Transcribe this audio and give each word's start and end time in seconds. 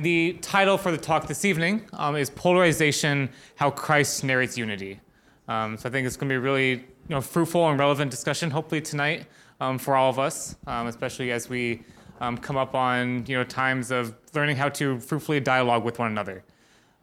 The 0.00 0.32
title 0.40 0.78
for 0.78 0.90
the 0.90 0.96
talk 0.96 1.26
this 1.26 1.44
evening 1.44 1.86
um, 1.92 2.16
is 2.16 2.30
Polarization 2.30 3.28
How 3.56 3.70
Christ 3.70 4.24
Narrates 4.24 4.56
Unity. 4.56 4.98
Um, 5.46 5.76
so 5.76 5.90
I 5.90 5.92
think 5.92 6.06
it's 6.06 6.16
going 6.16 6.30
to 6.30 6.32
be 6.32 6.36
a 6.38 6.40
really 6.40 6.70
you 6.70 6.82
know, 7.08 7.20
fruitful 7.20 7.68
and 7.68 7.78
relevant 7.78 8.10
discussion, 8.10 8.50
hopefully, 8.50 8.80
tonight 8.80 9.26
um, 9.60 9.76
for 9.76 9.94
all 9.94 10.08
of 10.08 10.18
us, 10.18 10.56
um, 10.66 10.86
especially 10.86 11.32
as 11.32 11.50
we 11.50 11.82
um, 12.22 12.38
come 12.38 12.56
up 12.56 12.74
on 12.74 13.26
you 13.26 13.36
know, 13.36 13.44
times 13.44 13.90
of 13.90 14.14
learning 14.32 14.56
how 14.56 14.70
to 14.70 14.98
fruitfully 15.00 15.38
dialogue 15.38 15.84
with 15.84 15.98
one 15.98 16.10
another. 16.10 16.44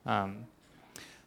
Um, 0.07 0.47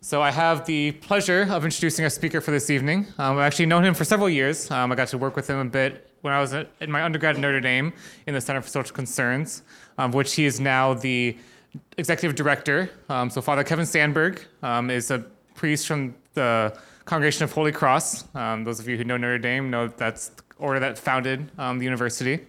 so 0.00 0.20
I 0.20 0.32
have 0.32 0.66
the 0.66 0.90
pleasure 0.90 1.46
of 1.48 1.64
introducing 1.64 2.04
our 2.04 2.10
speaker 2.10 2.40
for 2.40 2.50
this 2.50 2.68
evening. 2.68 3.06
I've 3.16 3.38
actually 3.38 3.66
known 3.66 3.84
him 3.84 3.94
for 3.94 4.04
several 4.04 4.28
years. 4.28 4.68
I 4.72 4.92
got 4.96 5.06
to 5.06 5.18
work 5.18 5.36
with 5.36 5.48
him 5.48 5.58
a 5.58 5.64
bit 5.66 6.10
when 6.22 6.32
I 6.32 6.40
was 6.40 6.52
in 6.52 6.90
my 6.90 7.04
undergrad 7.04 7.36
at 7.36 7.40
Notre 7.40 7.60
Dame 7.60 7.92
in 8.26 8.34
the 8.34 8.40
Center 8.40 8.60
for 8.60 8.68
Social 8.68 8.92
Concerns, 8.92 9.62
which 10.10 10.34
he 10.34 10.46
is 10.46 10.58
now 10.58 10.94
the 10.94 11.36
executive 11.96 12.34
director. 12.34 12.90
Um, 13.08 13.30
so 13.30 13.40
Father 13.40 13.64
Kevin 13.64 13.86
Sandberg 13.86 14.44
um, 14.62 14.90
is 14.90 15.10
a 15.10 15.20
priest 15.54 15.86
from 15.86 16.14
the 16.34 16.76
Congregation 17.04 17.44
of 17.44 17.52
Holy 17.52 17.72
Cross. 17.72 18.24
Um, 18.34 18.64
those 18.64 18.80
of 18.80 18.88
you 18.88 18.96
who 18.96 19.04
know 19.04 19.16
Notre 19.16 19.38
Dame 19.38 19.70
know 19.70 19.88
that's 19.88 20.28
the 20.28 20.42
order 20.58 20.80
that 20.80 20.98
founded 20.98 21.50
um, 21.58 21.78
the 21.78 21.84
university. 21.84 22.40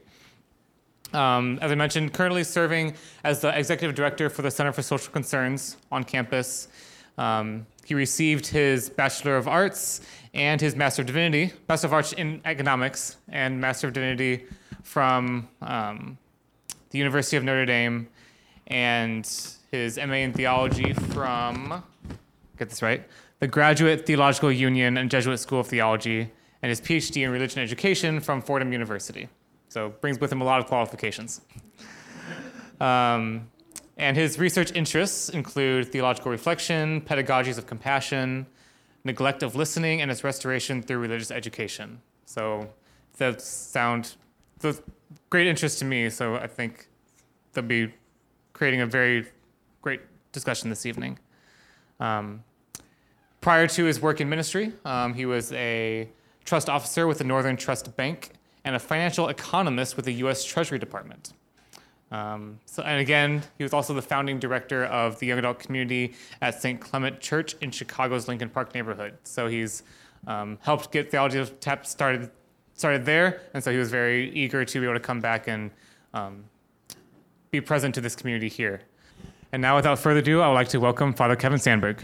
Um, 1.13 1.59
as 1.61 1.71
I 1.71 1.75
mentioned, 1.75 2.13
currently 2.13 2.43
serving 2.43 2.93
as 3.23 3.41
the 3.41 3.57
executive 3.57 3.95
director 3.95 4.29
for 4.29 4.43
the 4.43 4.51
Center 4.51 4.71
for 4.71 4.81
Social 4.81 5.11
Concerns 5.11 5.77
on 5.91 6.03
campus. 6.03 6.69
Um, 7.17 7.65
he 7.83 7.93
received 7.93 8.47
his 8.47 8.89
Bachelor 8.89 9.35
of 9.35 9.47
Arts 9.47 10.01
and 10.33 10.61
his 10.61 10.75
Master 10.75 11.01
of 11.01 11.07
Divinity, 11.07 11.51
Master 11.67 11.87
of 11.87 11.93
Arts 11.93 12.13
in 12.13 12.39
Economics 12.45 13.17
and 13.27 13.59
Master 13.59 13.87
of 13.87 13.93
Divinity 13.93 14.45
from 14.83 15.49
the 15.59 16.97
University 16.97 17.35
of 17.35 17.43
Notre 17.43 17.65
Dame 17.65 18.07
and 18.71 19.29
his 19.71 19.97
MA 19.97 20.15
in 20.15 20.33
theology 20.33 20.93
from, 20.93 21.83
get 22.57 22.69
this 22.69 22.81
right, 22.81 23.07
the 23.39 23.47
Graduate 23.47 24.05
Theological 24.05 24.51
Union 24.51 24.97
and 24.97 25.09
Jesuit 25.09 25.39
School 25.39 25.59
of 25.59 25.67
Theology, 25.67 26.31
and 26.61 26.69
his 26.69 26.79
PhD 26.79 27.23
in 27.23 27.31
religion 27.31 27.61
education 27.61 28.19
from 28.19 28.41
Fordham 28.41 28.71
University. 28.71 29.27
So 29.67 29.89
brings 30.01 30.19
with 30.19 30.31
him 30.31 30.41
a 30.41 30.43
lot 30.43 30.59
of 30.59 30.67
qualifications. 30.67 31.41
Um, 32.81 33.47
and 33.97 34.17
his 34.17 34.39
research 34.39 34.71
interests 34.71 35.29
include 35.29 35.91
theological 35.91 36.31
reflection, 36.31 36.99
pedagogies 37.01 37.59
of 37.59 37.67
compassion, 37.67 38.47
neglect 39.03 39.43
of 39.43 39.55
listening, 39.55 40.01
and 40.01 40.09
its 40.09 40.23
restoration 40.23 40.81
through 40.81 40.97
religious 40.97 41.29
education. 41.29 42.01
So 42.25 42.67
that 43.17 43.39
sound 43.39 44.15
the 44.59 44.81
great 45.29 45.45
interest 45.45 45.77
to 45.79 45.85
me. 45.85 46.09
So 46.09 46.37
I 46.37 46.47
think 46.47 46.87
there'll 47.53 47.67
be 47.67 47.93
creating 48.61 48.81
a 48.81 48.85
very 48.85 49.25
great 49.81 50.01
discussion 50.33 50.69
this 50.69 50.85
evening. 50.85 51.17
Um, 51.99 52.43
prior 53.41 53.65
to 53.65 53.85
his 53.85 53.99
work 53.99 54.21
in 54.21 54.29
ministry, 54.29 54.71
um, 54.85 55.15
he 55.15 55.25
was 55.25 55.51
a 55.53 56.07
trust 56.45 56.69
officer 56.69 57.07
with 57.07 57.17
the 57.17 57.23
Northern 57.23 57.57
Trust 57.57 57.97
Bank 57.97 58.33
and 58.63 58.75
a 58.75 58.79
financial 58.79 59.29
economist 59.29 59.95
with 59.95 60.05
the 60.05 60.13
U.S. 60.25 60.43
Treasury 60.43 60.77
Department. 60.77 61.33
Um, 62.11 62.59
so, 62.67 62.83
and 62.83 63.01
again, 63.01 63.41
he 63.57 63.63
was 63.63 63.73
also 63.73 63.95
the 63.95 64.01
founding 64.03 64.37
director 64.37 64.85
of 64.85 65.17
the 65.17 65.25
young 65.25 65.39
adult 65.39 65.57
community 65.57 66.13
at 66.39 66.61
St. 66.61 66.79
Clement 66.79 67.19
Church 67.19 67.55
in 67.61 67.71
Chicago's 67.71 68.27
Lincoln 68.27 68.49
Park 68.49 68.75
neighborhood. 68.75 69.17
So 69.23 69.47
he's 69.47 69.81
um, 70.27 70.59
helped 70.61 70.91
get 70.91 71.09
Theology 71.09 71.39
on 71.39 71.47
Tap 71.61 71.87
started 71.87 72.29
started 72.75 73.05
there, 73.05 73.41
and 73.55 73.63
so 73.63 73.71
he 73.71 73.79
was 73.79 73.89
very 73.89 74.29
eager 74.35 74.63
to 74.63 74.79
be 74.79 74.85
able 74.85 74.93
to 74.93 74.99
come 74.99 75.19
back 75.19 75.47
and 75.47 75.71
um, 76.13 76.43
be 77.51 77.59
present 77.59 77.93
to 77.93 77.99
this 77.99 78.15
community 78.15 78.47
here. 78.47 78.79
And 79.51 79.61
now, 79.61 79.75
without 79.75 79.99
further 79.99 80.21
ado, 80.21 80.39
I 80.39 80.47
would 80.47 80.53
like 80.53 80.69
to 80.69 80.79
welcome 80.79 81.13
Father 81.13 81.35
Kevin 81.35 81.59
Sandberg. 81.59 82.01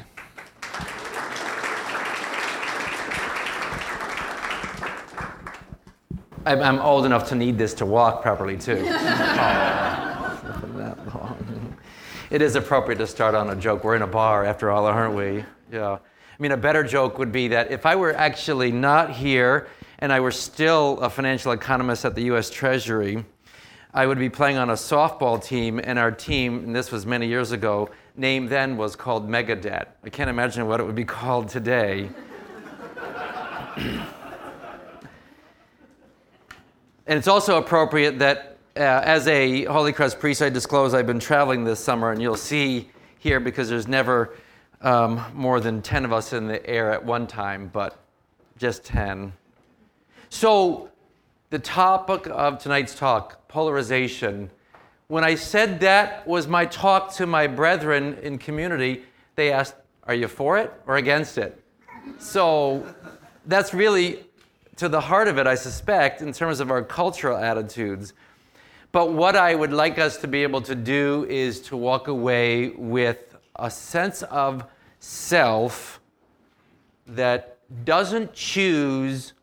I'm 6.45 6.79
old 6.79 7.05
enough 7.05 7.29
to 7.29 7.35
need 7.35 7.57
this 7.57 7.73
to 7.75 7.85
walk 7.85 8.21
properly, 8.21 8.57
too. 8.57 8.73
it 12.29 12.41
is 12.41 12.57
appropriate 12.57 12.97
to 12.97 13.07
start 13.07 13.33
on 13.33 13.49
a 13.49 13.55
joke. 13.55 13.85
We're 13.85 13.95
in 13.95 14.01
a 14.01 14.07
bar, 14.07 14.43
after 14.43 14.69
all, 14.69 14.85
aren't 14.85 15.15
we? 15.15 15.45
Yeah. 15.71 15.93
I 15.93 15.99
mean, 16.39 16.51
a 16.51 16.57
better 16.57 16.83
joke 16.83 17.17
would 17.19 17.31
be 17.31 17.47
that 17.47 17.71
if 17.71 17.85
I 17.85 17.95
were 17.95 18.13
actually 18.13 18.73
not 18.73 19.11
here 19.11 19.69
and 19.99 20.11
I 20.11 20.19
were 20.19 20.31
still 20.31 20.99
a 20.99 21.09
financial 21.09 21.53
economist 21.53 22.03
at 22.03 22.15
the 22.15 22.23
US 22.23 22.49
Treasury, 22.49 23.23
I 23.97 24.05
would 24.05 24.19
be 24.19 24.29
playing 24.29 24.57
on 24.57 24.69
a 24.69 24.73
softball 24.73 25.43
team, 25.43 25.81
and 25.83 25.97
our 25.97 26.11
team, 26.11 26.65
and 26.65 26.75
this 26.75 26.91
was 26.91 27.07
many 27.07 27.25
years 27.25 27.51
ago, 27.51 27.89
name 28.15 28.45
then 28.45 28.77
was 28.77 28.95
called 28.95 29.27
Megadebt. 29.27 29.87
I 30.03 30.09
can't 30.11 30.29
imagine 30.29 30.67
what 30.67 30.79
it 30.79 30.83
would 30.83 30.93
be 30.93 31.03
called 31.19 31.49
today. 31.49 32.07
and 33.75 33.97
it's 37.07 37.27
also 37.27 37.57
appropriate 37.57 38.19
that 38.19 38.59
uh, 38.75 38.81
as 39.03 39.27
a 39.27 39.63
Holy 39.63 39.93
Cross 39.93 40.13
priest, 40.13 40.43
I 40.43 40.49
disclose 40.49 40.93
I've 40.93 41.07
been 41.07 41.17
traveling 41.19 41.63
this 41.63 41.79
summer, 41.79 42.11
and 42.11 42.21
you'll 42.21 42.37
see 42.37 42.91
here 43.17 43.39
because 43.39 43.67
there's 43.67 43.87
never 43.87 44.35
um, 44.81 45.25
more 45.33 45.59
than 45.59 45.81
10 45.81 46.05
of 46.05 46.13
us 46.13 46.33
in 46.33 46.45
the 46.45 46.63
air 46.69 46.91
at 46.91 47.03
one 47.03 47.25
time, 47.25 47.71
but 47.73 47.97
just 48.59 48.83
10. 48.83 49.33
So, 50.29 50.91
the 51.49 51.59
topic 51.59 52.27
of 52.27 52.59
tonight's 52.59 52.95
talk, 52.95 53.47
polarization. 53.47 54.49
When 55.07 55.23
I 55.23 55.35
said 55.35 55.79
that 55.79 56.27
was 56.27 56.47
my 56.47 56.65
talk 56.65 57.13
to 57.13 57.25
my 57.25 57.47
brethren 57.47 58.17
in 58.21 58.37
community, 58.37 59.03
they 59.35 59.51
asked, 59.51 59.75
Are 60.03 60.15
you 60.15 60.27
for 60.27 60.57
it 60.57 60.73
or 60.85 60.97
against 60.97 61.37
it? 61.37 61.63
So 62.19 62.85
that's 63.45 63.73
really 63.73 64.25
to 64.75 64.89
the 64.89 65.01
heart 65.01 65.27
of 65.27 65.37
it, 65.37 65.47
I 65.47 65.55
suspect, 65.55 66.21
in 66.21 66.33
terms 66.33 66.59
of 66.59 66.69
our 66.69 66.83
cultural 66.83 67.37
attitudes. 67.37 68.13
But 68.91 69.13
what 69.13 69.35
I 69.35 69.55
would 69.55 69.73
like 69.73 69.97
us 69.97 70.17
to 70.17 70.27
be 70.27 70.43
able 70.43 70.61
to 70.61 70.75
do 70.75 71.25
is 71.29 71.61
to 71.61 71.77
walk 71.77 72.07
away 72.07 72.69
with 72.69 73.35
a 73.55 73.71
sense 73.71 74.23
of 74.23 74.65
self 74.99 75.99
that 77.07 77.57
doesn't 77.85 78.33
choose 78.33 79.33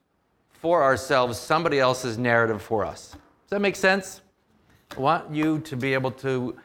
for 0.65 0.83
ourselves 0.83 1.39
somebody 1.39 1.79
else's 1.79 2.17
narrative 2.17 2.63
for 2.63 2.87
us. 2.87 3.11
Does 3.11 3.51
that 3.51 3.61
make 3.61 3.77
sense? 3.77 4.23
I 4.97 4.99
want 4.99 5.31
you 5.31 5.59
to 5.59 5.77
be 5.77 5.93
able 5.93 6.11
to 6.13 6.57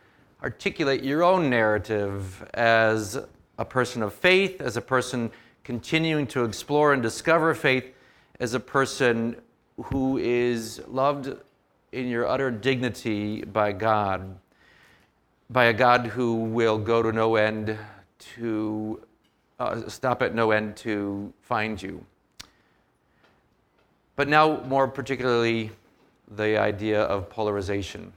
articulate 0.42 1.04
your 1.04 1.22
own 1.22 1.50
narrative 1.50 2.50
as 2.54 3.20
a 3.58 3.66
person 3.66 4.02
of 4.02 4.14
faith, 4.14 4.62
as 4.62 4.78
a 4.78 4.82
person 4.82 5.30
continuing 5.66 6.28
to 6.28 6.46
explore 6.46 6.94
and 6.94 7.04
discover 7.04 7.54
faith, 7.54 7.94
as 8.40 8.54
a 8.54 8.60
person 8.62 9.36
who 9.84 10.18
is 10.18 10.82
loved 10.88 11.36
in 11.92 12.08
your 12.08 12.26
utter 12.26 12.52
dignity 12.52 13.42
by 13.42 13.74
God, 13.74 14.34
by 15.50 15.66
a 15.66 15.74
God 15.74 16.06
who 16.08 16.36
will 16.36 16.78
go 16.78 17.04
to 17.04 17.12
no 17.12 17.36
end 17.36 17.78
to 18.38 19.06
uh, 19.60 19.90
stop 19.90 20.22
at 20.22 20.34
no 20.34 20.52
end 20.52 20.78
to 20.78 21.34
find 21.42 21.82
you. 21.82 22.06
But 24.20 24.28
now, 24.28 24.62
more 24.66 24.86
particularly, 24.90 25.72
the 26.30 26.60
idea 26.60 27.04
of 27.04 27.30
polarization. 27.30 28.12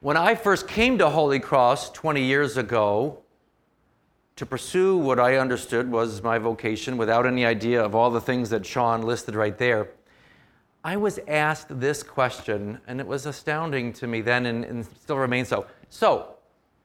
When 0.00 0.16
I 0.16 0.36
first 0.36 0.66
came 0.66 0.96
to 0.96 1.10
Holy 1.10 1.38
Cross 1.38 1.90
20 1.90 2.22
years 2.22 2.56
ago 2.56 3.18
to 4.36 4.46
pursue 4.46 4.96
what 4.96 5.20
I 5.20 5.36
understood 5.36 5.90
was 5.90 6.22
my 6.22 6.38
vocation 6.38 6.96
without 6.96 7.26
any 7.26 7.44
idea 7.44 7.84
of 7.84 7.94
all 7.94 8.10
the 8.10 8.22
things 8.22 8.48
that 8.48 8.64
Sean 8.64 9.02
listed 9.02 9.34
right 9.34 9.58
there, 9.58 9.90
I 10.82 10.96
was 10.96 11.20
asked 11.28 11.78
this 11.78 12.02
question, 12.02 12.80
and 12.86 13.00
it 13.00 13.06
was 13.06 13.26
astounding 13.26 13.92
to 13.92 14.06
me 14.06 14.22
then 14.22 14.46
and, 14.46 14.64
and 14.64 14.86
still 14.86 15.18
remains 15.18 15.48
so. 15.48 15.66
So, 15.90 16.36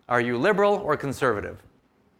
are 0.09 0.19
you 0.19 0.37
liberal 0.37 0.73
or 0.73 0.97
conservative? 0.97 1.63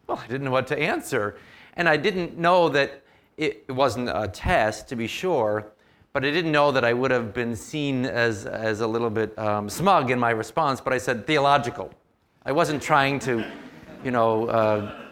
Well, 0.08 0.22
I 0.24 0.28
didn't 0.28 0.46
know 0.46 0.52
what 0.52 0.68
to 0.68 0.80
answer. 0.80 1.38
And 1.74 1.90
I 1.90 1.98
didn't 1.98 2.38
know 2.38 2.70
that 2.70 3.04
it 3.38 3.72
wasn't 3.72 4.10
a 4.10 4.28
test, 4.28 4.88
to 4.90 4.96
be 4.96 5.08
sure, 5.08 5.72
but 6.12 6.26
I 6.26 6.32
didn't 6.32 6.52
know 6.52 6.72
that 6.72 6.84
I 6.84 6.94
would 6.94 7.12
have 7.12 7.34
been 7.34 7.56
seen 7.56 8.06
as, 8.06 8.48
as 8.48 8.82
a 8.82 8.88
little 8.88 9.12
bit 9.12 9.38
um, 9.38 9.70
smug 9.70 10.10
in 10.10 10.20
my 10.20 10.32
response, 10.32 10.82
but 10.82 10.92
I 10.92 10.98
said 10.98 11.28
theological. 11.28 11.92
I 12.44 12.52
wasn't 12.52 12.82
trying 12.82 13.20
to, 13.20 13.46
you 14.04 14.10
know, 14.10 14.48
uh, 14.48 15.04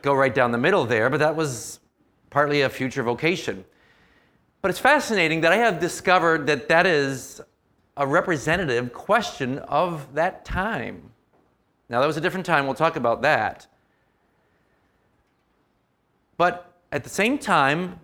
go 0.00 0.14
right 0.14 0.34
down 0.34 0.52
the 0.52 0.58
middle 0.58 0.86
there, 0.86 1.10
but 1.10 1.18
that 1.18 1.36
was 1.36 1.80
partly 2.30 2.62
a 2.62 2.70
future 2.70 3.02
vocation. 3.02 3.64
But 4.62 4.70
it's 4.70 4.80
fascinating 4.80 5.42
that 5.42 5.52
I 5.52 5.56
have 5.56 5.78
discovered 5.78 6.46
that 6.46 6.68
that 6.68 6.86
is 6.86 7.42
a 7.98 8.06
representative 8.06 8.92
question 8.94 9.58
of 9.58 10.14
that 10.14 10.44
time. 10.46 11.10
Now, 11.90 12.00
that 12.00 12.06
was 12.06 12.16
a 12.16 12.20
different 12.20 12.46
time, 12.46 12.64
we'll 12.64 12.74
talk 12.74 12.96
about 12.96 13.20
that. 13.22 13.66
But 16.38 16.73
at 16.94 17.04
the 17.04 17.10
same 17.10 17.38
time, 17.38 17.98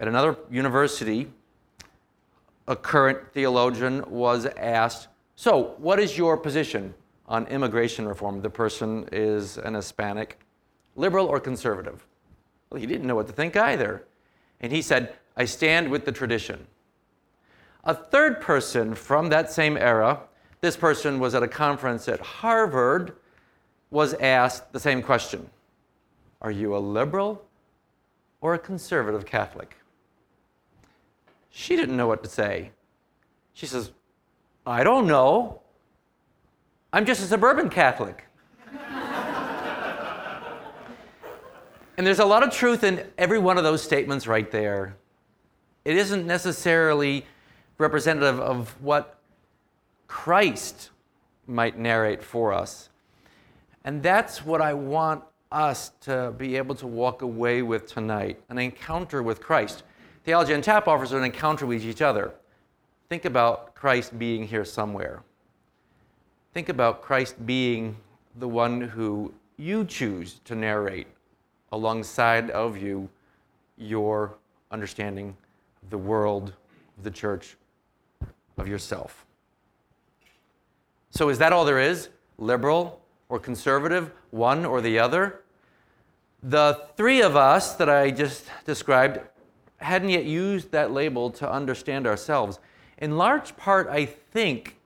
at 0.00 0.08
another 0.08 0.36
university, 0.50 1.28
a 2.68 2.76
current 2.76 3.18
theologian 3.32 4.04
was 4.08 4.46
asked, 4.46 5.08
So, 5.34 5.74
what 5.78 5.98
is 5.98 6.16
your 6.16 6.36
position 6.36 6.94
on 7.28 7.46
immigration 7.48 8.08
reform. 8.08 8.40
The 8.40 8.50
person 8.50 9.08
is 9.12 9.58
an 9.58 9.74
Hispanic, 9.74 10.38
liberal 10.96 11.26
or 11.26 11.38
conservative. 11.38 12.06
Well, 12.70 12.80
he 12.80 12.86
didn't 12.86 13.06
know 13.06 13.14
what 13.14 13.26
to 13.26 13.32
think 13.32 13.56
either. 13.56 14.04
And 14.60 14.72
he 14.72 14.82
said, 14.82 15.14
I 15.36 15.44
stand 15.44 15.90
with 15.90 16.04
the 16.04 16.12
tradition. 16.12 16.66
A 17.84 17.94
third 17.94 18.40
person 18.40 18.94
from 18.94 19.28
that 19.28 19.52
same 19.52 19.76
era, 19.76 20.20
this 20.60 20.76
person 20.76 21.20
was 21.20 21.34
at 21.34 21.42
a 21.42 21.48
conference 21.48 22.08
at 22.08 22.20
Harvard, 22.20 23.16
was 23.90 24.14
asked 24.14 24.72
the 24.72 24.80
same 24.80 25.02
question 25.02 25.48
Are 26.42 26.50
you 26.50 26.76
a 26.76 26.78
liberal 26.78 27.44
or 28.40 28.54
a 28.54 28.58
conservative 28.58 29.26
Catholic? 29.26 29.76
She 31.50 31.76
didn't 31.76 31.96
know 31.96 32.06
what 32.06 32.22
to 32.22 32.28
say. 32.28 32.70
She 33.52 33.66
says, 33.66 33.90
I 34.66 34.84
don't 34.84 35.06
know. 35.06 35.60
I'm 36.92 37.04
just 37.04 37.22
a 37.22 37.24
suburban 37.24 37.68
Catholic. 37.70 38.24
and 41.96 42.06
there's 42.06 42.18
a 42.20 42.24
lot 42.24 42.42
of 42.42 42.52
truth 42.52 42.84
in 42.84 43.04
every 43.16 43.38
one 43.38 43.58
of 43.58 43.64
those 43.64 43.82
statements 43.82 44.26
right 44.26 44.50
there. 44.50 44.96
It 45.84 45.96
isn't 45.96 46.26
necessarily 46.26 47.26
representative 47.78 48.40
of 48.40 48.74
what 48.82 49.18
Christ 50.06 50.90
might 51.46 51.78
narrate 51.78 52.22
for 52.22 52.52
us. 52.52 52.88
And 53.84 54.02
that's 54.02 54.44
what 54.44 54.60
I 54.60 54.74
want 54.74 55.24
us 55.50 55.92
to 56.00 56.34
be 56.36 56.56
able 56.56 56.74
to 56.76 56.86
walk 56.86 57.22
away 57.22 57.62
with 57.62 57.86
tonight 57.86 58.40
an 58.48 58.58
encounter 58.58 59.22
with 59.22 59.40
Christ. 59.40 59.82
Theology 60.24 60.54
on 60.54 60.60
Tap 60.60 60.88
offers 60.88 61.12
an 61.12 61.24
encounter 61.24 61.66
with 61.66 61.84
each 61.84 62.02
other. 62.02 62.32
Think 63.08 63.24
about 63.24 63.74
Christ 63.74 64.18
being 64.18 64.46
here 64.46 64.64
somewhere. 64.64 65.22
Think 66.52 66.68
about 66.68 67.02
Christ 67.02 67.46
being 67.46 67.96
the 68.36 68.48
one 68.48 68.80
who 68.80 69.32
you 69.56 69.84
choose 69.84 70.40
to 70.44 70.54
narrate 70.54 71.06
alongside 71.72 72.50
of 72.50 72.76
you 72.76 73.08
your 73.76 74.34
understanding 74.70 75.36
of 75.82 75.90
the 75.90 75.98
world, 75.98 76.52
of 76.98 77.04
the 77.04 77.10
church, 77.10 77.56
of 78.58 78.68
yourself. 78.68 79.24
So, 81.10 81.30
is 81.30 81.38
that 81.38 81.52
all 81.52 81.64
there 81.64 81.80
is? 81.80 82.10
Liberal 82.36 83.00
or 83.28 83.38
conservative, 83.38 84.12
one 84.30 84.64
or 84.64 84.80
the 84.80 84.98
other? 84.98 85.42
The 86.42 86.86
three 86.96 87.20
of 87.20 87.36
us 87.36 87.74
that 87.74 87.88
I 87.88 88.10
just 88.10 88.46
described 88.64 89.20
hadn't 89.78 90.10
yet 90.10 90.24
used 90.24 90.70
that 90.72 90.92
label 90.92 91.30
to 91.30 91.50
understand 91.50 92.06
ourselves. 92.06 92.58
In 92.98 93.16
large 93.16 93.56
part, 93.56 93.88
I 93.88 94.06
think, 94.06 94.76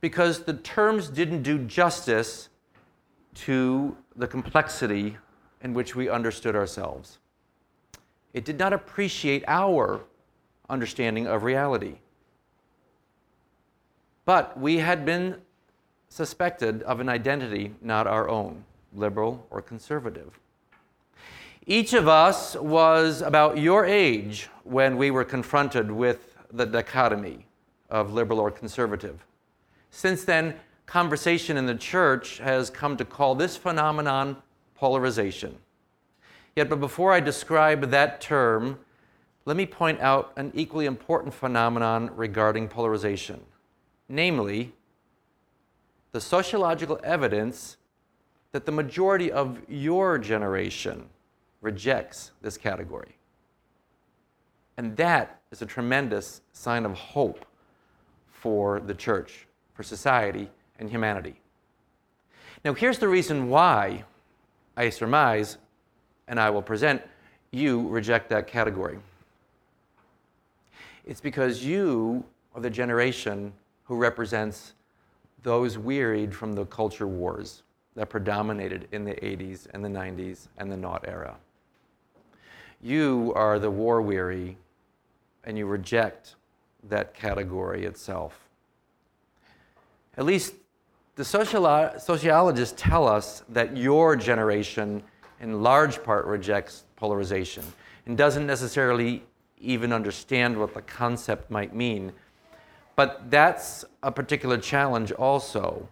because 0.00 0.44
the 0.44 0.54
terms 0.54 1.08
didn't 1.08 1.42
do 1.42 1.58
justice 1.58 2.48
to 3.34 3.96
the 4.16 4.26
complexity 4.26 5.16
in 5.62 5.74
which 5.74 5.94
we 5.94 6.08
understood 6.08 6.56
ourselves. 6.56 7.18
It 8.32 8.44
did 8.44 8.58
not 8.58 8.72
appreciate 8.72 9.44
our 9.46 10.00
understanding 10.68 11.26
of 11.26 11.42
reality. 11.42 11.96
But 14.24 14.58
we 14.58 14.78
had 14.78 15.04
been 15.04 15.40
suspected 16.10 16.82
of 16.82 17.00
an 17.00 17.08
identity 17.08 17.74
not 17.80 18.06
our 18.06 18.28
own, 18.28 18.64
liberal 18.92 19.46
or 19.48 19.62
conservative. 19.62 20.38
Each 21.66 21.94
of 21.94 22.08
us 22.08 22.56
was 22.56 23.22
about 23.22 23.58
your 23.58 23.86
age 23.86 24.48
when 24.64 24.96
we 24.96 25.10
were 25.10 25.24
confronted 25.24 25.90
with 25.90 26.36
the 26.52 26.66
dichotomy 26.66 27.46
of 27.88 28.12
liberal 28.12 28.40
or 28.40 28.50
conservative. 28.50 29.24
Since 29.90 30.24
then, 30.24 30.56
conversation 30.86 31.56
in 31.56 31.66
the 31.66 31.74
church 31.74 32.38
has 32.38 32.70
come 32.70 32.96
to 32.96 33.04
call 33.04 33.34
this 33.34 33.56
phenomenon 33.56 34.36
polarization. 34.74 35.56
Yet, 36.56 36.68
but 36.68 36.80
before 36.80 37.12
I 37.12 37.20
describe 37.20 37.90
that 37.90 38.20
term, 38.20 38.78
let 39.44 39.56
me 39.56 39.64
point 39.64 40.00
out 40.00 40.32
an 40.36 40.50
equally 40.54 40.86
important 40.86 41.32
phenomenon 41.32 42.10
regarding 42.14 42.68
polarization 42.68 43.40
namely, 44.10 44.72
the 46.12 46.20
sociological 46.20 46.98
evidence 47.04 47.76
that 48.52 48.66
the 48.66 48.72
majority 48.72 49.30
of 49.30 49.58
your 49.68 50.18
generation 50.18 51.08
rejects 51.60 52.32
this 52.42 52.56
category. 52.56 53.16
And 54.76 54.96
that 54.96 55.40
is 55.52 55.62
a 55.62 55.66
tremendous 55.66 56.40
sign 56.52 56.84
of 56.84 56.94
hope 56.94 57.44
for 58.32 58.80
the 58.80 58.94
church, 58.94 59.46
for 59.74 59.82
society, 59.82 60.48
and 60.78 60.88
humanity. 60.90 61.34
Now, 62.64 62.74
here's 62.74 62.98
the 62.98 63.08
reason 63.08 63.48
why 63.48 64.04
I 64.76 64.88
surmise, 64.90 65.58
and 66.28 66.40
I 66.40 66.50
will 66.50 66.62
present, 66.62 67.02
you 67.50 67.86
reject 67.88 68.30
that 68.30 68.46
category. 68.46 68.98
It's 71.04 71.20
because 71.20 71.64
you 71.64 72.24
are 72.54 72.60
the 72.60 72.70
generation 72.70 73.52
who 73.84 73.96
represents 73.96 74.74
those 75.42 75.78
wearied 75.78 76.34
from 76.34 76.52
the 76.52 76.66
culture 76.66 77.06
wars 77.06 77.62
that 77.94 78.08
predominated 78.08 78.88
in 78.92 79.04
the 79.04 79.14
80s 79.14 79.66
and 79.72 79.84
the 79.84 79.88
90s 79.88 80.48
and 80.58 80.70
the 80.70 80.76
naught 80.76 81.04
era. 81.06 81.36
You 82.82 83.32
are 83.36 83.58
the 83.58 83.70
war 83.70 84.00
weary, 84.00 84.56
and 85.44 85.58
you 85.58 85.66
reject 85.66 86.36
that 86.88 87.14
category 87.14 87.84
itself. 87.84 88.48
At 90.16 90.24
least 90.24 90.54
the 91.16 91.22
sociolo- 91.22 92.00
sociologists 92.00 92.74
tell 92.80 93.06
us 93.06 93.42
that 93.50 93.76
your 93.76 94.16
generation, 94.16 95.02
in 95.40 95.62
large 95.62 96.02
part, 96.02 96.24
rejects 96.24 96.84
polarization 96.96 97.64
and 98.06 98.16
doesn't 98.16 98.46
necessarily 98.46 99.22
even 99.60 99.92
understand 99.92 100.58
what 100.58 100.72
the 100.72 100.82
concept 100.82 101.50
might 101.50 101.74
mean. 101.74 102.12
But 102.96 103.30
that's 103.30 103.84
a 104.02 104.12
particular 104.12 104.58
challenge 104.58 105.12
also. 105.12 105.88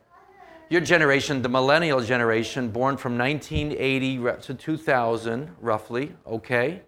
Your 0.70 0.82
generation, 0.82 1.40
the 1.40 1.48
millennial 1.48 2.00
generation, 2.02 2.68
born 2.68 2.96
from 2.96 3.16
1980 3.16 4.42
to 4.42 4.54
2000, 4.54 5.50
roughly, 5.60 6.14
okay, 6.26 6.82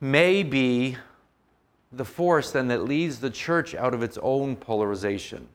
may 0.00 0.42
be 0.42 0.96
the 1.92 2.04
force 2.04 2.50
then 2.50 2.68
that 2.68 2.84
leads 2.84 3.20
the 3.20 3.30
church 3.30 3.74
out 3.74 3.94
of 3.94 4.02
its 4.02 4.18
own 4.22 4.56
polarization. 4.56 5.48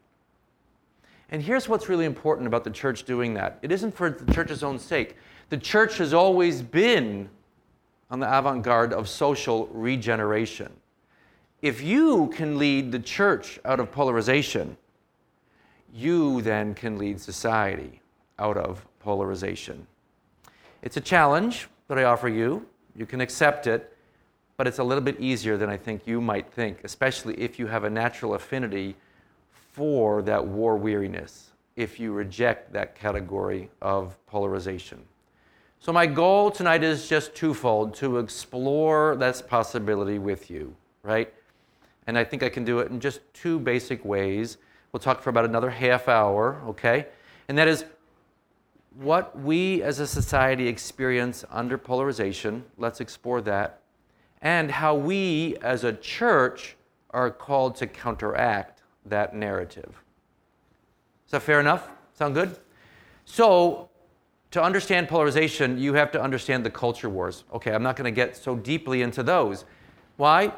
And 1.30 1.42
here's 1.42 1.68
what's 1.68 1.90
really 1.90 2.06
important 2.06 2.48
about 2.48 2.64
the 2.64 2.72
church 2.72 3.04
doing 3.04 3.34
that 3.36 3.60
it 3.62 3.72
isn't 3.72 3.96
for 3.96 4.10
the 4.10 4.32
church's 4.34 4.64
own 4.64 4.80
sake. 4.80 5.16
The 5.50 5.58
church 5.58 5.98
has 5.98 6.14
always 6.14 6.62
been 6.62 7.30
on 8.10 8.20
the 8.20 8.38
avant 8.38 8.64
garde 8.64 8.94
of 8.94 9.10
social 9.10 9.68
regeneration. 9.68 10.72
If 11.64 11.82
you 11.82 12.28
can 12.28 12.60
lead 12.60 12.92
the 12.92 13.00
church 13.00 13.60
out 13.66 13.80
of 13.80 13.92
polarization, 13.92 14.78
you 15.92 16.44
then 16.44 16.76
can 16.76 17.00
lead 17.00 17.20
society 17.20 18.02
out 18.38 18.58
of 18.58 18.86
polarization. 19.00 19.88
It's 20.84 20.98
a 20.98 21.02
challenge 21.02 21.68
that 21.88 21.98
I 21.98 22.04
offer 22.04 22.30
you. 22.30 22.68
You 22.96 23.08
can 23.08 23.20
accept 23.20 23.66
it 23.66 23.94
but 24.58 24.68
it's 24.68 24.80
a 24.80 24.84
little 24.84 25.04
bit 25.04 25.20
easier 25.20 25.58
than 25.58 25.70
I 25.70 25.78
think 25.78 26.06
you 26.06 26.22
might 26.22 26.52
think, 26.52 26.84
especially 26.84 27.36
if 27.36 27.58
you 27.58 27.68
have 27.68 27.84
a 27.84 27.90
natural 27.90 28.36
affinity 28.36 28.96
for 29.50 30.22
that 30.24 30.46
war 30.46 30.78
weariness, 30.78 31.52
if 31.76 32.00
you 32.00 32.14
reject 32.14 32.72
that 32.74 32.96
category 32.96 33.70
of 33.82 34.16
polarization. 34.28 35.04
So, 35.80 35.92
my 35.92 36.06
goal 36.06 36.52
tonight 36.52 36.84
is 36.84 37.10
just 37.10 37.36
twofold 37.36 37.96
to 37.96 38.20
explore 38.20 39.16
this 39.16 39.42
possibility 39.42 40.18
with 40.20 40.50
you, 40.50 40.76
right? 41.02 41.34
And 42.08 42.18
I 42.18 42.24
think 42.24 42.44
I 42.44 42.50
can 42.50 42.64
do 42.64 42.80
it 42.80 42.92
in 42.92 43.00
just 43.00 43.22
two 43.34 43.60
basic 43.60 44.04
ways. 44.04 44.58
We'll 44.92 45.00
talk 45.00 45.22
for 45.22 45.30
about 45.30 45.46
another 45.46 45.70
half 45.70 46.08
hour, 46.08 46.62
okay? 46.68 47.08
And 47.48 47.58
that 47.58 47.68
is 47.68 47.86
what 48.96 49.40
we 49.40 49.82
as 49.82 50.00
a 50.00 50.08
society 50.08 50.68
experience 50.68 51.44
under 51.50 51.78
polarization. 51.78 52.64
Let's 52.78 53.02
explore 53.02 53.42
that 53.42 53.80
and 54.44 54.70
how 54.70 54.94
we 54.94 55.56
as 55.62 55.86
a 55.86 55.94
church 55.94 56.76
are 57.12 57.32
called 57.32 57.76
to 57.78 57.88
counteract 57.88 58.82
that 59.06 59.34
narrative. 59.34 60.04
Is 61.26 61.32
that 61.32 61.42
fair 61.42 61.60
enough? 61.60 61.90
Sound 62.14 62.36
good? 62.36 62.58
So, 63.26 63.90
to 64.52 64.62
understand 64.62 65.08
polarization, 65.08 65.80
you 65.80 65.94
have 65.94 66.12
to 66.12 66.22
understand 66.22 66.64
the 66.64 66.70
culture 66.70 67.10
wars. 67.10 67.46
Okay, 67.54 67.72
I'm 67.74 67.82
not 67.82 67.96
going 67.96 68.06
to 68.06 68.16
get 68.16 68.36
so 68.36 68.56
deeply 68.56 69.02
into 69.02 69.24
those. 69.24 69.66
Why? 70.18 70.52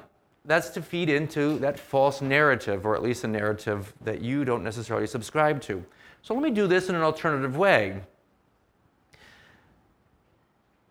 That's 0.45 0.69
to 0.69 0.81
feed 0.81 1.09
into 1.09 1.57
that 1.59 1.79
false 1.79 2.21
narrative, 2.21 2.85
or 2.85 2.95
at 2.95 3.01
least 3.01 3.23
a 3.23 3.27
narrative 3.27 3.93
that 4.01 4.21
you 4.21 4.45
don't 4.45 4.63
necessarily 4.63 5.07
subscribe 5.07 5.61
to. 5.63 5.83
So 6.21 6.33
let 6.33 6.43
me 6.43 6.51
do 6.51 6.67
this 6.67 6.89
in 6.89 6.95
an 6.95 7.01
alternative 7.01 7.57
way. 7.57 8.01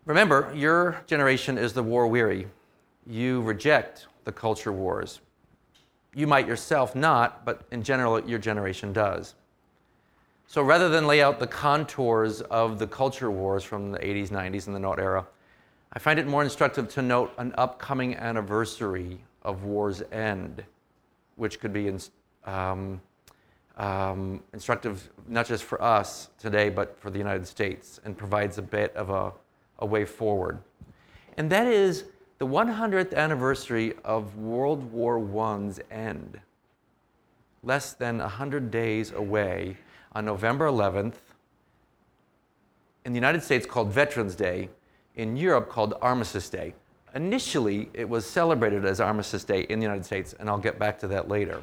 Remember, 0.05 0.51
your 0.53 1.01
generation 1.07 1.57
is 1.57 1.73
the 1.73 1.83
war 1.83 2.07
weary 2.07 2.47
you 3.07 3.41
reject 3.41 4.07
the 4.23 4.31
culture 4.31 4.71
wars. 4.71 5.19
You 6.15 6.27
might 6.27 6.47
yourself 6.47 6.95
not, 6.95 7.45
but 7.45 7.61
in 7.71 7.83
general, 7.83 8.19
your 8.27 8.39
generation 8.39 8.93
does. 8.93 9.35
So 10.47 10.61
rather 10.61 10.89
than 10.89 11.07
lay 11.07 11.21
out 11.21 11.39
the 11.39 11.47
contours 11.47 12.41
of 12.41 12.79
the 12.79 12.87
culture 12.87 13.29
wars 13.29 13.63
from 13.63 13.91
the 13.91 13.99
80s, 13.99 14.29
90s, 14.29 14.67
and 14.67 14.75
the 14.75 14.79
Note 14.79 14.99
era, 14.99 15.25
I 15.93 15.99
find 15.99 16.19
it 16.19 16.27
more 16.27 16.43
instructive 16.43 16.89
to 16.93 17.01
note 17.01 17.33
an 17.37 17.53
upcoming 17.57 18.15
anniversary 18.15 19.19
of 19.45 19.63
war's 19.63 20.01
end, 20.11 20.63
which 21.37 21.59
could 21.59 21.71
be 21.71 21.87
in, 21.87 21.99
um, 22.45 22.99
um, 23.77 24.43
instructive 24.53 25.09
not 25.27 25.45
just 25.45 25.63
for 25.63 25.81
us 25.81 26.29
today, 26.37 26.69
but 26.69 26.99
for 26.99 27.09
the 27.09 27.17
United 27.17 27.47
States, 27.47 27.99
and 28.03 28.17
provides 28.17 28.57
a 28.57 28.61
bit 28.61 28.93
of 28.95 29.09
a, 29.09 29.31
a 29.79 29.85
way 29.85 30.03
forward. 30.03 30.59
And 31.37 31.49
that 31.51 31.67
is 31.67 32.05
the 32.37 32.47
100th 32.47 33.13
anniversary 33.13 33.93
of 34.03 34.37
World 34.37 34.91
War 34.91 35.17
I's 35.19 35.79
end. 35.89 36.39
Less 37.63 37.93
than 37.93 38.17
100 38.17 38.71
days 38.71 39.11
away 39.11 39.77
on 40.13 40.25
November 40.25 40.67
11th, 40.67 41.15
in 43.05 43.13
the 43.13 43.17
United 43.17 43.43
States 43.43 43.65
called 43.65 43.91
Veterans 43.91 44.35
Day, 44.35 44.69
in 45.15 45.37
Europe 45.37 45.69
called 45.69 45.93
Armistice 46.01 46.49
Day. 46.49 46.73
Initially, 47.15 47.89
it 47.93 48.07
was 48.07 48.25
celebrated 48.25 48.83
as 48.83 48.99
Armistice 48.99 49.45
Day 49.45 49.61
in 49.61 49.79
the 49.79 49.83
United 49.83 50.05
States, 50.05 50.35
and 50.37 50.49
I'll 50.49 50.57
get 50.57 50.77
back 50.77 50.99
to 50.99 51.07
that 51.07 51.29
later. 51.29 51.61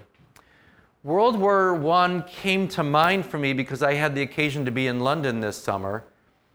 World 1.05 1.39
War 1.39 1.77
I 1.93 2.25
came 2.27 2.69
to 2.69 2.83
mind 2.83 3.27
for 3.27 3.37
me 3.39 3.53
because 3.53 3.83
I 3.83 3.93
had 3.95 4.15
the 4.15 4.23
occasion 4.23 4.65
to 4.65 4.71
be 4.71 4.87
in 4.87 5.01
London 5.01 5.41
this 5.41 5.59
summer, 5.59 6.05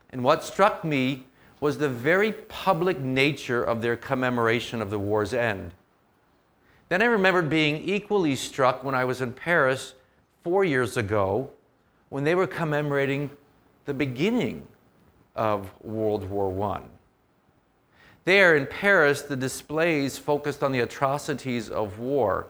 and 0.09 0.23
what 0.23 0.43
struck 0.43 0.83
me 0.83 1.27
was 1.59 1.77
the 1.77 1.89
very 1.89 2.31
public 2.31 2.99
nature 2.99 3.63
of 3.63 3.83
their 3.83 3.95
commemoration 3.95 4.81
of 4.81 4.89
the 4.89 4.97
war's 4.97 5.33
end. 5.33 5.73
Then 6.89 7.01
I 7.01 7.05
remembered 7.05 7.49
being 7.49 7.77
equally 7.77 8.35
struck 8.35 8.83
when 8.83 8.95
I 8.95 9.05
was 9.05 9.21
in 9.21 9.33
Paris 9.33 9.93
four 10.43 10.63
years 10.63 10.97
ago 10.97 11.51
when 12.09 12.23
they 12.23 12.33
were 12.33 12.47
commemorating 12.47 13.29
the 13.85 13.93
beginning 13.93 14.65
of 15.35 15.69
World 15.83 16.27
War 16.29 16.73
I. 16.73 16.81
There 18.27 18.57
in 18.57 18.67
Paris, 18.67 19.22
the 19.22 19.38
displays 19.38 20.17
focused 20.17 20.62
on 20.62 20.74
the 20.74 20.81
atrocities 20.81 21.69
of 21.69 21.98
war 21.98 22.48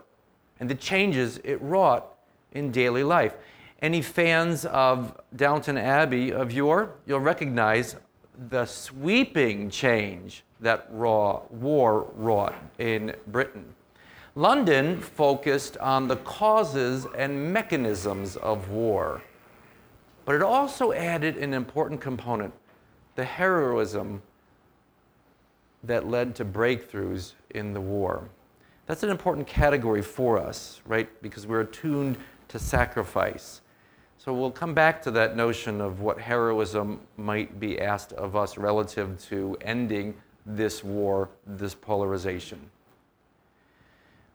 and 0.58 0.68
the 0.68 0.74
changes 0.74 1.38
it 1.44 1.62
wrought 1.62 2.18
in 2.50 2.72
daily 2.72 3.04
life. 3.04 3.34
Any 3.80 4.02
fans 4.02 4.64
of 4.64 5.16
Downton 5.36 5.78
Abbey 5.78 6.32
of 6.32 6.50
yore, 6.50 6.96
you'll 7.06 7.20
recognize 7.20 7.94
the 8.50 8.66
sweeping 8.66 9.70
change 9.70 10.42
that 10.58 10.88
raw 10.90 11.42
war 11.48 12.10
wrought 12.16 12.56
in 12.80 13.14
Britain. 13.28 13.72
London 14.34 15.00
focused 15.00 15.76
on 15.76 16.08
the 16.08 16.16
causes 16.16 17.06
and 17.16 17.52
mechanisms 17.52 18.34
of 18.38 18.70
war, 18.70 19.22
but 20.24 20.34
it 20.34 20.42
also 20.42 20.92
added 20.92 21.36
an 21.36 21.54
important 21.54 22.00
component 22.00 22.52
the 23.14 23.24
heroism 23.24 24.22
that 25.84 26.08
led 26.08 26.34
to 26.36 26.44
breakthroughs 26.44 27.32
in 27.50 27.72
the 27.72 27.80
war. 27.80 28.28
That's 28.86 29.02
an 29.02 29.10
important 29.10 29.46
category 29.46 30.02
for 30.02 30.38
us, 30.38 30.80
right? 30.86 31.08
Because 31.22 31.46
we're 31.46 31.60
attuned 31.60 32.16
to 32.48 32.58
sacrifice. 32.58 33.60
So 34.16 34.32
we'll 34.34 34.50
come 34.50 34.74
back 34.74 35.00
to 35.02 35.10
that 35.12 35.36
notion 35.36 35.80
of 35.80 36.00
what 36.00 36.18
heroism 36.18 37.00
might 37.16 37.60
be 37.60 37.80
asked 37.80 38.12
of 38.14 38.34
us 38.34 38.58
relative 38.58 39.22
to 39.28 39.56
ending 39.60 40.14
this 40.44 40.82
war, 40.82 41.28
this 41.46 41.74
polarization. 41.74 42.58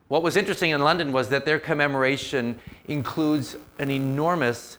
What 0.07 0.21
was 0.21 0.37
interesting 0.37 0.71
in 0.71 0.81
London 0.81 1.11
was 1.11 1.29
that 1.29 1.45
their 1.45 1.59
commemoration 1.59 2.59
includes 2.87 3.57
an 3.79 3.89
enormous 3.89 4.77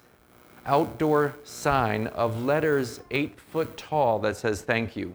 outdoor 0.66 1.34
sign 1.42 2.06
of 2.08 2.44
letters 2.44 3.00
eight 3.10 3.38
foot 3.40 3.76
tall 3.76 4.18
that 4.20 4.36
says 4.36 4.62
thank 4.62 4.96
you. 4.96 5.14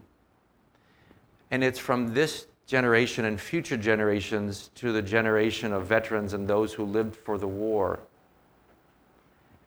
And 1.52 1.64
it's 1.64 1.80
from 1.80 2.14
this 2.14 2.48
generation 2.66 3.26
and 3.26 3.40
future 3.40 3.78
generations 3.78 4.70
to 4.76 4.92
the 4.92 5.02
generation 5.02 5.74
of 5.74 5.88
veterans 5.88 6.34
and 6.34 6.48
those 6.48 6.74
who 6.74 6.86
lived 6.86 7.16
for 7.16 7.38
the 7.38 7.48
war 7.48 8.00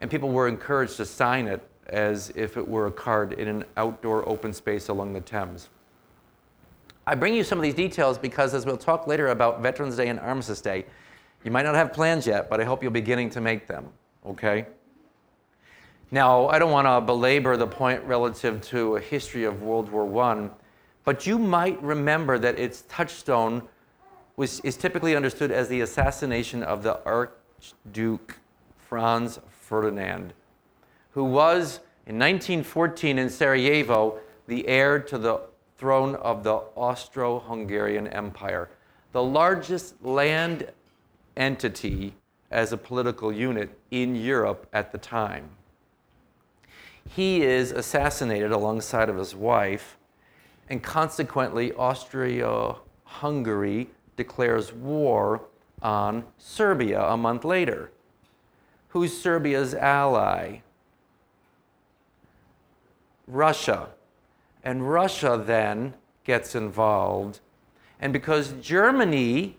and 0.03 0.11
people 0.11 0.31
were 0.31 0.49
encouraged 0.49 0.97
to 0.97 1.07
sign 1.07 1.47
it 1.47 1.63
as 1.87 2.33
if 2.35 2.57
it 2.57 2.69
were 2.69 2.89
a 2.89 2.91
card 2.91 3.35
in 3.35 3.47
an 3.47 3.65
outdoor 3.77 4.29
open 4.29 4.53
space 4.53 4.89
along 4.89 5.13
the 5.13 5.21
Thames. 5.21 5.69
I 7.07 7.15
bring 7.15 7.35
you 7.35 7.45
some 7.45 7.57
of 7.57 7.63
these 7.63 7.75
details 7.75 8.19
because, 8.19 8.53
as 8.53 8.67
we'll 8.67 8.77
talk 8.77 9.07
later 9.07 9.29
about 9.29 9.63
Veterans 9.63 9.97
Day 9.97 10.09
and 10.09 10.19
Armistice 10.19 10.61
Day, 10.61 10.87
you 11.45 11.53
might 11.53 11.63
not 11.63 11.77
have 11.77 11.93
plans 11.93 12.27
yet, 12.27 12.51
but 12.51 12.61
I 12.61 12.65
hope 12.65 12.83
you're 12.83 12.91
beginning 12.91 13.31
to 13.31 13.41
make 13.41 13.69
them, 13.69 13.91
okay? 14.27 14.67
Now, 16.11 16.49
I 16.49 16.59
don't 16.59 16.73
want 16.73 16.87
to 16.89 17.01
belabor 17.01 17.57
the 17.57 17.69
point 17.69 18.03
relative 18.03 18.61
to 18.69 18.97
a 18.97 19.01
history 19.01 19.45
of 19.45 19.63
World 19.63 19.89
War 19.89 20.25
I, 20.25 20.51
but 21.05 21.27
you 21.27 21.39
might 21.39 21.83
remember 21.83 22.39
that 22.39 22.59
its 22.59 22.83
touchstone 22.89 23.63
was, 24.37 24.61
is 24.61 24.77
typically 24.77 25.17
understood 25.17 25.51
as 25.51 25.69
the 25.69 25.81
assassination 25.81 26.63
of 26.63 26.83
the 26.83 27.03
Archduke 27.05 28.39
Franz 28.77 29.39
Ferdinand, 29.49 30.33
who 31.13 31.25
was 31.25 31.81
in 32.07 32.19
1914 32.19 33.19
in 33.19 33.31
Sarajevo 33.31 34.19
the 34.47 34.67
heir 34.67 34.99
to 34.99 35.19
the 35.19 35.41
throne 35.77 36.15
of 36.17 36.45
the 36.45 36.55
Austro 36.77 37.41
Hungarian 37.41 38.07
Empire, 38.09 38.71
the 39.13 39.23
largest 39.23 40.03
land 40.05 40.71
entity 41.37 42.15
as 42.51 42.73
a 42.73 42.77
political 42.77 43.33
unit 43.33 43.71
in 43.91 44.15
Europe 44.15 44.69
at 44.73 44.93
the 44.93 44.99
time. 44.99 45.49
He 47.09 47.43
is 47.43 47.73
assassinated 47.73 48.53
alongside 48.53 49.09
of 49.09 49.17
his 49.17 49.35
wife, 49.35 49.97
and 50.73 50.83
consequently, 50.83 51.71
Austria 51.75 52.77
Hungary 53.05 53.91
declares 54.17 54.73
war 54.73 55.43
on 55.83 56.25
Serbia 56.39 57.03
a 57.03 57.17
month 57.19 57.45
later 57.45 57.93
who's 58.89 59.15
Serbia's 59.15 59.75
ally? 59.75 60.61
Russia. 63.27 63.91
And 64.65 64.91
Russia 64.91 65.43
then 65.45 65.93
gets 66.25 66.55
involved. 66.55 67.41
And 68.01 68.11
because 68.11 68.53
Germany 68.63 69.59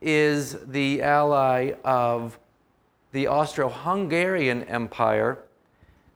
is 0.00 0.56
the 0.66 1.02
ally 1.02 1.74
of 1.84 2.36
the 3.12 3.28
Austro 3.28 3.68
Hungarian 3.68 4.64
Empire, 4.64 5.38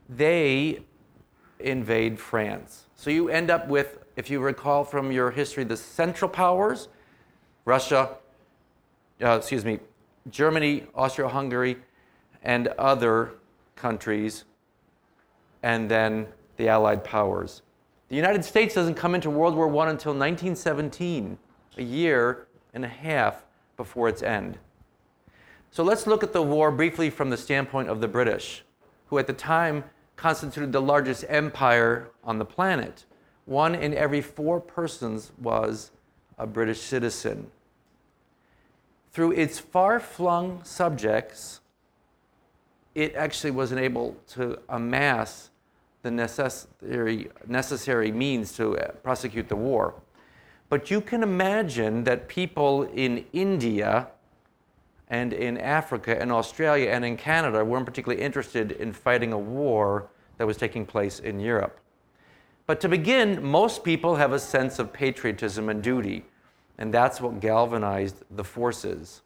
they 0.09 0.81
invade 1.61 2.19
France. 2.19 2.84
So 2.97 3.11
you 3.11 3.29
end 3.29 3.51
up 3.51 3.69
with, 3.69 3.99
if 4.17 4.31
you 4.31 4.41
recall 4.41 4.85
from 4.85 5.11
your 5.11 5.31
history, 5.31 5.65
the 5.65 5.77
Central 5.77 6.29
Powers 6.29 6.89
Russia, 7.65 8.17
uh, 9.23 9.39
excuse 9.39 9.65
me, 9.65 9.79
Germany, 10.31 10.85
Austria 10.95 11.29
Hungary, 11.29 11.77
and 12.43 12.69
other 12.79 13.33
countries, 13.77 14.45
and 15.63 15.91
then 15.91 16.27
the 16.57 16.69
Allied 16.69 17.05
powers. 17.05 17.63
The 18.09 18.17
United 18.17 18.45
States 18.45 18.75
doesn't 18.75 18.95
come 18.95 19.15
into 19.15 19.31
World 19.31 19.57
War 19.57 19.67
I 19.67 19.91
until 19.91 20.13
1917, 20.13 21.39
a 21.79 21.83
year 21.83 22.47
and 22.75 22.85
a 22.85 22.89
half 22.89 23.45
before 23.77 24.09
its 24.09 24.23
end. 24.23 24.59
So 25.71 25.83
let's 25.83 26.07
look 26.07 26.23
at 26.23 26.33
the 26.33 26.43
war 26.43 26.71
briefly 26.71 27.11
from 27.11 27.31
the 27.31 27.37
standpoint 27.37 27.89
of 27.89 28.01
the 28.01 28.09
British, 28.09 28.63
who 29.07 29.19
at 29.19 29.27
the 29.27 29.33
time 29.33 29.85
constituted 30.25 30.73
the 30.73 30.81
largest 30.81 31.23
empire 31.29 32.09
on 32.25 32.39
the 32.39 32.45
planet. 32.47 33.05
One 33.45 33.75
in 33.75 33.93
every 33.93 34.23
four 34.23 34.59
persons 34.59 35.33
was 35.39 35.91
a 36.39 36.47
British 36.47 36.81
citizen. 36.81 37.51
Through 39.13 39.33
its 39.33 39.59
far 39.59 40.01
flung 40.01 40.65
subjects, 40.65 41.61
it 42.95 43.15
actually 43.15 43.51
wasn't 43.51 43.83
able 43.83 44.17
to 44.29 44.59
amass 44.71 45.51
the 46.01 46.11
necessary, 46.11 47.29
necessary 47.47 48.11
means 48.11 48.53
to 48.53 48.79
uh, 48.79 48.93
prosecute 49.03 49.51
the 49.51 49.57
war. 49.57 49.93
But 50.71 50.91
you 50.91 51.03
can 51.03 51.23
imagine 51.23 52.05
that 52.05 52.29
people 52.29 52.85
in 52.85 53.27
India 53.35 54.09
and 55.09 55.35
in 55.35 55.59
Africa 55.59 56.19
and 56.19 56.33
Australia 56.33 56.89
and 56.89 57.05
in 57.05 57.19
Canada 57.19 57.63
weren't 57.63 57.85
particularly 57.85 58.23
interested 58.23 58.73
in 58.73 58.95
fighting 58.95 59.35
a 59.35 59.39
war 59.39 60.09
that 60.45 60.49
was 60.49 60.59
taking 60.59 60.85
place 60.85 61.21
in 61.21 61.41
Europe. 61.41 61.81
But 62.67 62.79
to 62.83 62.89
begin, 62.91 63.43
most 63.43 63.83
people 63.83 64.17
have 64.17 64.35
a 64.35 64.39
sense 64.39 64.79
of 64.79 64.93
patriotism 64.93 65.71
and 65.71 65.83
duty, 65.83 66.27
and 66.77 66.93
that's 66.93 67.19
what 67.19 67.41
galvanized 67.41 68.17
the 68.31 68.45
forces. 68.45 69.23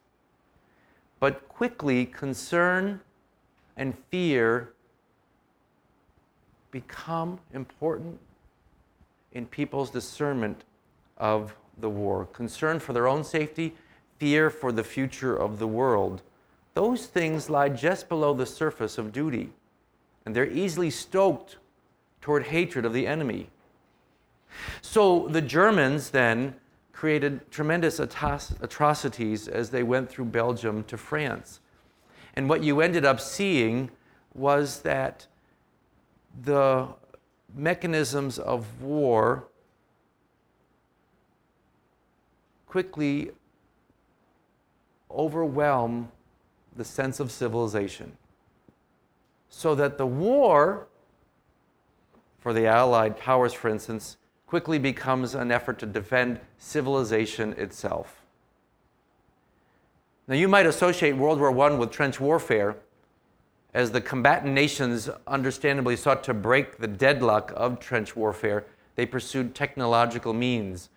But 1.19 1.49
quickly, 1.49 2.07
concern 2.07 3.01
and 3.77 3.99
fear 4.13 4.75
become 6.71 7.41
important 7.53 8.21
in 9.33 9.45
people's 9.47 9.91
discernment 9.91 10.63
of 11.17 11.57
the 11.81 11.91
war. 11.91 12.27
Concern 12.27 12.79
for 12.79 12.93
their 12.93 13.09
own 13.09 13.25
safety, 13.25 13.75
fear 14.21 14.51
for 14.51 14.71
the 14.71 14.85
future 14.85 15.35
of 15.37 15.59
the 15.59 15.67
world. 15.67 16.23
Those 16.75 17.07
things 17.07 17.51
lie 17.51 17.71
just 17.71 18.09
below 18.09 18.35
the 18.35 18.47
surface 18.47 18.99
of 18.99 19.11
duty. 19.11 19.51
And 20.29 20.37
they're 20.37 20.47
easily 20.51 20.91
stoked 20.91 21.57
toward 22.21 22.49
hatred 22.49 22.85
of 22.85 22.93
the 22.93 23.07
enemy. 23.07 23.49
So 24.83 25.27
the 25.27 25.41
Germans 25.41 26.11
then 26.11 26.55
created 26.93 27.51
tremendous 27.51 27.99
atrocities 27.99 29.49
as 29.49 29.71
they 29.71 29.83
went 29.83 30.11
through 30.11 30.27
Belgium 30.27 30.85
to 30.85 30.99
France. 30.99 31.61
And 32.35 32.47
what 32.47 32.63
you 32.63 32.83
ended 32.83 33.07
up 33.07 33.23
seeing 33.23 33.91
was 34.35 34.81
that 34.81 35.27
the 36.45 36.89
mechanisms 37.57 38.39
of 38.39 38.83
war 38.83 39.45
quickly 42.67 43.31
overwhelm 45.11 46.13
the 46.77 46.85
sense 46.85 47.19
of 47.19 47.33
civilization. 47.33 48.13
So 49.59 49.75
that 49.75 49.99
the 49.99 50.07
war, 50.07 50.87
for 52.39 52.53
the 52.53 52.69
Allied 52.69 53.17
powers, 53.19 53.53
for 53.53 53.69
instance, 53.69 54.17
quickly 54.47 54.79
becomes 54.79 55.35
an 55.35 55.51
effort 55.51 55.81
to 55.81 55.87
defend 55.87 56.39
civilization 56.59 57.55
itself. 57.55 58.23
Now, 60.29 60.37
you 60.37 60.47
might 60.47 60.67
associate 60.67 61.17
World 61.17 61.41
War 61.41 61.51
I 61.51 61.75
with 61.75 61.91
trench 61.91 62.21
warfare, 62.21 62.77
as 63.75 63.91
the 63.91 64.01
combatant 64.01 64.55
nations 64.55 65.11
understandably 65.27 65.97
sought 65.97 66.23
to 66.23 66.35
break 66.35 66.79
the 66.79 66.87
deadlock 66.87 67.53
of 67.57 67.81
trench 67.81 68.15
warfare. 68.15 68.65
They 68.95 69.07
pursued 69.07 69.57
technological 69.57 70.35
means, 70.35 70.89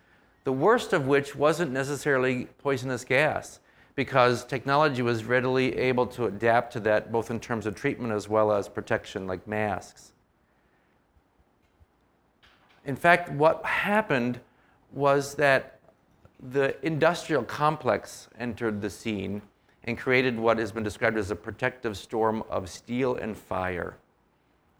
the 0.44 0.52
worst 0.52 0.92
of 0.92 1.08
which 1.08 1.34
wasn't 1.34 1.72
necessarily 1.72 2.44
poisonous 2.58 3.04
gas 3.04 3.58
because 3.94 4.44
technology 4.44 5.02
was 5.02 5.24
readily 5.24 5.76
able 5.76 6.06
to 6.06 6.26
adapt 6.26 6.72
to 6.72 6.80
that 6.80 7.12
both 7.12 7.30
in 7.30 7.38
terms 7.38 7.66
of 7.66 7.74
treatment 7.74 8.12
as 8.12 8.28
well 8.28 8.52
as 8.52 8.68
protection, 8.68 9.26
like 9.26 9.46
masks. 9.46 10.12
In 12.84 12.96
fact, 12.96 13.30
what 13.30 13.64
happened 13.64 14.40
was 14.92 15.34
that 15.34 15.78
the 16.50 16.74
industrial 16.84 17.44
complex 17.44 18.28
entered 18.38 18.80
the 18.80 18.90
scene 18.90 19.42
and 19.84 19.96
created 19.98 20.38
what 20.38 20.58
has 20.58 20.72
been 20.72 20.82
described 20.82 21.16
as 21.16 21.30
a 21.30 21.36
protective 21.36 21.96
storm 21.96 22.42
of 22.48 22.68
steel 22.68 23.16
and 23.16 23.36
fire. 23.36 23.96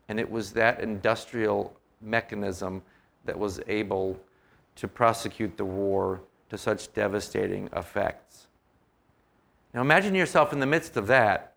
And 0.08 0.18
it 0.18 0.30
was 0.30 0.52
that 0.52 0.80
industrial 0.80 1.76
mechanism 2.00 2.82
that 3.24 3.38
was 3.38 3.60
able 3.68 4.18
to 4.76 4.88
prosecute 4.88 5.56
the 5.56 5.64
war 5.64 6.20
to 6.50 6.58
such 6.58 6.92
devastating 6.92 7.68
effects. 7.74 8.48
Now 9.74 9.80
imagine 9.80 10.14
yourself 10.14 10.52
in 10.52 10.60
the 10.60 10.66
midst 10.66 10.96
of 10.96 11.06
that. 11.06 11.54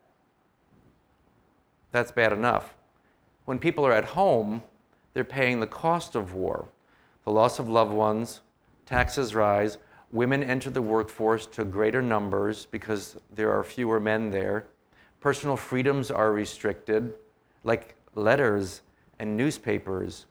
That's 1.91 2.11
bad 2.11 2.33
enough. 2.33 2.73
When 3.45 3.59
people 3.59 3.85
are 3.85 3.91
at 3.91 4.05
home, 4.05 4.63
they're 5.13 5.23
paying 5.23 5.59
the 5.59 5.67
cost 5.67 6.15
of 6.15 6.33
war. 6.33 6.67
The 7.23 7.31
loss 7.31 7.59
of 7.59 7.69
loved 7.69 7.93
ones, 7.93 8.41
taxes 8.85 9.33
rise, 9.33 9.77
women 10.11 10.43
enter 10.43 10.69
the 10.69 10.81
workforce 10.81 11.45
to 11.47 11.65
greater 11.65 12.01
numbers 12.01 12.67
because 12.67 13.17
there 13.33 13.51
are 13.51 13.63
fewer 13.63 13.99
men 13.99 14.29
there. 14.29 14.67
Personal 15.19 15.57
freedoms 15.57 16.11
are 16.11 16.31
restricted, 16.31 17.13
like 17.63 17.95
letters 18.13 18.81
and 19.19 19.35
newspapers 19.35 20.25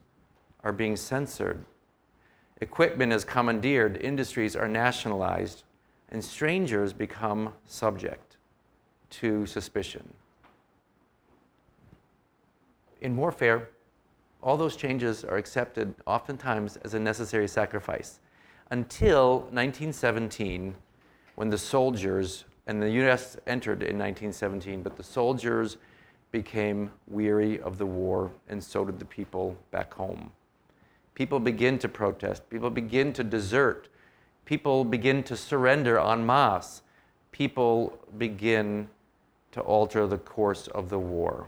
are 0.63 0.73
being 0.73 0.97
censored. 0.97 1.65
Equipment 2.61 3.13
is 3.13 3.25
commandeered, 3.25 3.97
industries 3.99 4.55
are 4.55 4.69
nationalized, 4.69 5.65
and 6.11 6.25
strangers 6.25 6.93
become 6.93 7.53
subject 7.67 8.37
to 9.11 9.47
suspicion. 9.47 10.13
In 13.01 13.17
warfare, 13.17 13.71
all 14.43 14.57
those 14.57 14.77
changes 14.77 15.25
are 15.25 15.37
accepted 15.37 15.95
oftentimes 16.07 16.77
as 16.79 16.95
a 16.95 17.01
necessary 17.01 17.49
sacrifice 17.49 18.21
until 18.71 19.41
1917, 19.51 20.75
when 21.35 21.51
the 21.51 21.59
soldiers, 21.59 22.45
and 22.67 22.83
the 22.83 22.91
US 23.03 23.37
entered 23.47 23.83
in 23.83 23.99
1917, 23.99 24.83
but 24.83 24.97
the 24.97 25.03
soldiers 25.03 25.77
became 26.33 26.91
weary 27.07 27.61
of 27.61 27.79
the 27.79 27.87
war, 27.87 28.31
and 28.49 28.63
so 28.63 28.85
did 28.85 28.99
the 28.99 29.05
people 29.05 29.57
back 29.71 29.95
home. 29.95 30.33
People 31.15 31.39
begin 31.39 31.79
to 31.79 31.89
protest, 31.89 32.49
people 32.51 32.71
begin 32.71 33.13
to 33.13 33.23
desert, 33.23 33.89
people 34.45 34.85
begin 34.85 35.23
to 35.25 35.37
surrender 35.37 35.99
en 35.99 36.25
masse, 36.25 36.83
people 37.33 37.99
begin 38.19 38.89
to 39.53 39.61
alter 39.61 40.07
the 40.07 40.19
course 40.19 40.67
of 40.69 40.89
the 40.89 40.99
war. 40.99 41.47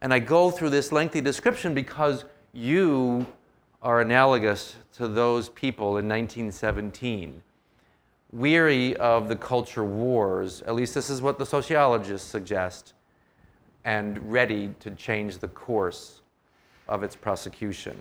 And 0.00 0.12
I 0.12 0.18
go 0.18 0.50
through 0.50 0.70
this 0.70 0.92
lengthy 0.92 1.20
description 1.20 1.74
because 1.74 2.24
you 2.52 3.26
are 3.82 4.00
analogous 4.00 4.76
to 4.96 5.08
those 5.08 5.48
people 5.50 5.98
in 5.98 6.08
1917. 6.08 7.42
Weary 8.32 8.96
of 8.96 9.28
the 9.28 9.36
culture 9.36 9.84
wars, 9.84 10.62
at 10.62 10.74
least 10.74 10.94
this 10.94 11.10
is 11.10 11.22
what 11.22 11.38
the 11.38 11.46
sociologists 11.46 12.28
suggest, 12.28 12.94
and 13.84 14.18
ready 14.30 14.74
to 14.80 14.90
change 14.92 15.38
the 15.38 15.48
course 15.48 16.22
of 16.88 17.02
its 17.02 17.14
prosecution. 17.14 18.00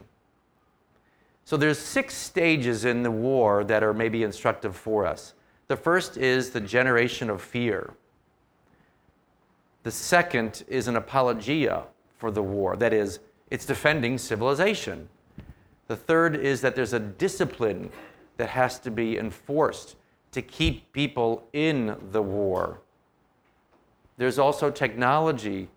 So 1.45 1.57
there's 1.57 1.79
six 1.79 2.15
stages 2.15 2.85
in 2.85 3.03
the 3.03 3.11
war 3.11 3.63
that 3.65 3.83
are 3.83 3.93
maybe 3.93 4.23
instructive 4.23 4.75
for 4.75 5.05
us. 5.05 5.33
The 5.67 5.75
first 5.75 6.17
is 6.17 6.51
the 6.51 6.61
generation 6.61 7.29
of 7.29 7.41
fear. 7.41 7.93
The 9.83 9.91
second 9.91 10.63
is 10.67 10.87
an 10.87 10.95
apologia 10.95 11.83
for 12.17 12.31
the 12.31 12.43
war, 12.43 12.77
that 12.77 12.93
is, 12.93 13.19
it's 13.51 13.65
defending 13.65 14.17
civilization. 14.17 15.09
The 15.87 15.97
third 15.97 16.35
is 16.37 16.61
that 16.61 16.75
there's 16.75 16.93
a 16.93 16.99
discipline 16.99 17.89
that 18.37 18.49
has 18.49 18.79
to 18.79 18.91
be 18.91 19.17
enforced 19.17 19.97
to 20.31 20.41
keep 20.41 20.91
people 20.93 21.47
in 21.51 21.97
the 22.11 22.21
war. 22.21 22.79
There's 24.17 24.39
also 24.39 24.71
technology 24.71 25.67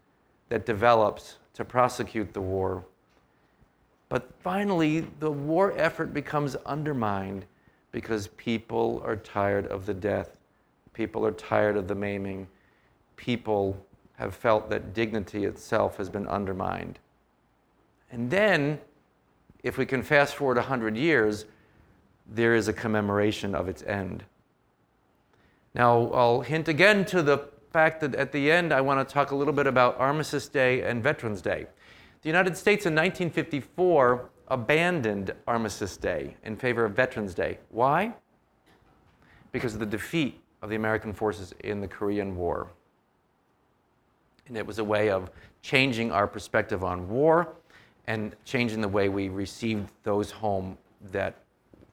that 0.48 0.64
develops 0.64 1.38
to 1.54 1.64
prosecute 1.64 2.32
the 2.32 2.40
war. 2.40 2.84
But 4.08 4.30
finally, 4.40 5.00
the 5.20 5.30
war 5.30 5.76
effort 5.76 6.14
becomes 6.14 6.54
undermined 6.66 7.44
because 7.90 8.28
people 8.28 9.02
are 9.04 9.16
tired 9.16 9.66
of 9.66 9.86
the 9.86 9.94
death. 9.94 10.38
People 10.92 11.26
are 11.26 11.32
tired 11.32 11.76
of 11.76 11.88
the 11.88 11.94
maiming. 11.94 12.46
People 13.16 13.84
have 14.14 14.34
felt 14.34 14.70
that 14.70 14.94
dignity 14.94 15.44
itself 15.44 15.96
has 15.96 16.08
been 16.08 16.26
undermined. 16.26 16.98
And 18.10 18.30
then, 18.30 18.80
if 19.62 19.76
we 19.76 19.86
can 19.86 20.02
fast 20.02 20.36
forward 20.36 20.56
100 20.56 20.96
years, 20.96 21.44
there 22.28 22.54
is 22.54 22.68
a 22.68 22.72
commemoration 22.72 23.54
of 23.54 23.68
its 23.68 23.82
end. 23.82 24.24
Now, 25.74 26.10
I'll 26.12 26.40
hint 26.40 26.68
again 26.68 27.04
to 27.06 27.22
the 27.22 27.48
fact 27.70 28.00
that 28.00 28.14
at 28.14 28.32
the 28.32 28.50
end, 28.50 28.72
I 28.72 28.80
want 28.80 29.06
to 29.06 29.12
talk 29.12 29.32
a 29.32 29.36
little 29.36 29.52
bit 29.52 29.66
about 29.66 29.98
Armistice 29.98 30.48
Day 30.48 30.82
and 30.82 31.02
Veterans 31.02 31.42
Day. 31.42 31.66
The 32.26 32.30
United 32.30 32.56
States 32.56 32.86
in 32.86 32.94
1954 32.96 34.30
abandoned 34.48 35.32
Armistice 35.46 35.96
Day 35.96 36.34
in 36.42 36.56
favor 36.56 36.84
of 36.84 36.90
Veterans 36.90 37.34
Day. 37.34 37.58
Why? 37.70 38.14
Because 39.52 39.74
of 39.74 39.78
the 39.78 39.86
defeat 39.86 40.40
of 40.60 40.68
the 40.68 40.74
American 40.74 41.12
forces 41.12 41.54
in 41.62 41.80
the 41.80 41.86
Korean 41.86 42.34
War. 42.34 42.66
And 44.48 44.56
it 44.56 44.66
was 44.66 44.80
a 44.80 44.84
way 44.84 45.08
of 45.08 45.30
changing 45.62 46.10
our 46.10 46.26
perspective 46.26 46.82
on 46.82 47.08
war 47.08 47.54
and 48.08 48.34
changing 48.44 48.80
the 48.80 48.88
way 48.88 49.08
we 49.08 49.28
received 49.28 49.88
those 50.02 50.32
home 50.32 50.76
that 51.12 51.36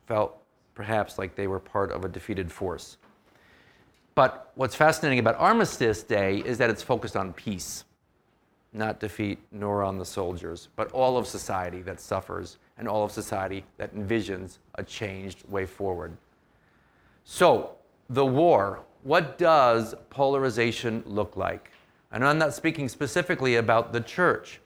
felt 0.08 0.36
perhaps 0.74 1.20
like 1.20 1.36
they 1.36 1.46
were 1.46 1.60
part 1.60 1.92
of 1.92 2.06
a 2.06 2.10
defeated 2.10 2.52
force. 2.52 2.98
But 4.16 4.52
what's 4.56 4.74
fascinating 4.74 5.20
about 5.20 5.36
Armistice 5.36 6.02
Day 6.02 6.40
is 6.40 6.58
that 6.58 6.72
it's 6.72 6.82
focused 6.82 7.16
on 7.16 7.34
peace 7.34 7.84
not 8.74 9.00
defeat 9.00 9.40
nor 9.52 9.84
on 9.84 9.98
the 9.98 10.06
soldiers, 10.06 10.70
but 10.76 10.92
all 10.92 11.18
of 11.18 11.28
society 11.28 11.82
that 11.84 12.00
suffers 12.00 12.58
and 12.78 12.88
all 12.88 13.04
of 13.04 13.12
society 13.12 13.64
that 13.78 13.96
envisions 13.96 14.58
a 14.76 14.84
changed 14.84 15.48
way 15.50 15.66
forward. 15.66 16.18
So, 17.24 17.76
the 18.10 18.26
war, 18.26 18.82
what 19.04 19.38
does 19.38 19.96
polarization 20.10 21.04
look 21.06 21.38
like? 21.38 21.72
And 22.12 22.26
I'm 22.26 22.38
not 22.38 22.54
speaking 22.54 22.90
specifically 22.90 23.56
about 23.56 23.94
the 23.94 24.02
church. 24.02 24.60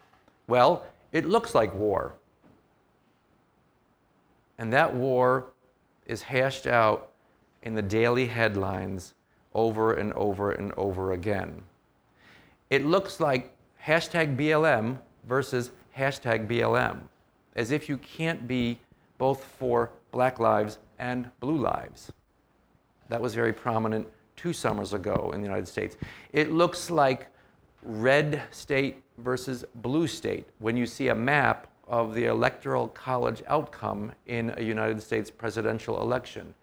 Well, 0.48 0.86
it 1.12 1.26
looks 1.26 1.54
like 1.54 1.74
war. 1.74 2.14
And 4.58 4.72
that 4.74 4.94
war 4.94 5.48
is 6.06 6.22
hashed 6.22 6.68
out 6.68 7.12
in 7.64 7.76
the 7.76 7.82
daily 7.82 8.26
headlines 8.26 9.14
over 9.54 9.94
and 9.94 10.14
over 10.14 10.52
and 10.52 10.72
over 10.78 11.14
again. 11.14 11.62
It 12.70 12.86
looks 12.86 13.20
like 13.20 13.54
hashtag 13.88 14.36
BLM 14.36 14.98
versus 15.28 15.72
hashtag 15.98 16.46
BLM, 16.46 17.00
as 17.56 17.72
if 17.72 17.88
you 17.88 17.98
can't 17.98 18.46
be 18.46 18.78
both 19.18 19.44
for 19.44 19.92
black 20.12 20.40
lives 20.40 20.78
and 21.00 21.32
blue 21.40 21.58
lives. 21.58 22.12
That 23.08 23.22
was 23.22 23.34
very 23.34 23.54
prominent 23.54 24.06
two 24.36 24.52
summers 24.52 24.94
ago 24.94 25.32
in 25.34 25.40
the 25.40 25.48
United 25.48 25.70
States. 25.70 25.96
It 26.34 26.52
looks 26.52 26.90
like 26.90 27.28
red 27.82 28.44
state 28.52 29.02
versus 29.20 29.64
blue 29.76 30.06
state 30.08 30.46
when 30.60 30.76
you 30.76 30.86
see 30.86 31.08
a 31.08 31.16
map 31.16 31.68
of 31.88 32.14
the 32.14 32.26
electoral 32.26 32.90
college 32.90 33.42
outcome 33.48 34.12
in 34.26 34.54
a 34.58 34.62
United 34.62 35.02
States 35.02 35.32
presidential 35.32 36.02
election. 36.02 36.54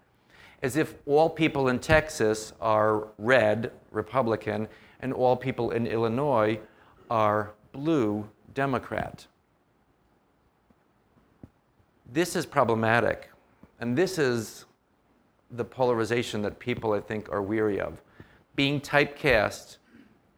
As 0.61 0.77
if 0.77 0.93
all 1.07 1.29
people 1.29 1.69
in 1.69 1.79
Texas 1.79 2.53
are 2.61 3.07
red, 3.17 3.71
Republican, 3.91 4.67
and 4.99 5.11
all 5.11 5.35
people 5.35 5.71
in 5.71 5.87
Illinois 5.87 6.59
are 7.09 7.53
blue, 7.71 8.27
Democrat. 8.53 9.27
This 12.11 12.35
is 12.35 12.45
problematic, 12.45 13.29
and 13.79 13.97
this 13.97 14.17
is 14.17 14.65
the 15.51 15.65
polarization 15.65 16.41
that 16.43 16.59
people, 16.59 16.93
I 16.93 16.99
think, 16.99 17.29
are 17.31 17.41
weary 17.41 17.79
of. 17.79 18.01
Being 18.55 18.79
typecast 18.79 19.77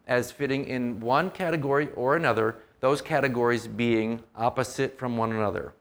as 0.07 0.31
fitting 0.31 0.65
in 0.65 0.99
one 0.99 1.29
category 1.29 1.89
or 1.95 2.15
another, 2.15 2.57
those 2.79 3.01
categories 3.01 3.67
being 3.67 4.23
opposite 4.35 4.97
from 4.97 5.17
one 5.17 5.31
another. 5.31 5.73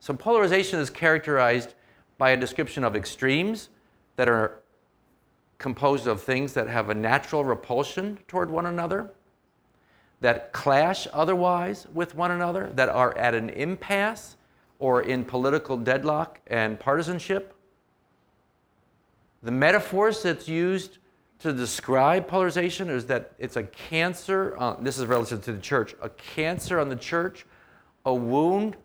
So, 0.00 0.14
polarization 0.14 0.78
is 0.78 0.90
characterized 0.90 1.74
by 2.18 2.30
a 2.30 2.36
description 2.36 2.84
of 2.84 2.94
extremes 2.94 3.70
that 4.16 4.28
are 4.28 4.62
composed 5.58 6.06
of 6.06 6.22
things 6.22 6.52
that 6.52 6.68
have 6.68 6.90
a 6.90 6.94
natural 6.94 7.44
repulsion 7.44 8.18
toward 8.28 8.50
one 8.50 8.66
another, 8.66 9.10
that 10.20 10.52
clash 10.52 11.06
otherwise 11.12 11.86
with 11.92 12.14
one 12.14 12.30
another, 12.30 12.70
that 12.74 12.88
are 12.88 13.16
at 13.18 13.34
an 13.34 13.50
impasse 13.50 14.36
or 14.78 15.02
in 15.02 15.24
political 15.24 15.76
deadlock 15.76 16.40
and 16.46 16.78
partisanship. 16.78 17.54
The 19.42 19.50
metaphors 19.50 20.22
that's 20.22 20.48
used 20.48 20.98
to 21.40 21.52
describe 21.52 22.26
polarization 22.26 22.88
is 22.88 23.06
that 23.06 23.32
it's 23.38 23.56
a 23.56 23.64
cancer, 23.64 24.54
uh, 24.58 24.76
this 24.80 24.98
is 24.98 25.06
relative 25.06 25.44
to 25.44 25.52
the 25.52 25.60
church, 25.60 25.94
a 26.00 26.08
cancer 26.08 26.80
on 26.80 26.88
the 26.88 26.96
church, 26.96 27.46
a 28.04 28.14
wound, 28.14 28.76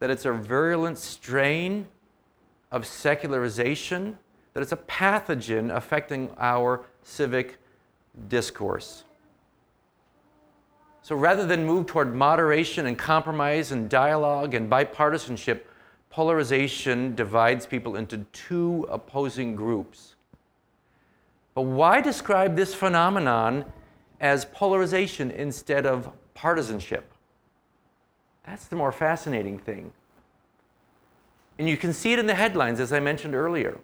that 0.00 0.10
it's 0.10 0.26
a 0.26 0.32
virulent 0.32 0.98
strain 0.98 1.86
of 2.70 2.86
secularization, 2.86 4.18
that 4.52 4.60
it's 4.60 4.72
a 4.72 4.76
pathogen 4.76 5.74
affecting 5.74 6.30
our 6.38 6.84
civic 7.02 7.58
discourse. 8.28 9.04
So 11.04 11.14
rather 11.14 11.44
than 11.44 11.66
move 11.66 11.84
toward 11.84 12.14
moderation 12.14 12.86
and 12.86 12.96
compromise 12.96 13.72
and 13.72 13.90
dialogue 13.90 14.54
and 14.54 14.70
bipartisanship, 14.70 15.60
polarization 16.08 17.14
divides 17.14 17.66
people 17.66 17.94
into 17.96 18.24
two 18.32 18.86
opposing 18.88 19.54
groups. 19.54 20.14
But 21.54 21.62
why 21.64 22.00
describe 22.00 22.56
this 22.56 22.74
phenomenon 22.74 23.66
as 24.18 24.46
polarization 24.46 25.30
instead 25.30 25.84
of 25.84 26.10
partisanship? 26.32 27.12
That's 28.46 28.64
the 28.64 28.76
more 28.76 28.90
fascinating 28.90 29.58
thing. 29.58 29.92
And 31.58 31.68
you 31.68 31.76
can 31.76 31.92
see 31.92 32.14
it 32.14 32.18
in 32.18 32.26
the 32.26 32.34
headlines, 32.34 32.80
as 32.80 32.94
I 32.94 33.00
mentioned 33.00 33.34
earlier. 33.34 33.78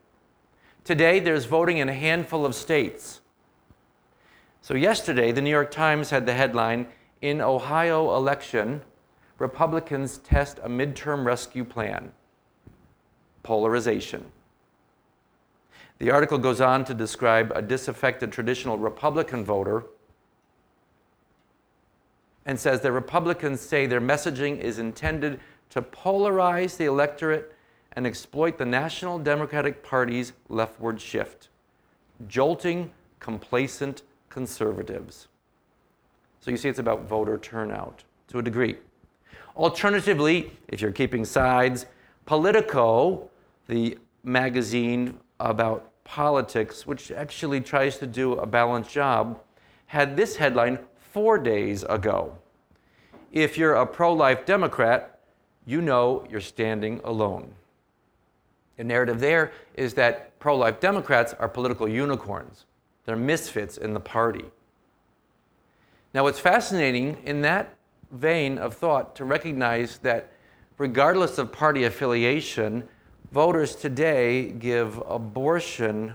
Today, 0.84 1.20
there's 1.20 1.44
voting 1.44 1.76
in 1.76 1.90
a 1.90 1.94
handful 1.94 2.46
of 2.46 2.54
states. 2.54 3.20
So, 4.62 4.72
yesterday, 4.72 5.32
the 5.32 5.42
New 5.42 5.50
York 5.50 5.70
Times 5.70 6.08
had 6.08 6.24
the 6.24 6.32
headline 6.32 6.86
In 7.22 7.40
Ohio 7.40 8.14
election, 8.16 8.80
Republicans 9.38 10.18
test 10.18 10.58
a 10.62 10.68
midterm 10.68 11.24
rescue 11.24 11.64
plan. 11.64 12.12
Polarization. 13.42 14.24
The 15.98 16.10
article 16.10 16.38
goes 16.38 16.62
on 16.62 16.84
to 16.86 16.94
describe 16.94 17.52
a 17.54 17.60
disaffected 17.60 18.32
traditional 18.32 18.78
Republican 18.78 19.44
voter 19.44 19.84
and 22.46 22.58
says 22.58 22.80
that 22.80 22.92
Republicans 22.92 23.60
say 23.60 23.86
their 23.86 24.00
messaging 24.00 24.58
is 24.58 24.78
intended 24.78 25.40
to 25.68 25.82
polarize 25.82 26.78
the 26.78 26.86
electorate 26.86 27.54
and 27.92 28.06
exploit 28.06 28.56
the 28.56 28.64
National 28.64 29.18
Democratic 29.18 29.82
Party's 29.82 30.32
leftward 30.48 31.00
shift, 31.00 31.48
jolting 32.28 32.92
complacent 33.18 34.02
conservatives. 34.30 35.28
So 36.40 36.50
you 36.50 36.56
see, 36.56 36.68
it's 36.68 36.78
about 36.78 37.06
voter 37.06 37.38
turnout 37.38 38.02
to 38.28 38.38
a 38.38 38.42
degree. 38.42 38.76
Alternatively, 39.56 40.52
if 40.68 40.80
you're 40.80 40.92
keeping 40.92 41.24
sides, 41.24 41.86
Politico, 42.24 43.28
the 43.66 43.98
magazine 44.22 45.18
about 45.40 45.90
politics, 46.04 46.86
which 46.86 47.10
actually 47.10 47.60
tries 47.60 47.98
to 47.98 48.06
do 48.06 48.34
a 48.34 48.46
balanced 48.46 48.90
job, 48.90 49.40
had 49.86 50.16
this 50.16 50.36
headline 50.36 50.78
four 51.12 51.38
days 51.38 51.82
ago. 51.84 52.36
If 53.32 53.58
you're 53.58 53.74
a 53.74 53.86
pro 53.86 54.12
life 54.12 54.46
Democrat, 54.46 55.20
you 55.66 55.80
know 55.80 56.26
you're 56.30 56.40
standing 56.40 57.00
alone. 57.04 57.52
The 58.76 58.84
narrative 58.84 59.20
there 59.20 59.52
is 59.74 59.94
that 59.94 60.38
pro 60.38 60.56
life 60.56 60.80
Democrats 60.80 61.34
are 61.34 61.48
political 61.48 61.88
unicorns, 61.88 62.64
they're 63.04 63.16
misfits 63.16 63.76
in 63.76 63.92
the 63.92 64.00
party. 64.00 64.44
Now, 66.12 66.24
what's 66.24 66.40
fascinating 66.40 67.18
in 67.24 67.42
that 67.42 67.76
vein 68.10 68.58
of 68.58 68.74
thought 68.74 69.14
to 69.16 69.24
recognize 69.24 69.98
that 69.98 70.32
regardless 70.76 71.38
of 71.38 71.52
party 71.52 71.84
affiliation, 71.84 72.88
voters 73.30 73.76
today 73.76 74.50
give 74.50 75.00
abortion 75.06 76.14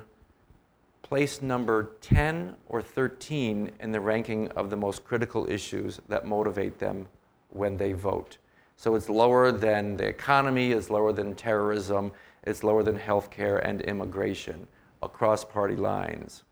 place 1.02 1.42
number 1.42 1.92
10 2.02 2.56
or 2.68 2.82
13 2.82 3.72
in 3.80 3.92
the 3.92 4.00
ranking 4.02 4.50
of 4.50 4.70
the 4.70 4.76
most 4.76 5.06
critical 5.06 5.50
issues 5.50 6.02
that 6.10 6.26
motivate 6.26 6.78
them 6.80 7.08
when 7.50 7.78
they 7.78 7.94
vote. 7.94 8.38
So 8.76 8.96
it's 8.96 9.08
lower 9.08 9.52
than 9.52 9.96
the 9.96 10.08
economy, 10.08 10.74
it's 10.74 10.90
lower 10.90 11.14
than 11.14 11.36
terrorism, 11.36 12.12
it's 12.44 12.64
lower 12.64 12.84
than 12.84 13.00
healthcare 13.00 13.64
and 13.64 13.80
immigration 13.82 14.68
across 15.02 15.46
party 15.46 15.76
lines. 15.76 16.44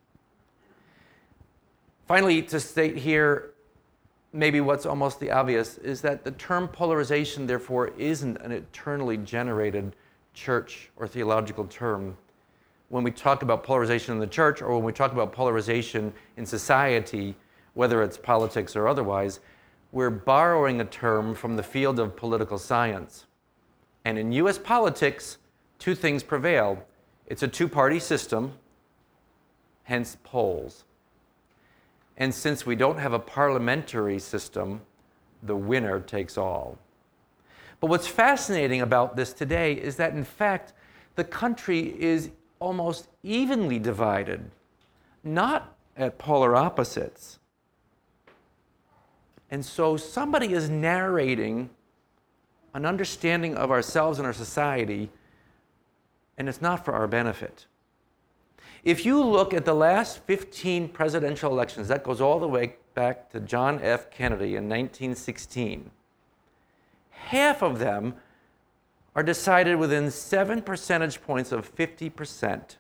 Finally, 2.08 2.42
to 2.42 2.60
state 2.60 2.98
here 2.98 3.54
maybe 4.34 4.60
what's 4.60 4.86
almost 4.86 5.20
the 5.20 5.32
obvious 5.32 5.78
is 5.78 6.02
that 6.02 6.24
the 6.24 6.32
term 6.32 6.68
polarization, 6.68 7.46
therefore, 7.46 7.90
isn't 7.98 8.38
an 8.38 8.52
eternally 8.52 9.16
generated 9.18 9.96
church 10.34 10.90
or 10.98 11.08
theological 11.08 11.66
term. 11.66 12.18
When 12.90 13.04
we 13.04 13.12
talk 13.12 13.44
about 13.44 13.64
polarization 13.64 14.14
in 14.14 14.20
the 14.20 14.28
church 14.28 14.62
or 14.62 14.76
when 14.76 14.84
we 14.84 14.92
talk 14.92 15.12
about 15.12 15.32
polarization 15.32 16.12
in 16.36 16.46
society, 16.46 17.36
whether 17.76 18.02
it's 18.02 18.18
politics 18.18 18.76
or 18.76 18.88
otherwise, 18.88 19.40
we're 19.92 20.10
borrowing 20.10 20.82
a 20.82 20.86
term 20.86 21.36
from 21.36 21.56
the 21.56 21.64
field 21.64 22.00
of 22.00 22.16
political 22.16 22.58
science. 22.58 23.26
And 24.06 24.18
in 24.18 24.32
US 24.34 24.58
politics, 24.58 25.38
two 25.80 25.96
things 25.96 26.24
prevail 26.24 26.84
it's 27.28 27.42
a 27.42 27.48
two 27.48 27.70
party 27.70 28.00
system, 28.00 28.54
hence 29.84 30.18
polls. 30.24 30.84
And 32.18 32.34
since 32.34 32.66
we 32.66 32.76
don't 32.76 32.98
have 32.98 33.14
a 33.14 33.20
parliamentary 33.20 34.20
system, 34.20 34.82
the 35.42 35.56
winner 35.56 36.00
takes 36.00 36.38
all. 36.38 36.78
But 37.80 37.90
what's 37.90 38.08
fascinating 38.08 38.82
about 38.82 39.16
this 39.16 39.34
today 39.34 39.74
is 39.74 39.98
that, 39.98 40.14
in 40.14 40.24
fact, 40.24 40.74
the 41.16 41.24
country 41.24 41.96
is 42.00 42.30
almost 42.60 43.10
evenly 43.24 43.80
divided, 43.80 44.50
not 45.24 45.76
at 45.98 46.18
polar 46.18 46.56
opposites. 46.56 47.40
And 49.52 49.66
so 49.66 49.98
somebody 49.98 50.54
is 50.54 50.70
narrating 50.70 51.70
an 52.74 52.86
understanding 52.86 53.56
of 53.56 53.70
ourselves 53.70 54.18
and 54.18 54.26
our 54.26 54.34
society, 54.34 55.10
and 56.38 56.50
it's 56.50 56.62
not 56.62 56.84
for 56.84 56.94
our 56.94 57.08
benefit. 57.08 57.68
If 58.84 59.06
you 59.06 59.24
look 59.24 59.54
at 59.54 59.64
the 59.64 59.74
last 59.74 60.20
15 60.26 60.90
presidential 60.90 61.52
elections, 61.52 61.88
that 61.88 62.04
goes 62.04 62.20
all 62.20 62.40
the 62.40 62.48
way 62.48 62.76
back 62.94 63.30
to 63.32 63.40
John 63.40 63.80
F. 63.82 64.12
Kennedy 64.12 64.56
in 64.56 64.68
1916, 64.68 65.90
half 67.10 67.62
of 67.64 67.80
them 67.80 68.16
are 69.16 69.24
decided 69.24 69.78
within 69.78 70.12
seven 70.12 70.62
percentage 70.62 71.22
points 71.22 71.52
of 71.52 71.74
50%. 71.74 72.76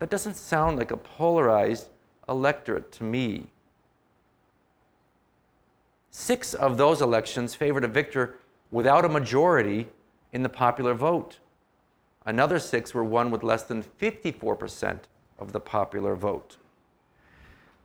That 0.00 0.10
doesn't 0.10 0.36
sound 0.36 0.78
like 0.78 0.90
a 0.90 0.96
polarized 0.96 1.88
electorate 2.28 2.90
to 2.92 3.04
me. 3.04 3.46
Six 6.10 6.54
of 6.54 6.76
those 6.76 7.00
elections 7.00 7.54
favored 7.54 7.84
a 7.84 7.88
victor 7.88 8.38
without 8.70 9.04
a 9.04 9.08
majority 9.08 9.88
in 10.32 10.42
the 10.42 10.48
popular 10.48 10.94
vote. 10.94 11.38
Another 12.26 12.58
six 12.58 12.92
were 12.92 13.04
won 13.04 13.30
with 13.30 13.42
less 13.42 13.62
than 13.62 13.82
54% 13.82 15.00
of 15.38 15.52
the 15.52 15.60
popular 15.60 16.14
vote. 16.14 16.56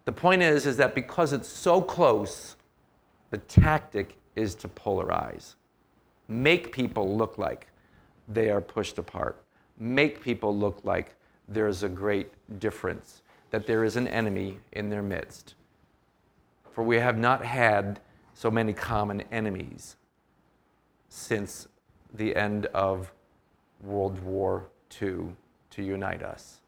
The 0.06 0.12
point 0.12 0.42
is, 0.42 0.66
is 0.66 0.78
that 0.78 0.96
because 0.96 1.32
it's 1.32 1.48
so 1.48 1.82
close, 1.82 2.56
the 3.30 3.38
tactic 3.38 4.18
is 4.36 4.54
to 4.56 4.68
polarize. 4.68 5.56
Make 6.28 6.72
people 6.72 7.16
look 7.16 7.38
like 7.38 7.68
they 8.28 8.50
are 8.50 8.62
pushed 8.62 8.98
apart. 8.98 9.42
Make 9.78 10.22
people 10.22 10.56
look 10.56 10.82
like 10.84 11.16
there's 11.48 11.84
a 11.84 11.90
great 11.90 12.32
difference, 12.60 13.22
that 13.52 13.68
there 13.68 13.84
is 13.84 13.96
an 13.96 14.08
enemy 14.08 14.60
in 14.72 14.90
their 14.90 15.04
midst. 15.04 15.56
for 16.72 16.84
we 16.84 16.98
have 16.98 17.18
not 17.18 17.46
had 17.46 18.00
so 18.34 18.50
many 18.50 18.74
common 18.74 19.22
enemies 19.32 19.96
since 21.08 21.68
the 22.12 22.36
end 22.36 22.66
of 22.68 23.14
World 23.84 24.20
War 24.24 24.66
II 25.02 25.36
to 25.72 25.84
unite 25.84 26.24
us. 26.24 26.62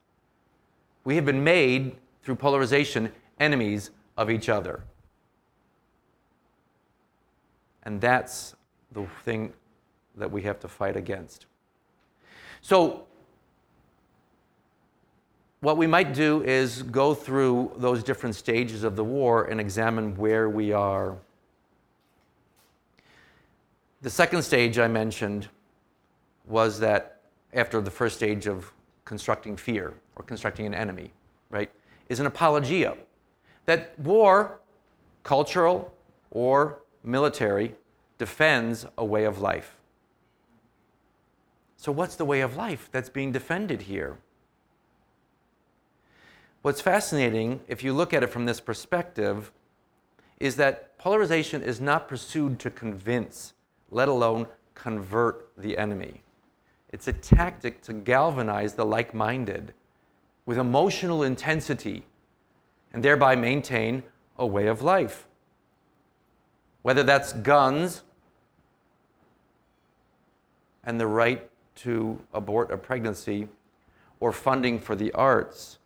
We 1.03 1.15
have 1.15 1.25
been 1.25 1.43
made, 1.43 1.95
through 2.23 2.35
polarization, 2.35 3.11
enemies 3.39 3.91
of 4.17 4.29
each 4.29 4.49
other. 4.49 4.83
And 7.83 8.01
that's 8.01 8.55
the 8.91 9.05
thing 9.23 9.53
that 10.17 10.31
we 10.31 10.41
have 10.43 10.59
to 10.61 10.67
fight 10.67 10.95
against. 10.95 11.45
So, 12.61 13.05
what 15.61 15.77
we 15.77 15.87
might 15.87 16.13
do 16.13 16.43
is 16.43 16.83
go 16.83 17.13
through 17.13 17.71
those 17.77 18.03
different 18.03 18.35
stages 18.35 18.83
of 18.83 18.95
the 18.95 19.03
war 19.03 19.45
and 19.45 19.59
examine 19.59 20.15
where 20.15 20.49
we 20.49 20.71
are. 20.71 21.17
The 24.01 24.09
second 24.09 24.43
stage 24.43 24.77
I 24.77 24.87
mentioned 24.87 25.49
was 26.47 26.79
that 26.79 27.21
after 27.53 27.81
the 27.81 27.91
first 27.91 28.17
stage 28.17 28.47
of 28.47 28.71
constructing 29.05 29.55
fear 29.55 29.93
or 30.15 30.23
constructing 30.23 30.65
an 30.65 30.73
enemy, 30.73 31.11
right, 31.49 31.71
is 32.09 32.19
an 32.19 32.25
apologia. 32.25 32.95
That 33.65 33.97
war, 33.99 34.59
cultural 35.23 35.93
or 36.31 36.79
military, 37.03 37.75
defends 38.17 38.85
a 38.97 39.05
way 39.05 39.23
of 39.25 39.39
life. 39.39 39.75
So, 41.77 41.91
what's 41.91 42.15
the 42.15 42.25
way 42.25 42.41
of 42.41 42.55
life 42.55 42.89
that's 42.91 43.09
being 43.09 43.31
defended 43.31 43.83
here? 43.83 44.17
What's 46.61 46.81
fascinating, 46.81 47.59
if 47.67 47.83
you 47.83 47.93
look 47.93 48.11
at 48.13 48.23
it 48.23 48.31
from 48.31 48.45
this 48.45 48.59
perspective, 48.59 49.51
is 50.39 50.55
that 50.55 50.97
polarization 50.97 51.61
is 51.61 51.79
not 51.79 52.07
pursued 52.07 52.59
to 52.59 52.71
convince, 52.71 53.53
let 53.91 54.07
alone 54.07 54.47
convert 54.73 55.51
the 55.57 55.77
enemy. 55.77 56.23
It's 56.95 57.09
a 57.09 57.13
tactic 57.13 57.81
to 57.81 57.93
galvanize 57.93 58.75
the 58.75 58.85
like 58.85 59.13
minded 59.13 59.73
with 60.45 60.57
emotional 60.57 61.23
intensity 61.23 62.05
and 62.93 63.03
thereby 63.03 63.35
maintain 63.35 64.01
a 64.37 64.47
way 64.47 64.67
of 64.67 64.81
life. 64.81 65.27
Whether 66.83 67.03
that's 67.03 67.33
guns 67.33 68.03
and 70.85 70.97
the 70.97 71.05
right 71.05 71.49
to 71.79 72.21
abort 72.33 72.71
a 72.71 72.77
pregnancy, 72.77 73.49
or 74.21 74.31
funding 74.31 74.79
for 74.79 74.95
the 74.95 75.11
arts, 75.11 75.79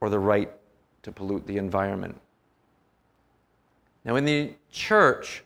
or 0.00 0.10
the 0.10 0.18
right 0.18 0.50
to 1.04 1.12
pollute 1.12 1.46
the 1.46 1.58
environment. 1.58 2.20
Now, 4.04 4.16
in 4.16 4.24
the 4.24 4.54
church, 4.72 5.44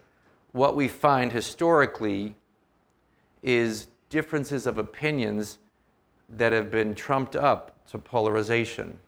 what 0.53 0.75
we 0.75 0.88
find 0.88 1.31
historically 1.31 2.37
is 3.42 3.88
differences 4.09 4.66
of 4.66 4.79
opinions 4.79 5.59
that 6.29 6.53
have 6.53 6.70
been 6.70 6.94
trumped 6.94 7.37
up 7.37 7.76
to 7.88 7.98
polarization. 7.98 8.98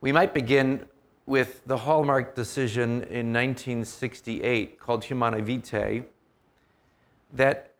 We 0.00 0.12
might 0.12 0.34
begin 0.34 0.86
with 1.26 1.62
the 1.66 1.76
hallmark 1.76 2.34
decision 2.34 3.02
in 3.04 3.32
1968 3.32 4.78
called 4.80 5.04
Humanae 5.04 5.40
Vitae 5.40 6.04
that 7.32 7.72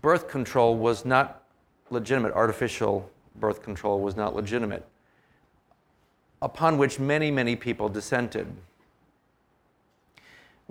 birth 0.00 0.28
control 0.28 0.76
was 0.76 1.04
not 1.04 1.42
legitimate, 1.90 2.32
artificial 2.32 3.10
birth 3.36 3.62
control 3.62 4.00
was 4.00 4.16
not 4.16 4.34
legitimate, 4.34 4.86
upon 6.40 6.78
which 6.78 6.98
many, 6.98 7.30
many 7.30 7.54
people 7.54 7.88
dissented. 7.88 8.46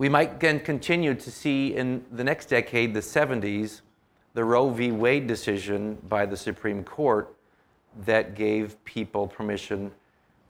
We 0.01 0.09
might 0.09 0.39
then 0.39 0.61
continue 0.61 1.13
to 1.13 1.29
see 1.29 1.75
in 1.75 2.03
the 2.11 2.23
next 2.23 2.47
decade, 2.47 2.95
the 2.95 3.01
70s, 3.01 3.81
the 4.33 4.43
Roe 4.43 4.71
v. 4.71 4.91
Wade 4.91 5.27
decision 5.27 5.99
by 6.09 6.25
the 6.25 6.35
Supreme 6.35 6.83
Court 6.83 7.35
that 8.07 8.33
gave 8.33 8.83
people 8.83 9.27
permission, 9.27 9.91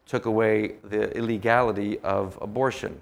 took 0.05 0.25
away 0.25 0.75
the 0.85 1.13
illegality 1.17 1.99
of 1.99 2.39
abortion. 2.41 3.01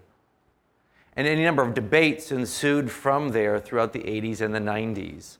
And 1.15 1.27
any 1.27 1.43
number 1.43 1.61
of 1.61 1.75
debates 1.75 2.31
ensued 2.31 2.89
from 2.89 3.29
there 3.29 3.59
throughout 3.59 3.93
the 3.93 3.99
80s 3.99 4.41
and 4.41 4.51
the 4.51 4.59
90s. 4.59 5.37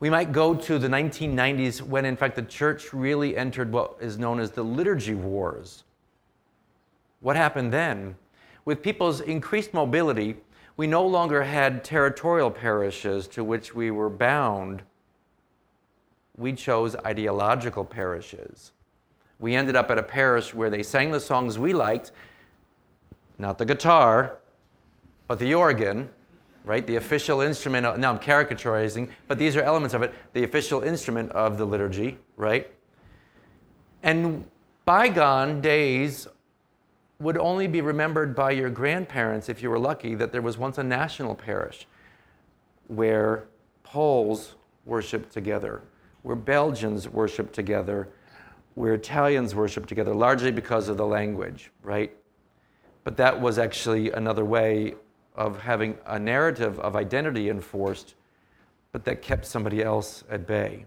We 0.00 0.10
might 0.10 0.32
go 0.32 0.54
to 0.54 0.78
the 0.78 0.88
1990s 0.88 1.80
when, 1.80 2.04
in 2.04 2.18
fact, 2.18 2.36
the 2.36 2.42
church 2.42 2.92
really 2.92 3.38
entered 3.38 3.72
what 3.72 3.96
is 4.02 4.18
known 4.18 4.38
as 4.38 4.50
the 4.50 4.64
liturgy 4.64 5.14
wars. 5.14 5.84
What 7.20 7.36
happened 7.36 7.72
then? 7.72 8.16
With 8.64 8.82
people's 8.82 9.20
increased 9.20 9.74
mobility, 9.74 10.36
we 10.76 10.86
no 10.86 11.06
longer 11.06 11.42
had 11.42 11.84
territorial 11.84 12.50
parishes 12.50 13.28
to 13.28 13.44
which 13.44 13.74
we 13.74 13.90
were 13.90 14.10
bound. 14.10 14.82
We 16.36 16.52
chose 16.54 16.96
ideological 16.96 17.84
parishes. 17.84 18.72
We 19.38 19.54
ended 19.54 19.76
up 19.76 19.90
at 19.90 19.98
a 19.98 20.02
parish 20.02 20.54
where 20.54 20.70
they 20.70 20.82
sang 20.82 21.10
the 21.10 21.20
songs 21.20 21.58
we 21.58 21.72
liked, 21.72 22.12
not 23.38 23.58
the 23.58 23.64
guitar, 23.64 24.38
but 25.28 25.38
the 25.38 25.54
organ, 25.54 26.08
right? 26.64 26.86
The 26.86 26.96
official 26.96 27.40
instrument. 27.40 27.86
Of, 27.86 27.98
now 27.98 28.12
I'm 28.12 28.18
caricaturizing, 28.18 29.10
but 29.28 29.38
these 29.38 29.56
are 29.56 29.62
elements 29.62 29.94
of 29.94 30.02
it. 30.02 30.14
The 30.32 30.44
official 30.44 30.82
instrument 30.82 31.30
of 31.32 31.58
the 31.58 31.64
liturgy, 31.64 32.18
right? 32.36 32.70
And 34.02 34.44
bygone 34.84 35.60
days 35.60 36.26
would 37.20 37.38
only 37.38 37.66
be 37.66 37.80
remembered 37.80 38.34
by 38.34 38.50
your 38.50 38.70
grandparents 38.70 39.48
if 39.48 39.62
you 39.62 39.70
were 39.70 39.78
lucky 39.78 40.14
that 40.14 40.32
there 40.32 40.42
was 40.42 40.58
once 40.58 40.78
a 40.78 40.82
national 40.82 41.34
parish 41.34 41.86
where 42.88 43.44
Poles 43.82 44.56
worshiped 44.84 45.32
together, 45.32 45.82
where 46.22 46.36
Belgians 46.36 47.08
worshiped 47.08 47.54
together, 47.54 48.08
where 48.74 48.94
Italians 48.94 49.54
worshiped 49.54 49.88
together, 49.88 50.14
largely 50.14 50.50
because 50.50 50.88
of 50.88 50.96
the 50.96 51.06
language, 51.06 51.70
right? 51.82 52.12
But 53.04 53.16
that 53.18 53.40
was 53.40 53.58
actually 53.58 54.10
another 54.10 54.44
way 54.44 54.94
of 55.36 55.60
having 55.60 55.96
a 56.06 56.18
narrative 56.18 56.78
of 56.80 56.96
identity 56.96 57.48
enforced, 57.48 58.14
but 58.92 59.04
that 59.04 59.22
kept 59.22 59.46
somebody 59.46 59.82
else 59.82 60.24
at 60.30 60.46
bay. 60.46 60.86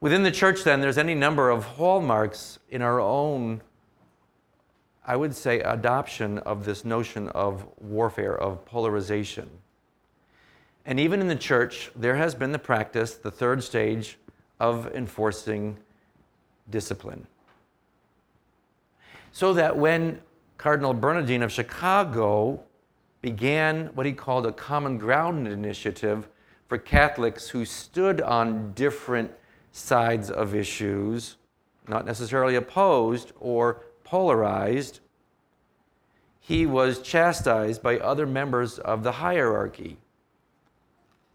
Within 0.00 0.24
the 0.24 0.30
church, 0.32 0.64
then, 0.64 0.80
there's 0.80 0.98
any 0.98 1.14
number 1.14 1.50
of 1.50 1.64
hallmarks 1.64 2.58
in 2.70 2.82
our 2.82 2.98
own, 2.98 3.62
I 5.04 5.16
would 5.16 5.34
say, 5.34 5.60
adoption 5.60 6.38
of 6.38 6.64
this 6.64 6.84
notion 6.84 7.28
of 7.30 7.66
warfare, 7.80 8.36
of 8.36 8.64
polarization. 8.64 9.50
And 10.86 11.00
even 11.00 11.20
in 11.20 11.28
the 11.28 11.36
church, 11.36 11.90
there 11.96 12.16
has 12.16 12.34
been 12.34 12.52
the 12.52 12.58
practice, 12.58 13.14
the 13.14 13.30
third 13.30 13.62
stage, 13.62 14.18
of 14.60 14.86
enforcing 14.94 15.76
discipline. 16.70 17.26
So 19.32 19.52
that 19.54 19.76
when 19.76 20.20
Cardinal 20.56 20.94
Bernardin 20.94 21.42
of 21.42 21.50
Chicago 21.50 22.62
began 23.22 23.86
what 23.94 24.06
he 24.06 24.12
called 24.12 24.46
a 24.46 24.52
common 24.52 24.98
ground 24.98 25.48
initiative 25.48 26.28
for 26.68 26.78
Catholics 26.78 27.48
who 27.48 27.64
stood 27.64 28.20
on 28.20 28.72
different 28.74 29.32
sides 29.72 30.30
of 30.30 30.54
issues, 30.54 31.36
not 31.88 32.06
necessarily 32.06 32.54
opposed 32.54 33.32
or 33.40 33.84
polarized. 34.12 35.00
He 36.38 36.66
was 36.66 37.00
chastised 37.00 37.82
by 37.82 37.98
other 37.98 38.26
members 38.26 38.78
of 38.78 39.04
the 39.04 39.12
hierarchy. 39.12 39.96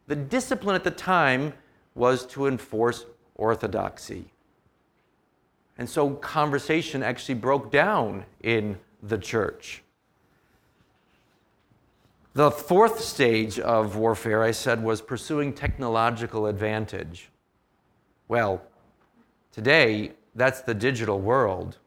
The 0.05 0.15
discipline 0.15 0.75
at 0.75 0.83
the 0.83 0.91
time 0.91 1.53
was 1.95 2.23
to 2.27 2.45
enforce 2.45 3.07
orthodoxy. 3.33 4.25
And 5.79 5.89
so 5.89 6.11
conversation 6.11 7.01
actually 7.01 7.33
broke 7.33 7.71
down 7.71 8.25
in 8.43 8.77
the 9.01 9.17
church. 9.17 9.81
The 12.35 12.51
fourth 12.51 12.99
stage 12.99 13.57
of 13.57 13.95
warfare, 13.95 14.43
I 14.43 14.51
said, 14.51 14.83
was 14.83 15.01
pursuing 15.01 15.51
technological 15.51 16.45
advantage. 16.45 17.29
Well, 18.27 18.61
today, 19.51 20.11
that's 20.35 20.61
the 20.61 20.75
digital 20.75 21.19
world, 21.19 21.79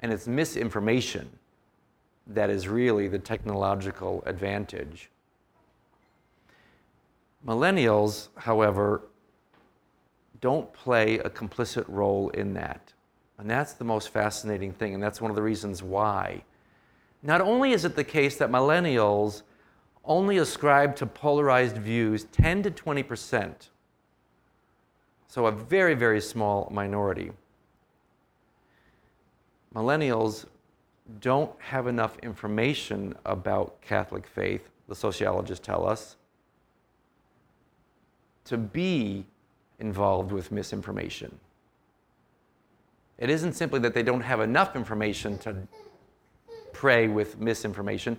and 0.00 0.12
it's 0.12 0.26
misinformation 0.26 1.28
that 2.26 2.50
is 2.50 2.68
really 2.68 3.08
the 3.08 3.18
technological 3.18 4.22
advantage. 4.26 5.10
Millennials, 7.46 8.28
however, 8.36 9.02
don't 10.40 10.72
play 10.72 11.18
a 11.18 11.30
complicit 11.30 11.84
role 11.88 12.28
in 12.30 12.54
that. 12.54 12.92
And 13.38 13.48
that's 13.48 13.72
the 13.72 13.84
most 13.84 14.08
fascinating 14.10 14.72
thing, 14.72 14.94
and 14.94 15.02
that's 15.02 15.20
one 15.20 15.30
of 15.30 15.36
the 15.36 15.42
reasons 15.42 15.82
why. 15.82 16.42
Not 17.22 17.40
only 17.40 17.72
is 17.72 17.84
it 17.84 17.96
the 17.96 18.04
case 18.04 18.36
that 18.36 18.50
millennials 18.50 19.42
only 20.04 20.38
ascribe 20.38 20.96
to 20.96 21.06
polarized 21.06 21.76
views 21.76 22.24
10 22.32 22.64
to 22.64 22.70
20 22.70 23.02
percent. 23.02 23.68
So, 25.28 25.46
a 25.46 25.52
very, 25.52 25.94
very 25.94 26.20
small 26.20 26.68
minority. 26.72 27.30
Millennials 29.78 30.44
don't 31.20 31.52
have 31.60 31.86
enough 31.86 32.18
information 32.18 33.14
about 33.24 33.80
Catholic 33.80 34.26
faith, 34.26 34.70
the 34.88 34.94
sociologists 34.94 35.64
tell 35.64 35.88
us, 35.88 36.16
to 38.44 38.58
be 38.58 39.24
involved 39.78 40.32
with 40.32 40.50
misinformation. 40.50 41.38
It 43.18 43.30
isn't 43.30 43.52
simply 43.52 43.78
that 43.80 43.94
they 43.94 44.02
don't 44.02 44.20
have 44.20 44.40
enough 44.40 44.74
information 44.74 45.38
to 45.38 45.54
pray 46.72 47.06
with 47.06 47.38
misinformation. 47.38 48.18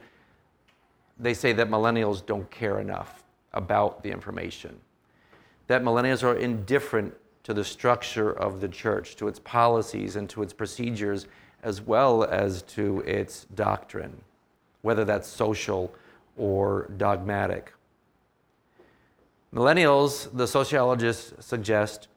They 1.19 1.33
say 1.33 1.51
that 1.51 1.69
millennials 1.69 2.25
don't 2.25 2.49
care 2.49 2.79
enough 2.79 3.25
about 3.51 4.01
the 4.01 4.11
information, 4.11 4.79
that 5.67 5.83
millennials 5.83 6.23
are 6.23 6.37
indifferent 6.37 7.13
to 7.43 7.53
the 7.53 7.65
structure 7.65 8.31
of 8.31 8.61
the 8.61 8.69
church, 8.69 9.17
to 9.17 9.27
its 9.27 9.39
policies 9.39 10.15
and 10.15 10.29
to 10.29 10.41
its 10.41 10.53
procedures, 10.53 11.27
as 11.63 11.81
well 11.81 12.23
as 12.23 12.61
to 12.63 13.01
its 13.01 13.45
doctrine, 13.55 14.21
whether 14.81 15.05
that's 15.05 15.27
social 15.27 15.93
or 16.37 16.89
dogmatic. 16.97 17.73
Millennials, 19.53 20.29
the 20.35 20.47
sociologists 20.47 21.33
suggest, 21.45 22.07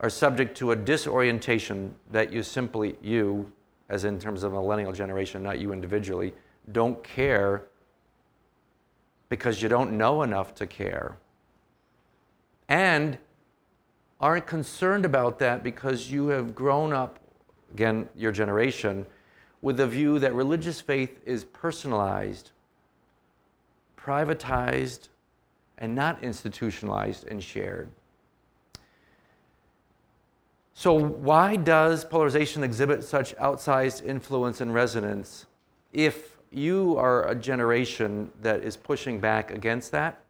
are 0.00 0.10
subject 0.10 0.56
to 0.58 0.70
a 0.70 0.76
disorientation 0.76 1.94
that 2.10 2.32
you 2.32 2.42
simply, 2.42 2.96
you, 3.02 3.50
as 3.88 4.04
in 4.04 4.18
terms 4.18 4.42
of 4.42 4.52
millennial 4.52 4.92
generation, 4.92 5.42
not 5.42 5.58
you 5.58 5.72
individually, 5.72 6.32
don't 6.72 7.02
care 7.02 7.64
because 9.28 9.62
you 9.62 9.68
don't 9.68 9.92
know 9.92 10.22
enough 10.22 10.54
to 10.54 10.66
care. 10.66 11.16
And 12.68 13.18
aren't 14.20 14.46
concerned 14.46 15.04
about 15.04 15.38
that 15.38 15.62
because 15.62 16.10
you 16.10 16.28
have 16.28 16.54
grown 16.54 16.92
up, 16.92 17.18
again, 17.72 18.08
your 18.14 18.32
generation, 18.32 19.06
with 19.62 19.76
the 19.76 19.86
view 19.86 20.18
that 20.18 20.34
religious 20.34 20.80
faith 20.80 21.20
is 21.24 21.44
personalized, 21.44 22.50
privatized, 23.96 25.08
and 25.78 25.94
not 25.94 26.22
institutionalized 26.22 27.26
and 27.26 27.42
shared. 27.42 27.88
So, 30.74 30.92
why 30.92 31.56
does 31.56 32.04
polarization 32.04 32.62
exhibit 32.62 33.02
such 33.02 33.34
outsized 33.36 34.04
influence 34.04 34.60
and 34.60 34.74
resonance 34.74 35.46
if 35.92 36.36
you 36.50 36.96
are 36.98 37.26
a 37.28 37.34
generation 37.34 38.30
that 38.42 38.62
is 38.62 38.76
pushing 38.76 39.18
back 39.18 39.50
against 39.50 39.90
that? 39.92 40.20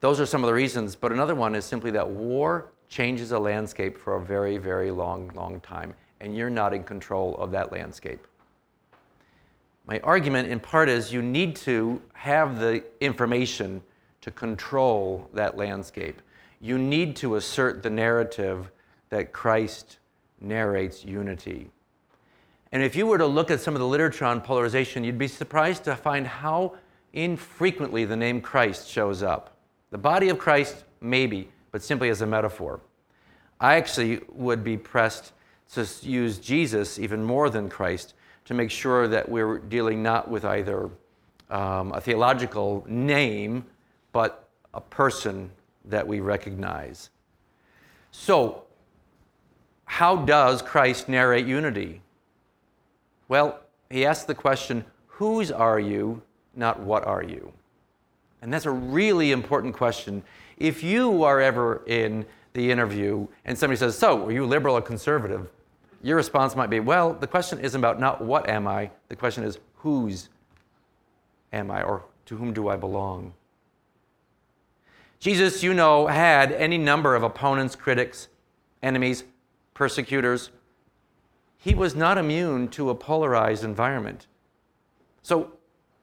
Those 0.00 0.20
are 0.20 0.26
some 0.26 0.42
of 0.42 0.48
the 0.48 0.54
reasons, 0.54 0.94
but 0.96 1.12
another 1.12 1.34
one 1.34 1.54
is 1.54 1.64
simply 1.64 1.90
that 1.90 2.08
war 2.08 2.70
changes 2.90 3.32
a 3.32 3.38
landscape 3.38 3.96
for 3.96 4.16
a 4.16 4.20
very, 4.20 4.58
very 4.58 4.90
long, 4.90 5.30
long 5.34 5.60
time, 5.60 5.94
and 6.20 6.36
you're 6.36 6.50
not 6.50 6.74
in 6.74 6.82
control 6.82 7.36
of 7.36 7.50
that 7.52 7.72
landscape. 7.72 8.26
My 9.86 10.00
argument, 10.00 10.50
in 10.50 10.60
part, 10.60 10.88
is 10.88 11.12
you 11.12 11.22
need 11.22 11.56
to 11.56 12.02
have 12.12 12.58
the 12.58 12.84
information 13.00 13.80
to 14.20 14.30
control 14.30 15.30
that 15.32 15.56
landscape. 15.56 16.20
You 16.60 16.76
need 16.76 17.16
to 17.16 17.36
assert 17.36 17.82
the 17.82 17.90
narrative 17.90 18.70
that 19.08 19.32
Christ 19.32 19.98
narrates 20.40 21.04
unity. 21.04 21.70
And 22.72 22.82
if 22.82 22.94
you 22.94 23.06
were 23.06 23.18
to 23.18 23.26
look 23.26 23.50
at 23.50 23.60
some 23.60 23.74
of 23.74 23.80
the 23.80 23.86
literature 23.86 24.24
on 24.24 24.40
polarization, 24.40 25.02
you'd 25.02 25.18
be 25.18 25.28
surprised 25.28 25.84
to 25.84 25.96
find 25.96 26.26
how 26.26 26.76
infrequently 27.12 28.04
the 28.04 28.16
name 28.16 28.40
Christ 28.40 28.88
shows 28.88 29.22
up. 29.22 29.56
The 29.90 29.98
body 29.98 30.28
of 30.28 30.38
Christ, 30.38 30.84
maybe, 31.00 31.48
but 31.72 31.82
simply 31.82 32.08
as 32.08 32.20
a 32.20 32.26
metaphor. 32.26 32.80
I 33.60 33.76
actually 33.76 34.20
would 34.30 34.64
be 34.64 34.76
pressed 34.76 35.32
to 35.74 35.86
use 36.02 36.38
Jesus 36.38 36.98
even 36.98 37.22
more 37.22 37.50
than 37.50 37.68
Christ 37.68 38.14
to 38.46 38.54
make 38.54 38.70
sure 38.70 39.06
that 39.08 39.28
we're 39.28 39.58
dealing 39.58 40.02
not 40.02 40.30
with 40.30 40.44
either 40.44 40.90
um, 41.50 41.92
a 41.92 42.00
theological 42.00 42.84
name, 42.88 43.64
but 44.12 44.48
a 44.74 44.80
person 44.80 45.50
that 45.84 46.06
we 46.06 46.20
recognize. 46.20 47.10
So, 48.10 48.64
how 49.84 50.16
does 50.16 50.62
Christ 50.62 51.08
narrate 51.08 51.46
unity? 51.46 52.00
Well, 53.28 53.60
he 53.90 54.06
asks 54.06 54.24
the 54.24 54.34
question, 54.34 54.84
Whose 55.06 55.52
are 55.52 55.78
you, 55.78 56.22
not 56.54 56.80
what 56.80 57.04
are 57.06 57.22
you? 57.22 57.52
And 58.42 58.52
that's 58.52 58.66
a 58.66 58.70
really 58.70 59.32
important 59.32 59.74
question. 59.74 60.22
If 60.60 60.84
you 60.84 61.24
are 61.24 61.40
ever 61.40 61.82
in 61.86 62.24
the 62.52 62.70
interview 62.70 63.26
and 63.44 63.58
somebody 63.58 63.78
says, 63.78 63.98
So, 63.98 64.26
are 64.26 64.32
you 64.32 64.46
liberal 64.46 64.76
or 64.76 64.82
conservative? 64.82 65.48
your 66.02 66.16
response 66.16 66.56
might 66.56 66.70
be, 66.70 66.80
well, 66.80 67.12
the 67.12 67.26
question 67.26 67.58
isn't 67.60 67.78
about 67.78 68.00
not 68.00 68.22
what 68.22 68.48
am 68.48 68.66
I, 68.66 68.90
the 69.08 69.16
question 69.16 69.44
is 69.44 69.58
whose 69.76 70.28
am 71.52 71.70
I 71.70 71.82
or 71.82 72.04
to 72.26 72.36
whom 72.36 72.52
do 72.52 72.68
I 72.68 72.76
belong? 72.76 73.34
Jesus, 75.18 75.62
you 75.62 75.74
know, 75.74 76.06
had 76.06 76.52
any 76.52 76.78
number 76.78 77.14
of 77.14 77.22
opponents, 77.22 77.76
critics, 77.76 78.28
enemies, 78.82 79.24
persecutors. 79.74 80.50
He 81.58 81.74
was 81.74 81.94
not 81.94 82.16
immune 82.16 82.68
to 82.68 82.88
a 82.88 82.94
polarized 82.94 83.62
environment. 83.62 84.26
So, 85.22 85.52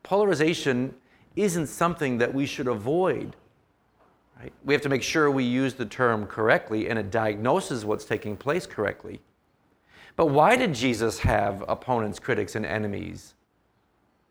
polarization 0.04 0.94
isn't 1.36 1.68
something 1.68 2.20
that 2.20 2.36
we 2.36 2.46
should 2.46 2.68
avoid. 2.68 3.36
Right? 4.40 4.54
We 4.64 4.74
have 4.74 4.84
to 4.84 4.90
make 4.90 5.04
sure 5.04 5.32
we 5.32 5.44
use 5.44 5.74
the 5.74 5.86
term 5.86 6.28
correctly 6.28 6.90
and 6.90 7.00
it 7.00 7.10
diagnoses 7.10 7.86
what's 7.86 8.06
taking 8.06 8.38
place 8.38 8.66
correctly. 8.66 9.20
But 10.16 10.28
why 10.28 10.56
did 10.56 10.74
Jesus 10.74 11.20
have 11.20 11.64
opponents, 11.68 12.20
critics, 12.20 12.56
and 12.56 12.66
enemies? 12.66 13.36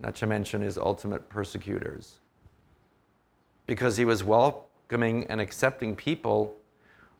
Not 0.00 0.14
to 0.16 0.26
mention 0.26 0.60
his 0.60 0.76
ultimate 0.76 1.28
persecutors. 1.28 2.18
Because 3.66 3.96
he 3.96 4.04
was 4.04 4.22
welcoming 4.22 5.26
and 5.28 5.40
accepting 5.40 5.96
people 5.96 6.56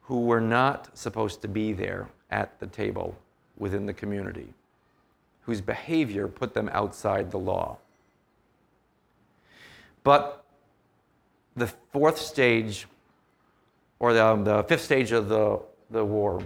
who 0.02 0.20
were 0.20 0.40
not 0.40 0.96
supposed 0.96 1.42
to 1.42 1.48
be 1.48 1.72
there 1.72 2.08
at 2.30 2.58
the 2.60 2.66
table 2.66 3.16
within 3.56 3.86
the 3.86 3.92
community, 3.92 4.52
whose 5.42 5.60
behavior 5.60 6.28
put 6.28 6.54
them 6.54 6.68
outside 6.72 7.30
the 7.30 7.38
law. 7.38 7.78
But 10.04 10.44
the 11.56 11.66
fourth 11.92 12.18
stage, 12.18 12.86
or 13.98 14.12
the, 14.12 14.24
um, 14.24 14.44
the 14.44 14.62
fifth 14.64 14.84
stage 14.84 15.12
of 15.12 15.28
the, 15.28 15.60
the 15.90 16.04
war, 16.04 16.42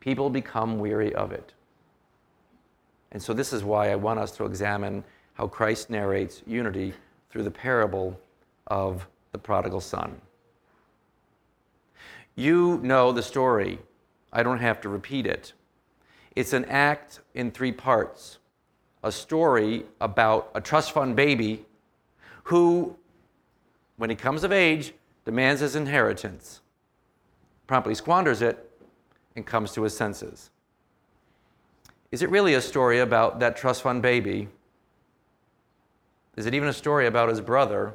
people 0.00 0.28
become 0.30 0.78
weary 0.78 1.14
of 1.14 1.32
it. 1.32 1.54
And 3.12 3.22
so, 3.22 3.32
this 3.32 3.52
is 3.52 3.62
why 3.64 3.90
I 3.90 3.96
want 3.96 4.18
us 4.18 4.32
to 4.36 4.44
examine 4.44 5.04
how 5.34 5.46
Christ 5.46 5.90
narrates 5.90 6.42
unity 6.46 6.94
through 7.30 7.42
the 7.42 7.50
parable 7.50 8.18
of 8.66 9.06
the 9.32 9.38
prodigal 9.38 9.80
son. 9.80 10.20
You 12.34 12.80
know 12.82 13.12
the 13.12 13.22
story. 13.22 13.78
I 14.32 14.42
don't 14.42 14.60
have 14.60 14.80
to 14.82 14.88
repeat 14.88 15.26
it. 15.26 15.52
It's 16.34 16.54
an 16.54 16.64
act 16.66 17.20
in 17.34 17.50
three 17.50 17.72
parts 17.72 18.38
a 19.04 19.10
story 19.10 19.84
about 20.00 20.50
a 20.54 20.60
trust 20.60 20.92
fund 20.92 21.16
baby 21.16 21.64
who, 22.44 22.96
when 23.96 24.10
he 24.10 24.16
comes 24.16 24.44
of 24.44 24.52
age, 24.52 24.94
demands 25.24 25.60
his 25.60 25.76
inheritance, 25.76 26.60
promptly 27.66 27.94
squanders 27.94 28.42
it, 28.42 28.70
and 29.36 29.46
comes 29.46 29.72
to 29.72 29.82
his 29.82 29.96
senses. 29.96 30.50
Is 32.10 32.22
it 32.22 32.30
really 32.30 32.54
a 32.54 32.60
story 32.60 33.00
about 33.00 33.40
that 33.40 33.56
trust 33.56 33.82
fund 33.82 34.02
baby? 34.02 34.48
Is 36.36 36.46
it 36.46 36.54
even 36.54 36.68
a 36.68 36.72
story 36.72 37.06
about 37.06 37.28
his 37.28 37.40
brother? 37.40 37.94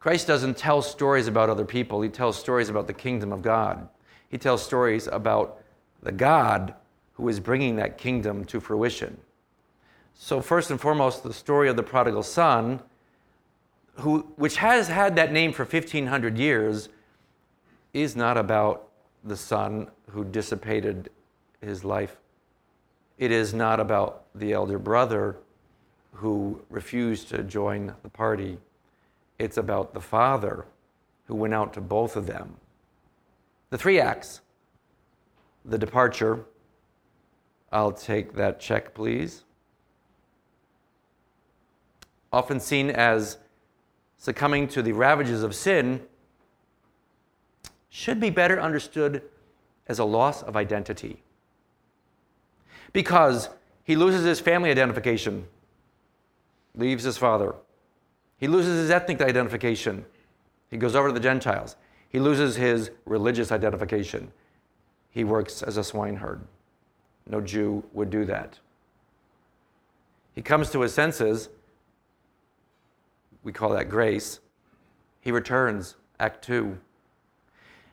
Christ 0.00 0.26
doesn't 0.26 0.56
tell 0.56 0.80
stories 0.82 1.26
about 1.26 1.50
other 1.50 1.64
people, 1.64 2.00
he 2.00 2.08
tells 2.08 2.38
stories 2.38 2.68
about 2.68 2.86
the 2.86 2.92
kingdom 2.92 3.32
of 3.32 3.42
God. 3.42 3.88
He 4.28 4.38
tells 4.38 4.64
stories 4.64 5.06
about 5.06 5.62
the 6.02 6.12
God 6.12 6.74
who 7.14 7.28
is 7.28 7.40
bringing 7.40 7.76
that 7.76 7.98
kingdom 7.98 8.44
to 8.44 8.60
fruition. 8.60 9.16
So, 10.14 10.40
first 10.40 10.70
and 10.70 10.80
foremost, 10.80 11.22
the 11.22 11.32
story 11.32 11.68
of 11.68 11.76
the 11.76 11.82
prodigal 11.82 12.22
son, 12.22 12.80
who, 14.00 14.20
which 14.36 14.56
has 14.56 14.88
had 14.88 15.16
that 15.16 15.32
name 15.32 15.52
for 15.52 15.64
1,500 15.64 16.38
years, 16.38 16.88
is 17.92 18.14
not 18.14 18.36
about 18.36 18.88
the 19.24 19.36
son 19.36 19.90
who 20.10 20.24
dissipated 20.24 21.10
his 21.60 21.84
life. 21.84 22.16
It 23.18 23.32
is 23.32 23.52
not 23.52 23.80
about 23.80 24.24
the 24.34 24.52
elder 24.52 24.78
brother 24.78 25.36
who 26.12 26.60
refused 26.70 27.28
to 27.28 27.42
join 27.42 27.94
the 28.02 28.08
party. 28.08 28.58
It's 29.38 29.56
about 29.56 29.94
the 29.94 30.00
father 30.00 30.66
who 31.26 31.34
went 31.34 31.54
out 31.54 31.72
to 31.74 31.80
both 31.80 32.16
of 32.16 32.26
them. 32.26 32.56
The 33.70 33.78
three 33.78 34.00
acts 34.00 34.40
the 35.64 35.78
departure. 35.78 36.44
I'll 37.70 37.92
take 37.92 38.32
that 38.34 38.58
check, 38.58 38.94
please. 38.94 39.44
Often 42.32 42.60
seen 42.60 42.88
as 42.90 43.36
succumbing 44.18 44.68
to 44.68 44.82
the 44.82 44.92
ravages 44.92 45.42
of 45.42 45.54
sin 45.54 46.02
should 47.88 48.20
be 48.20 48.30
better 48.30 48.60
understood 48.60 49.22
as 49.86 49.98
a 49.98 50.04
loss 50.04 50.42
of 50.42 50.56
identity. 50.56 51.22
because 52.92 53.48
he 53.84 53.96
loses 53.96 54.24
his 54.24 54.40
family 54.40 54.70
identification, 54.70 55.46
leaves 56.74 57.04
his 57.04 57.16
father. 57.16 57.54
He 58.38 58.48
loses 58.48 58.80
his 58.80 58.90
ethnic 58.90 59.20
identification. 59.20 60.04
He 60.70 60.76
goes 60.76 60.94
over 60.94 61.08
to 61.08 61.14
the 61.14 61.20
Gentiles. 61.20 61.76
He 62.08 62.18
loses 62.18 62.56
his 62.56 62.90
religious 63.04 63.52
identification. 63.52 64.32
He 65.10 65.24
works 65.24 65.62
as 65.62 65.76
a 65.76 65.84
swineherd. 65.84 66.40
No 67.26 67.40
Jew 67.40 67.84
would 67.92 68.10
do 68.10 68.24
that. 68.24 68.58
He 70.34 70.42
comes 70.42 70.70
to 70.70 70.80
his 70.80 70.94
senses. 70.94 71.48
We 73.42 73.52
call 73.52 73.70
that 73.70 73.88
grace. 73.88 74.40
He 75.20 75.30
returns, 75.30 75.96
Act 76.20 76.44
2. 76.44 76.78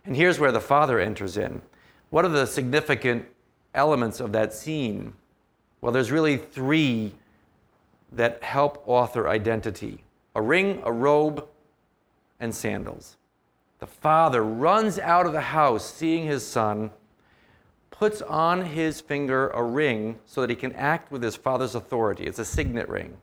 And 0.05 0.15
here's 0.15 0.39
where 0.39 0.51
the 0.51 0.61
Father 0.61 0.99
enters 0.99 1.37
in. 1.37 1.61
What 2.09 2.25
are 2.25 2.29
the 2.29 2.45
significant 2.45 3.25
elements 3.73 4.19
of 4.19 4.31
that 4.33 4.53
scene? 4.53 5.13
Well, 5.81 5.91
there's 5.91 6.11
really 6.11 6.37
three 6.37 7.13
that 8.11 8.41
help 8.43 8.83
author 8.85 9.27
identity 9.27 10.03
a 10.35 10.41
ring, 10.41 10.81
a 10.83 10.91
robe, 10.91 11.47
and 12.39 12.53
sandals. 12.53 13.15
The 13.79 13.87
father 13.87 14.43
runs 14.43 14.99
out 14.99 15.25
of 15.25 15.33
the 15.33 15.41
house 15.41 15.93
seeing 15.93 16.25
his 16.25 16.45
son, 16.45 16.91
puts 17.89 18.21
on 18.21 18.65
his 18.65 18.99
finger 18.99 19.49
a 19.49 19.63
ring 19.63 20.19
so 20.25 20.41
that 20.41 20.49
he 20.49 20.55
can 20.55 20.73
act 20.73 21.11
with 21.11 21.23
his 21.23 21.35
father's 21.35 21.75
authority. 21.75 22.25
It's 22.25 22.39
a 22.39 22.45
signet 22.45 22.89
ring. 22.89 23.17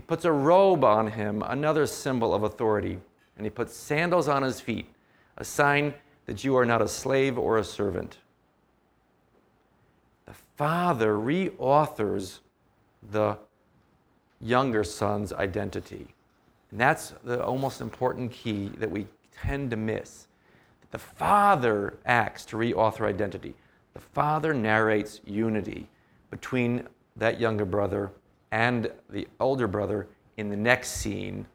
He 0.00 0.06
puts 0.06 0.24
a 0.24 0.32
robe 0.32 0.82
on 0.82 1.08
him, 1.08 1.42
another 1.46 1.84
symbol 1.84 2.32
of 2.32 2.42
authority, 2.42 2.98
and 3.36 3.44
he 3.44 3.50
puts 3.50 3.76
sandals 3.76 4.28
on 4.28 4.42
his 4.42 4.58
feet, 4.58 4.88
a 5.36 5.44
sign 5.44 5.92
that 6.24 6.42
you 6.42 6.56
are 6.56 6.64
not 6.64 6.80
a 6.80 6.88
slave 6.88 7.36
or 7.36 7.58
a 7.58 7.64
servant. 7.64 8.16
The 10.24 10.32
father 10.56 11.16
reauthors 11.16 12.38
the 13.10 13.36
younger 14.40 14.84
son's 14.84 15.34
identity. 15.34 16.06
And 16.70 16.80
that's 16.80 17.12
the 17.22 17.44
almost 17.44 17.82
important 17.82 18.32
key 18.32 18.68
that 18.78 18.90
we 18.90 19.06
tend 19.42 19.70
to 19.70 19.76
miss. 19.76 20.28
The 20.92 20.98
father 20.98 21.98
acts 22.06 22.46
to 22.46 22.56
reauthor 22.56 23.06
identity. 23.06 23.52
The 23.92 24.00
father 24.00 24.54
narrates 24.54 25.20
unity 25.26 25.90
between 26.30 26.88
that 27.16 27.38
younger 27.38 27.66
brother 27.66 28.10
and 28.52 28.90
the 29.08 29.28
older 29.38 29.66
brother 29.66 30.08
in 30.36 30.48
the 30.48 30.56
next 30.56 30.90
scene, 30.92 31.46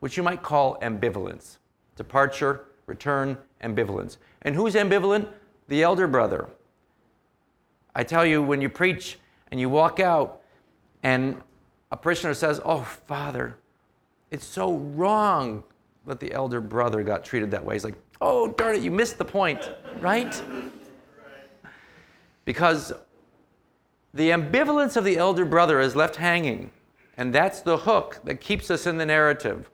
which 0.00 0.16
you 0.16 0.22
might 0.22 0.42
call 0.42 0.78
ambivalence. 0.80 1.58
Departure, 1.96 2.66
return, 2.86 3.36
ambivalence. 3.62 4.18
And 4.42 4.54
who's 4.54 4.74
ambivalent? 4.74 5.28
The 5.68 5.82
elder 5.82 6.06
brother. 6.06 6.48
I 7.94 8.02
tell 8.02 8.26
you, 8.26 8.42
when 8.42 8.60
you 8.60 8.68
preach 8.68 9.18
and 9.50 9.58
you 9.58 9.68
walk 9.68 10.00
out 10.00 10.42
and 11.02 11.40
a 11.90 11.96
parishioner 11.96 12.34
says, 12.34 12.60
Oh, 12.64 12.82
Father, 13.06 13.56
it's 14.30 14.44
so 14.44 14.74
wrong 14.74 15.62
that 16.06 16.20
the 16.20 16.32
elder 16.32 16.60
brother 16.60 17.02
got 17.02 17.24
treated 17.24 17.50
that 17.52 17.64
way. 17.64 17.76
He's 17.76 17.84
like, 17.84 17.94
Oh, 18.20 18.48
darn 18.48 18.76
it, 18.76 18.82
you 18.82 18.90
missed 18.90 19.18
the 19.18 19.24
point, 19.24 19.70
right? 20.00 20.42
Because 22.44 22.92
the 24.14 24.30
ambivalence 24.30 24.96
of 24.96 25.04
the 25.04 25.18
elder 25.18 25.44
brother 25.44 25.80
is 25.80 25.96
left 25.96 26.16
hanging, 26.16 26.70
and 27.16 27.34
that's 27.34 27.60
the 27.60 27.78
hook 27.78 28.20
that 28.22 28.40
keeps 28.40 28.70
us 28.70 28.86
in 28.86 28.96
the 28.96 29.04
narrative 29.04 29.68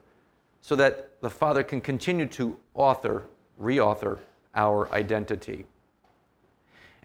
so 0.61 0.75
that 0.75 1.21
the 1.21 1.29
father 1.29 1.63
can 1.63 1.79
continue 1.79 2.25
to 2.25 2.57
author, 2.73 3.25
reauthor 3.61 4.19
our 4.55 4.91
identity. 4.91 5.65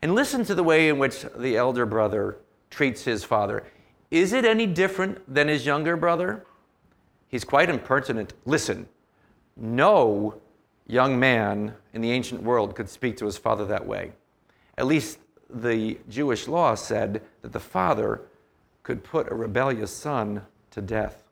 And 0.01 0.15
listen 0.15 0.45
to 0.47 0.55
the 0.55 0.63
way 0.63 0.89
in 0.89 0.99
which 0.99 1.27
the 1.37 1.57
elder 1.57 1.85
brother 1.85 2.39
treats 2.71 3.05
his 3.05 3.23
father. 3.23 3.65
Is 4.11 4.33
it 4.33 4.45
any 4.45 4.67
different 4.67 5.33
than 5.33 5.49
his 5.49 5.67
younger 5.67 5.97
brother? 5.97 6.47
He's 7.29 7.45
quite 7.45 7.69
impertinent. 7.69 8.33
Listen, 8.47 8.89
no 9.57 10.41
young 10.87 11.19
man 11.19 11.75
in 11.93 12.01
the 12.01 12.13
ancient 12.13 12.43
world 12.43 12.75
could 12.75 12.89
speak 12.89 13.17
to 13.19 13.27
his 13.27 13.37
father 13.37 13.67
that 13.67 13.87
way. 13.87 14.13
At 14.79 14.87
least 14.87 15.19
the 15.49 15.99
Jewish 16.09 16.49
law 16.49 16.75
said 16.75 17.23
that 17.43 17.53
the 17.53 17.61
father 17.61 18.23
could 18.83 19.05
put 19.05 19.31
a 19.31 19.35
rebellious 19.35 19.91
son 19.91 20.43
to 20.71 20.81
death. 20.81 21.23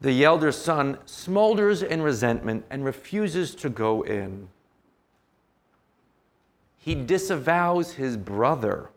The 0.00 0.24
elder 0.24 0.52
son 0.52 0.98
smolders 1.06 1.82
in 1.82 2.02
resentment 2.02 2.64
and 2.70 2.84
refuses 2.84 3.54
to 3.56 3.70
go 3.70 4.02
in. 4.02 4.48
He 6.76 6.94
disavows 6.94 7.94
his 7.94 8.16
brother 8.16 8.90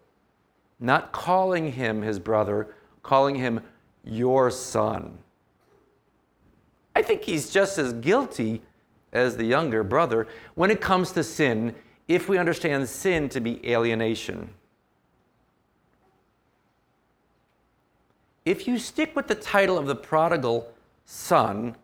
not 0.80 1.12
calling 1.12 1.74
him 1.74 2.01
his 2.01 2.20
brother, 2.20 2.68
calling 3.03 3.36
him 3.36 3.62
your 4.03 4.49
son. 4.49 5.18
I 6.95 7.01
think 7.01 7.24
he's 7.24 7.49
just 7.49 7.78
as 7.78 7.93
guilty 7.93 8.62
as 9.12 9.38
the 9.38 9.45
younger 9.45 9.84
brother 9.84 10.28
when 10.55 10.72
it 10.72 10.82
comes 10.82 11.12
to 11.14 11.24
sin, 11.24 11.76
if 12.10 12.28
we 12.28 12.39
understand 12.39 12.89
sin 12.89 13.30
to 13.30 13.39
be 13.39 13.62
alienation. 13.72 14.49
If 18.43 18.68
you 18.68 18.80
stick 18.80 19.16
with 19.16 19.28
the 19.28 19.36
title 19.36 19.78
of 19.78 19.86
the 19.86 19.95
prodigal 19.95 20.74
son, 21.05 21.76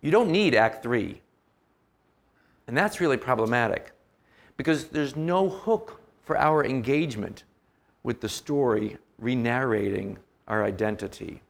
you 0.00 0.10
don't 0.10 0.32
need 0.32 0.54
Act 0.54 0.82
3. 0.82 1.20
And 2.66 2.74
that's 2.74 2.98
really 2.98 3.18
problematic 3.18 3.92
because 4.56 4.86
there's 4.86 5.16
no 5.16 5.50
hook 5.50 6.00
for 6.24 6.38
our 6.38 6.64
engagement 6.64 7.44
with 8.02 8.22
the 8.22 8.28
story, 8.28 8.96
re 9.18 9.34
narrating 9.34 10.16
our 10.48 10.64
identity. 10.64 11.42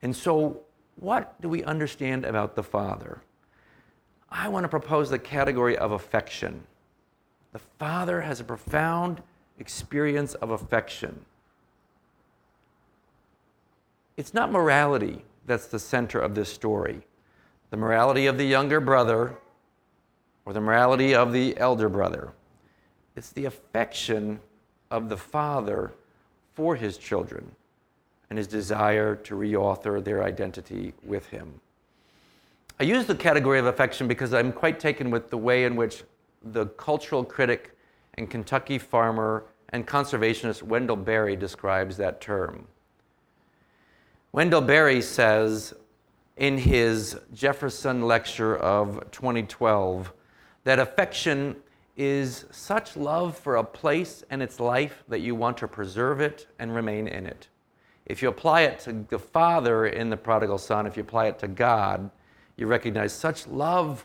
And 0.00 0.14
so, 0.14 0.60
what 0.94 1.40
do 1.40 1.48
we 1.48 1.64
understand 1.64 2.24
about 2.24 2.54
the 2.54 2.62
Father? 2.62 3.20
I 4.30 4.48
want 4.48 4.64
to 4.64 4.68
propose 4.68 5.10
the 5.10 5.18
category 5.18 5.76
of 5.76 5.92
affection. 5.92 6.62
The 7.52 7.58
Father 7.58 8.20
has 8.20 8.40
a 8.40 8.44
profound 8.44 9.22
experience 9.58 10.34
of 10.34 10.50
affection. 10.50 11.24
It's 14.16 14.34
not 14.34 14.52
morality 14.52 15.24
that's 15.46 15.66
the 15.66 15.78
center 15.78 16.20
of 16.20 16.34
this 16.34 16.52
story. 16.52 17.02
The 17.70 17.76
morality 17.76 18.26
of 18.26 18.38
the 18.38 18.44
younger 18.44 18.80
brother 18.80 19.36
or 20.44 20.52
the 20.52 20.60
morality 20.60 21.14
of 21.14 21.32
the 21.32 21.56
elder 21.58 21.88
brother. 21.88 22.32
It's 23.16 23.32
the 23.32 23.46
affection 23.46 24.40
of 24.90 25.08
the 25.08 25.16
father 25.16 25.92
for 26.54 26.76
his 26.76 26.98
children 26.98 27.52
and 28.30 28.38
his 28.38 28.46
desire 28.46 29.16
to 29.16 29.34
reauthor 29.34 30.02
their 30.02 30.22
identity 30.22 30.92
with 31.02 31.26
him. 31.28 31.60
I 32.80 32.84
use 32.84 33.06
the 33.06 33.14
category 33.16 33.58
of 33.58 33.66
affection 33.66 34.06
because 34.06 34.32
I'm 34.32 34.52
quite 34.52 34.78
taken 34.78 35.10
with 35.10 35.30
the 35.30 35.38
way 35.38 35.64
in 35.64 35.74
which 35.74 36.04
the 36.44 36.66
cultural 36.66 37.24
critic 37.24 37.76
and 38.14 38.30
Kentucky 38.30 38.78
farmer 38.78 39.46
and 39.70 39.84
conservationist 39.84 40.62
Wendell 40.62 40.94
Berry 40.94 41.34
describes 41.34 41.96
that 41.96 42.20
term. 42.20 42.68
Wendell 44.30 44.60
Berry 44.60 45.02
says 45.02 45.74
in 46.36 46.56
his 46.56 47.18
Jefferson 47.34 48.02
lecture 48.02 48.56
of 48.56 49.10
2012 49.10 50.12
that 50.62 50.78
affection 50.78 51.56
is 51.96 52.44
such 52.52 52.96
love 52.96 53.36
for 53.36 53.56
a 53.56 53.64
place 53.64 54.22
and 54.30 54.40
its 54.40 54.60
life 54.60 55.02
that 55.08 55.18
you 55.18 55.34
want 55.34 55.56
to 55.56 55.66
preserve 55.66 56.20
it 56.20 56.46
and 56.60 56.72
remain 56.72 57.08
in 57.08 57.26
it. 57.26 57.48
If 58.06 58.22
you 58.22 58.28
apply 58.28 58.62
it 58.62 58.78
to 58.80 59.04
the 59.08 59.18
Father 59.18 59.86
in 59.86 60.10
the 60.10 60.16
prodigal 60.16 60.58
son, 60.58 60.86
if 60.86 60.96
you 60.96 61.02
apply 61.02 61.26
it 61.26 61.40
to 61.40 61.48
God, 61.48 62.08
you 62.58 62.66
recognize 62.66 63.12
such 63.12 63.46
love 63.46 64.04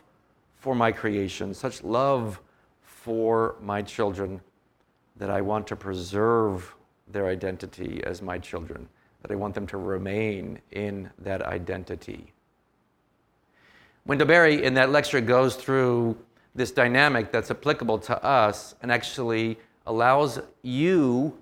for 0.54 0.74
my 0.74 0.92
creation, 0.92 1.52
such 1.52 1.82
love 1.82 2.40
for 2.80 3.56
my 3.60 3.82
children, 3.82 4.40
that 5.16 5.28
I 5.28 5.40
want 5.40 5.66
to 5.66 5.76
preserve 5.76 6.74
their 7.08 7.26
identity 7.26 8.02
as 8.04 8.22
my 8.22 8.38
children, 8.38 8.88
that 9.22 9.30
I 9.30 9.34
want 9.34 9.54
them 9.54 9.66
to 9.66 9.76
remain 9.76 10.60
in 10.70 11.10
that 11.18 11.42
identity. 11.42 12.32
Wendell 14.06 14.26
Berry 14.26 14.64
in 14.64 14.74
that 14.74 14.90
lecture 14.90 15.20
goes 15.20 15.56
through 15.56 16.16
this 16.54 16.70
dynamic 16.70 17.32
that's 17.32 17.50
applicable 17.50 17.98
to 17.98 18.24
us 18.24 18.74
and 18.80 18.92
actually 18.92 19.58
allows 19.86 20.40
you 20.62 21.36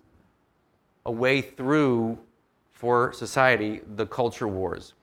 a 1.04 1.12
way 1.12 1.40
through 1.42 2.18
for 2.70 3.12
society 3.12 3.80
the 3.96 4.06
culture 4.06 4.48
wars. 4.48 4.94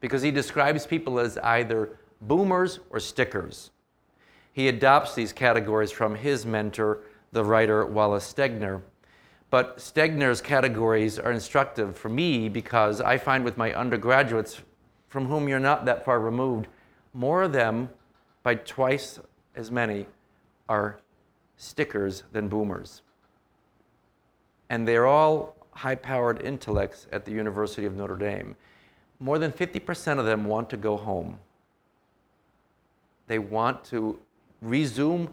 Because 0.00 0.22
he 0.22 0.30
describes 0.30 0.86
people 0.86 1.18
as 1.18 1.38
either 1.38 1.98
boomers 2.20 2.80
or 2.90 3.00
stickers. 3.00 3.70
He 4.52 4.68
adopts 4.68 5.14
these 5.14 5.32
categories 5.32 5.90
from 5.90 6.16
his 6.16 6.44
mentor, 6.44 7.00
the 7.32 7.44
writer 7.44 7.86
Wallace 7.86 8.32
Stegner. 8.32 8.82
But 9.50 9.78
Stegner's 9.78 10.40
categories 10.40 11.18
are 11.18 11.32
instructive 11.32 11.96
for 11.96 12.08
me 12.08 12.48
because 12.48 13.00
I 13.00 13.18
find 13.18 13.44
with 13.44 13.56
my 13.56 13.72
undergraduates, 13.72 14.60
from 15.08 15.26
whom 15.26 15.48
you're 15.48 15.58
not 15.58 15.84
that 15.86 16.04
far 16.04 16.20
removed, 16.20 16.66
more 17.14 17.44
of 17.44 17.52
them 17.52 17.88
by 18.42 18.56
twice 18.56 19.20
as 19.54 19.70
many 19.70 20.06
are 20.68 21.00
stickers 21.56 22.24
than 22.32 22.48
boomers. 22.48 23.02
And 24.70 24.86
they're 24.86 25.06
all 25.06 25.56
high 25.70 25.94
powered 25.94 26.42
intellects 26.42 27.06
at 27.12 27.24
the 27.24 27.32
University 27.32 27.86
of 27.86 27.96
Notre 27.96 28.16
Dame. 28.16 28.56
More 29.20 29.38
than 29.38 29.52
50% 29.52 30.18
of 30.18 30.26
them 30.26 30.44
want 30.44 30.70
to 30.70 30.76
go 30.76 30.96
home. 30.96 31.38
They 33.26 33.38
want 33.38 33.84
to 33.86 34.18
resume 34.62 35.30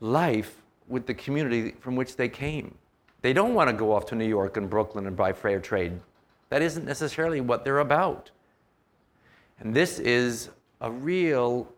life 0.00 0.62
with 0.88 1.06
the 1.06 1.14
community 1.14 1.74
from 1.80 1.96
which 1.96 2.16
they 2.16 2.28
came. 2.28 2.74
They 3.22 3.32
don't 3.32 3.54
want 3.54 3.68
to 3.68 3.74
go 3.74 3.92
off 3.92 4.06
to 4.06 4.14
New 4.14 4.26
York 4.26 4.56
and 4.56 4.68
Brooklyn 4.68 5.06
and 5.06 5.16
buy 5.16 5.32
fair 5.32 5.60
trade. 5.60 6.00
That 6.48 6.62
isn't 6.62 6.84
necessarily 6.84 7.40
what 7.40 7.64
they're 7.64 7.78
about. 7.78 8.30
And 9.60 9.74
this 9.74 9.98
is 9.98 10.48
a 10.80 10.90
real, 10.90 11.68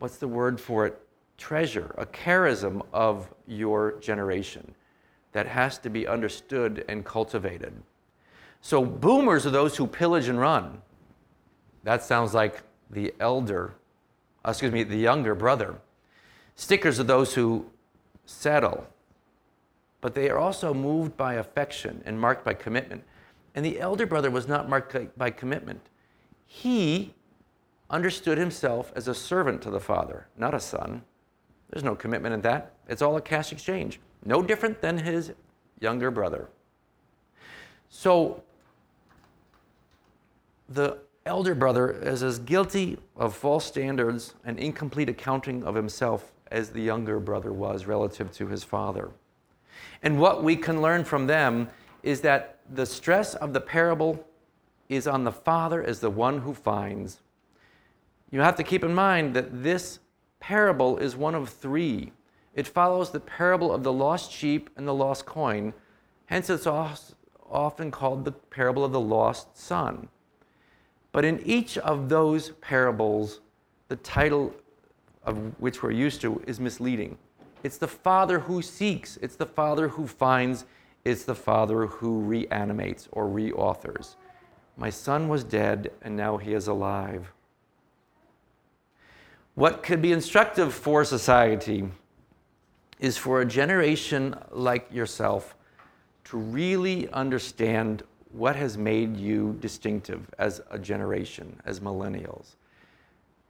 what's 0.00 0.18
the 0.18 0.28
word 0.28 0.60
for 0.60 0.86
it? 0.86 1.00
Treasure, 1.38 1.94
a 1.96 2.04
charism 2.04 2.82
of 2.92 3.32
your 3.46 3.92
generation 4.00 4.74
that 5.32 5.46
has 5.46 5.78
to 5.78 5.90
be 5.90 6.06
understood 6.06 6.84
and 6.88 7.04
cultivated. 7.04 7.72
So, 8.60 8.84
boomers 8.84 9.46
are 9.46 9.50
those 9.50 9.76
who 9.76 9.86
pillage 9.86 10.28
and 10.28 10.40
run. 10.40 10.82
That 11.88 12.02
sounds 12.02 12.34
like 12.34 12.60
the 12.90 13.14
elder, 13.18 13.72
uh, 14.44 14.50
excuse 14.50 14.70
me, 14.70 14.82
the 14.82 14.98
younger 14.98 15.34
brother. 15.34 15.76
Stickers 16.54 17.00
are 17.00 17.04
those 17.04 17.32
who 17.32 17.64
settle, 18.26 18.86
but 20.02 20.14
they 20.14 20.28
are 20.28 20.36
also 20.36 20.74
moved 20.74 21.16
by 21.16 21.36
affection 21.36 22.02
and 22.04 22.20
marked 22.20 22.44
by 22.44 22.52
commitment. 22.52 23.04
And 23.54 23.64
the 23.64 23.80
elder 23.80 24.04
brother 24.04 24.30
was 24.30 24.46
not 24.46 24.68
marked 24.68 25.16
by 25.16 25.30
commitment. 25.30 25.80
He 26.44 27.14
understood 27.88 28.36
himself 28.36 28.92
as 28.94 29.08
a 29.08 29.14
servant 29.14 29.62
to 29.62 29.70
the 29.70 29.80
father, 29.80 30.26
not 30.36 30.52
a 30.52 30.60
son. 30.60 31.00
There's 31.70 31.84
no 31.84 31.96
commitment 31.96 32.34
in 32.34 32.42
that. 32.42 32.74
It's 32.86 33.00
all 33.00 33.16
a 33.16 33.22
cash 33.22 33.50
exchange, 33.50 33.98
no 34.26 34.42
different 34.42 34.82
than 34.82 34.98
his 34.98 35.32
younger 35.80 36.10
brother. 36.10 36.50
So 37.88 38.42
the 40.68 40.98
elder 41.28 41.54
brother 41.54 41.90
is 41.90 42.22
as 42.22 42.40
guilty 42.40 42.98
of 43.16 43.36
false 43.36 43.64
standards 43.64 44.34
and 44.44 44.58
incomplete 44.58 45.08
accounting 45.08 45.62
of 45.62 45.74
himself 45.74 46.32
as 46.50 46.70
the 46.70 46.82
younger 46.82 47.20
brother 47.20 47.52
was 47.52 47.86
relative 47.86 48.32
to 48.32 48.48
his 48.48 48.64
father. 48.64 49.10
And 50.02 50.18
what 50.18 50.42
we 50.42 50.56
can 50.56 50.82
learn 50.82 51.04
from 51.04 51.26
them 51.26 51.68
is 52.02 52.22
that 52.22 52.58
the 52.68 52.86
stress 52.86 53.34
of 53.34 53.52
the 53.52 53.60
parable 53.60 54.26
is 54.88 55.06
on 55.06 55.24
the 55.24 55.32
father 55.32 55.82
as 55.84 56.00
the 56.00 56.10
one 56.10 56.38
who 56.40 56.54
finds. 56.54 57.20
You 58.30 58.40
have 58.40 58.56
to 58.56 58.64
keep 58.64 58.82
in 58.82 58.94
mind 58.94 59.34
that 59.34 59.62
this 59.62 59.98
parable 60.40 60.98
is 60.98 61.16
one 61.16 61.34
of 61.34 61.48
three. 61.48 62.12
It 62.54 62.66
follows 62.66 63.10
the 63.10 63.20
parable 63.20 63.72
of 63.72 63.82
the 63.82 63.92
lost 63.92 64.32
sheep 64.32 64.70
and 64.76 64.88
the 64.88 64.94
lost 64.94 65.26
coin, 65.26 65.74
hence, 66.26 66.48
it's 66.50 66.66
often 66.66 67.90
called 67.90 68.24
the 68.24 68.32
parable 68.32 68.84
of 68.84 68.92
the 68.92 69.00
lost 69.00 69.56
son. 69.58 70.08
But 71.18 71.24
in 71.24 71.40
each 71.44 71.76
of 71.78 72.08
those 72.08 72.50
parables, 72.60 73.40
the 73.88 73.96
title 73.96 74.54
of 75.24 75.36
which 75.58 75.82
we're 75.82 75.90
used 75.90 76.20
to 76.20 76.40
is 76.46 76.60
misleading. 76.60 77.18
It's 77.64 77.76
the 77.76 77.88
Father 77.88 78.38
who 78.38 78.62
seeks, 78.62 79.16
it's 79.16 79.34
the 79.34 79.44
Father 79.44 79.88
who 79.88 80.06
finds, 80.06 80.64
it's 81.04 81.24
the 81.24 81.34
Father 81.34 81.86
who 81.86 82.20
reanimates 82.20 83.08
or 83.10 83.26
reauthors. 83.26 84.14
My 84.76 84.90
son 84.90 85.28
was 85.28 85.42
dead, 85.42 85.90
and 86.02 86.16
now 86.16 86.36
he 86.36 86.54
is 86.54 86.68
alive. 86.68 87.32
What 89.56 89.82
could 89.82 90.00
be 90.00 90.12
instructive 90.12 90.72
for 90.72 91.04
society 91.04 91.88
is 93.00 93.18
for 93.18 93.40
a 93.40 93.44
generation 93.44 94.36
like 94.52 94.86
yourself 94.92 95.56
to 96.26 96.38
really 96.38 97.08
understand 97.08 98.04
what 98.32 98.56
has 98.56 98.76
made 98.76 99.16
you 99.16 99.56
distinctive 99.60 100.22
as 100.38 100.60
a 100.70 100.78
generation, 100.78 101.60
as 101.64 101.80
millennials. 101.80 102.56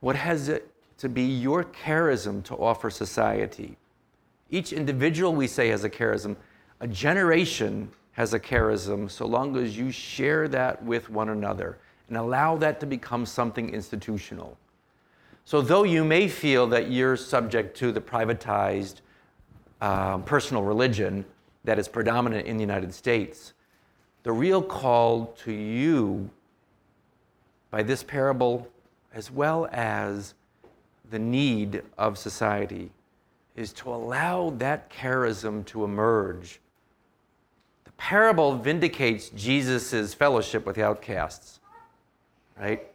What 0.00 0.16
has 0.16 0.48
it 0.48 0.70
to 0.98 1.08
be 1.08 1.22
your 1.22 1.64
charism 1.64 2.44
to 2.44 2.54
offer 2.54 2.90
society? 2.90 3.76
Each 4.50 4.72
individual, 4.72 5.34
we 5.34 5.46
say, 5.46 5.68
has 5.68 5.84
a 5.84 5.90
charism. 5.90 6.36
A 6.80 6.86
generation 6.86 7.90
has 8.12 8.34
a 8.34 8.40
charism 8.40 9.10
so 9.10 9.26
long 9.26 9.56
as 9.56 9.76
you 9.76 9.90
share 9.90 10.48
that 10.48 10.82
with 10.82 11.10
one 11.10 11.28
another 11.28 11.78
and 12.08 12.16
allow 12.16 12.56
that 12.56 12.80
to 12.80 12.86
become 12.86 13.26
something 13.26 13.70
institutional. 13.70 14.56
So, 15.44 15.60
though 15.60 15.84
you 15.84 16.04
may 16.04 16.28
feel 16.28 16.66
that 16.68 16.90
you're 16.90 17.16
subject 17.16 17.76
to 17.78 17.92
the 17.92 18.00
privatized 18.00 18.96
uh, 19.80 20.18
personal 20.18 20.62
religion 20.62 21.24
that 21.64 21.78
is 21.78 21.88
predominant 21.88 22.46
in 22.46 22.56
the 22.56 22.62
United 22.62 22.92
States, 22.92 23.54
the 24.28 24.32
real 24.32 24.60
call 24.60 25.34
to 25.42 25.50
you 25.50 26.28
by 27.70 27.82
this 27.82 28.02
parable, 28.02 28.68
as 29.14 29.30
well 29.30 29.66
as 29.72 30.34
the 31.10 31.18
need 31.18 31.82
of 31.96 32.18
society, 32.18 32.90
is 33.56 33.72
to 33.72 33.88
allow 33.88 34.50
that 34.50 34.90
charism 34.90 35.64
to 35.64 35.82
emerge. 35.82 36.60
The 37.86 37.92
parable 37.92 38.54
vindicates 38.54 39.30
Jesus' 39.30 40.12
fellowship 40.12 40.66
with 40.66 40.76
the 40.76 40.82
outcasts, 40.84 41.60
right? 42.60 42.86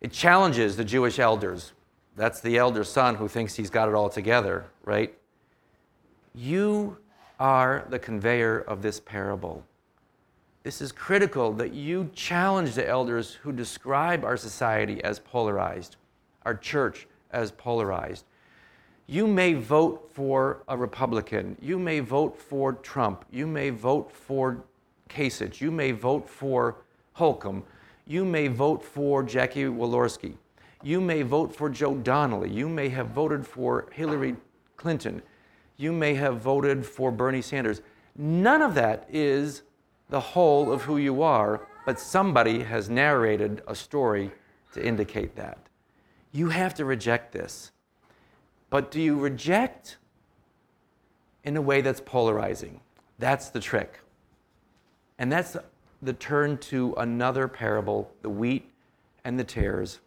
It 0.00 0.10
challenges 0.10 0.76
the 0.76 0.84
Jewish 0.84 1.20
elders. 1.20 1.70
That's 2.16 2.40
the 2.40 2.58
elder 2.58 2.82
son 2.82 3.14
who 3.14 3.28
thinks 3.28 3.54
he's 3.54 3.70
got 3.70 3.88
it 3.88 3.94
all 3.94 4.08
together, 4.08 4.64
right? 4.84 5.16
You 6.34 6.96
are 7.38 7.86
the 7.88 8.00
conveyor 8.00 8.58
of 8.58 8.82
this 8.82 8.98
parable. 8.98 9.62
This 10.68 10.82
is 10.82 10.92
critical 10.92 11.54
that 11.54 11.72
you 11.72 12.10
challenge 12.14 12.74
the 12.74 12.86
elders 12.86 13.32
who 13.32 13.52
describe 13.52 14.22
our 14.22 14.36
society 14.36 15.02
as 15.02 15.18
polarized, 15.18 15.96
our 16.42 16.54
church 16.54 17.08
as 17.30 17.50
polarized. 17.50 18.26
You 19.06 19.26
may 19.26 19.54
vote 19.54 20.10
for 20.12 20.62
a 20.68 20.76
Republican. 20.76 21.56
You 21.62 21.78
may 21.78 22.00
vote 22.00 22.36
for 22.36 22.74
Trump. 22.74 23.24
You 23.30 23.46
may 23.46 23.70
vote 23.70 24.12
for 24.12 24.62
Kasich. 25.08 25.62
You 25.62 25.70
may 25.70 25.92
vote 25.92 26.28
for 26.28 26.76
Holcomb. 27.14 27.64
You 28.06 28.26
may 28.26 28.48
vote 28.48 28.84
for 28.84 29.22
Jackie 29.22 29.64
Walorski. 29.64 30.34
You 30.82 31.00
may 31.00 31.22
vote 31.22 31.56
for 31.56 31.70
Joe 31.70 31.94
Donnelly. 31.94 32.50
You 32.50 32.68
may 32.68 32.90
have 32.90 33.08
voted 33.08 33.46
for 33.46 33.86
Hillary 33.90 34.36
Clinton. 34.76 35.22
You 35.78 35.92
may 35.92 36.12
have 36.12 36.42
voted 36.42 36.84
for 36.84 37.10
Bernie 37.10 37.40
Sanders. 37.40 37.80
None 38.14 38.60
of 38.60 38.74
that 38.74 39.06
is 39.08 39.62
the 40.08 40.20
whole 40.20 40.72
of 40.72 40.82
who 40.82 40.96
you 40.96 41.22
are, 41.22 41.66
but 41.84 42.00
somebody 42.00 42.62
has 42.62 42.88
narrated 42.88 43.62
a 43.66 43.74
story 43.74 44.30
to 44.72 44.84
indicate 44.84 45.36
that. 45.36 45.58
You 46.32 46.48
have 46.50 46.74
to 46.74 46.84
reject 46.84 47.32
this. 47.32 47.72
But 48.70 48.90
do 48.90 49.00
you 49.00 49.18
reject 49.18 49.96
in 51.44 51.56
a 51.56 51.62
way 51.62 51.80
that's 51.80 52.00
polarizing? 52.00 52.80
That's 53.18 53.50
the 53.50 53.60
trick. 53.60 54.00
And 55.18 55.32
that's 55.32 55.56
the 56.02 56.12
turn 56.12 56.58
to 56.58 56.94
another 56.98 57.48
parable, 57.48 58.10
the 58.22 58.30
wheat 58.30 58.70
and 59.24 59.38
the 59.38 59.44
tares. 59.44 60.00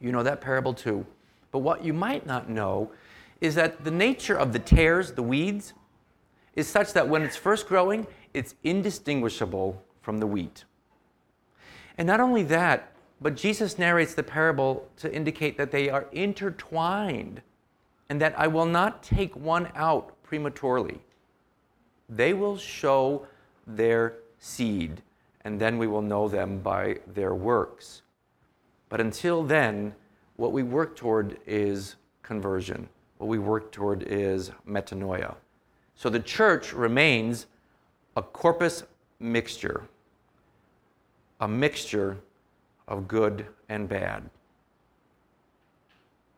You 0.00 0.12
know 0.12 0.22
that 0.22 0.40
parable 0.40 0.74
too. 0.74 1.06
But 1.50 1.60
what 1.60 1.84
you 1.84 1.92
might 1.92 2.26
not 2.26 2.48
know 2.48 2.90
is 3.40 3.54
that 3.54 3.84
the 3.84 3.90
nature 3.90 4.36
of 4.36 4.52
the 4.52 4.58
tares, 4.58 5.12
the 5.12 5.22
weeds, 5.22 5.72
is 6.54 6.68
such 6.68 6.92
that 6.92 7.08
when 7.08 7.22
it's 7.22 7.36
first 7.36 7.66
growing, 7.66 8.06
it's 8.34 8.54
indistinguishable 8.64 9.82
from 10.02 10.18
the 10.18 10.26
wheat. 10.26 10.64
And 11.96 12.06
not 12.06 12.20
only 12.20 12.42
that, 12.44 12.92
but 13.20 13.36
Jesus 13.36 13.78
narrates 13.78 14.14
the 14.14 14.22
parable 14.22 14.88
to 14.98 15.12
indicate 15.14 15.56
that 15.56 15.70
they 15.70 15.88
are 15.88 16.06
intertwined 16.12 17.40
and 18.10 18.20
that 18.20 18.38
I 18.38 18.48
will 18.48 18.66
not 18.66 19.02
take 19.02 19.34
one 19.34 19.70
out 19.74 20.20
prematurely. 20.22 21.00
They 22.08 22.34
will 22.34 22.58
show 22.58 23.26
their 23.66 24.16
seed, 24.38 25.00
and 25.44 25.58
then 25.58 25.78
we 25.78 25.86
will 25.86 26.02
know 26.02 26.28
them 26.28 26.58
by 26.58 26.98
their 27.06 27.34
works. 27.34 28.02
But 28.90 29.00
until 29.00 29.42
then, 29.42 29.94
what 30.36 30.52
we 30.52 30.62
work 30.62 30.96
toward 30.96 31.38
is 31.46 31.96
conversion. 32.22 32.88
What 33.18 33.28
we 33.28 33.38
work 33.38 33.72
toward 33.72 34.02
is 34.02 34.50
metanoia. 34.68 35.36
So 35.94 36.10
the 36.10 36.20
church 36.20 36.72
remains 36.72 37.46
a 38.16 38.22
corpus 38.22 38.84
mixtum, 39.20 39.82
a 41.40 41.48
mixture 41.48 42.18
of 42.86 43.08
good 43.08 43.46
and 43.68 43.88
bad. 43.88 44.28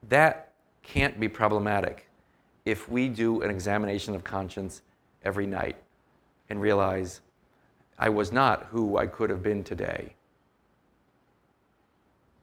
That 0.09 0.53
can't 0.83 1.19
be 1.19 1.29
problematic 1.29 2.09
if 2.65 2.89
we 2.89 3.09
do 3.09 3.43
an 3.43 3.51
examination 3.51 4.15
of 4.15 4.25
conscience 4.25 4.83
every 5.25 5.47
night 5.47 5.77
and 6.49 6.61
realize 6.61 7.21
I 7.99 8.09
was 8.09 8.33
not 8.33 8.67
who 8.71 8.97
I 8.97 9.07
could 9.07 9.31
have 9.31 9.43
been 9.43 9.65
today. 9.65 10.15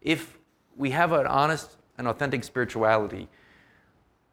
If 0.02 0.38
we 0.76 0.90
have 0.92 1.12
an 1.12 1.28
honest 1.28 1.78
and 1.98 2.08
authentic 2.08 2.44
spirituality, 2.44 3.30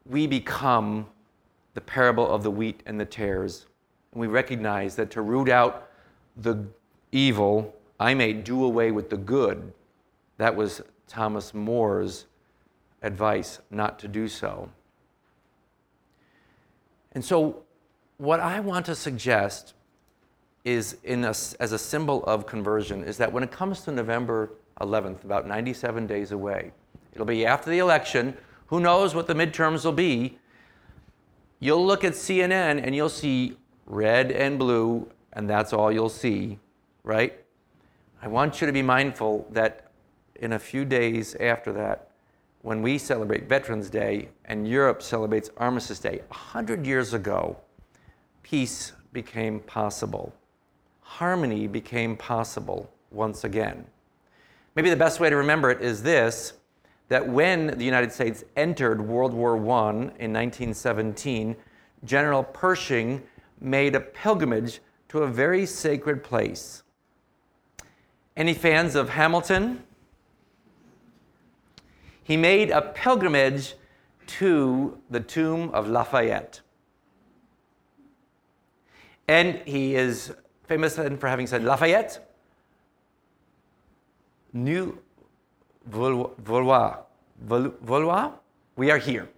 we 0.06 0.26
become 0.26 1.06
the 1.74 1.80
parable 1.80 2.28
of 2.28 2.42
the 2.42 2.50
wheat 2.50 2.82
and 2.86 2.98
the 2.98 3.04
tares. 3.04 3.66
And 4.12 4.20
we 4.20 4.26
recognize 4.26 4.96
that 4.96 5.10
to 5.12 5.22
root 5.22 5.48
out 5.48 5.88
the 6.36 6.64
evil, 7.12 7.74
I 7.98 8.14
may 8.14 8.32
do 8.32 8.64
away 8.64 8.90
with 8.90 9.10
the 9.10 9.16
good. 9.16 9.72
That 10.38 10.56
was 10.56 10.82
Thomas 11.06 11.54
More's 11.54 12.26
advice 13.02 13.60
not 13.70 13.98
to 14.00 14.08
do 14.08 14.28
so. 14.28 14.70
And 17.12 17.24
so, 17.24 17.62
what 18.18 18.40
I 18.40 18.60
want 18.60 18.86
to 18.86 18.94
suggest 18.94 19.74
is 20.64 20.98
in 21.04 21.24
a, 21.24 21.30
as 21.30 21.72
a 21.72 21.78
symbol 21.78 22.22
of 22.24 22.46
conversion 22.46 23.02
is 23.02 23.16
that 23.16 23.32
when 23.32 23.42
it 23.42 23.50
comes 23.50 23.80
to 23.82 23.92
November 23.92 24.50
11th, 24.80 25.24
about 25.24 25.46
97 25.46 26.06
days 26.06 26.32
away, 26.32 26.72
it'll 27.12 27.26
be 27.26 27.46
after 27.46 27.70
the 27.70 27.78
election. 27.78 28.36
Who 28.66 28.80
knows 28.80 29.14
what 29.14 29.26
the 29.26 29.34
midterms 29.34 29.84
will 29.84 29.92
be? 29.92 30.38
You'll 31.58 31.84
look 31.84 32.04
at 32.04 32.12
CNN 32.12 32.82
and 32.84 32.94
you'll 32.94 33.08
see 33.08 33.56
red 33.90 34.30
and 34.30 34.58
blue, 34.58 35.10
and 35.32 35.50
that's 35.50 35.72
all 35.72 35.90
you'll 35.90 36.08
see, 36.08 36.58
right? 37.02 37.34
I 38.22 38.28
want 38.28 38.60
you 38.60 38.66
to 38.66 38.72
be 38.72 38.82
mindful 38.82 39.46
that 39.50 39.90
in 40.36 40.52
a 40.52 40.58
few 40.58 40.84
days 40.84 41.34
after 41.34 41.72
that, 41.72 42.10
when 42.62 42.82
we 42.82 42.98
celebrate 42.98 43.48
Veterans 43.48 43.90
Day 43.90 44.28
and 44.44 44.68
Europe 44.68 45.02
celebrates 45.02 45.50
Armistice 45.56 45.98
Day, 45.98 46.20
100 46.28 46.86
years 46.86 47.14
ago, 47.14 47.56
peace 48.42 48.92
became 49.12 49.60
possible. 49.60 50.32
Harmony 51.00 51.66
became 51.66 52.16
possible 52.16 52.88
once 53.10 53.42
again. 53.42 53.84
Maybe 54.76 54.90
the 54.90 54.96
best 54.96 55.18
way 55.18 55.30
to 55.30 55.36
remember 55.36 55.70
it 55.70 55.80
is 55.80 56.02
this 56.02 56.54
that 57.08 57.26
when 57.26 57.76
the 57.76 57.84
United 57.84 58.12
States 58.12 58.44
entered 58.54 59.00
World 59.00 59.34
War 59.34 59.56
I 59.56 59.90
in 59.90 60.32
1917, 60.32 61.56
General 62.04 62.44
Pershing 62.44 63.20
made 63.60 63.94
a 63.94 64.00
pilgrimage 64.00 64.80
to 65.08 65.22
a 65.22 65.26
very 65.26 65.66
sacred 65.66 66.22
place. 66.22 66.82
Any 68.36 68.54
fans 68.54 68.94
of 68.94 69.10
Hamilton? 69.10 69.82
he 72.30 72.36
made 72.36 72.70
a 72.70 72.80
pilgrimage 72.80 73.74
to 74.24 74.96
the 75.10 75.18
tomb 75.18 75.68
of 75.70 75.88
Lafayette. 75.88 76.60
And 79.26 79.60
he 79.64 79.96
is 79.96 80.32
famous 80.68 80.94
for 80.94 81.26
having 81.26 81.48
said, 81.48 81.64
Lafayette, 81.64 82.24
nous 84.52 84.96
voilà, 85.90 87.02
voilà, 87.44 88.32
we 88.76 88.92
are 88.92 88.98
here. 88.98 89.28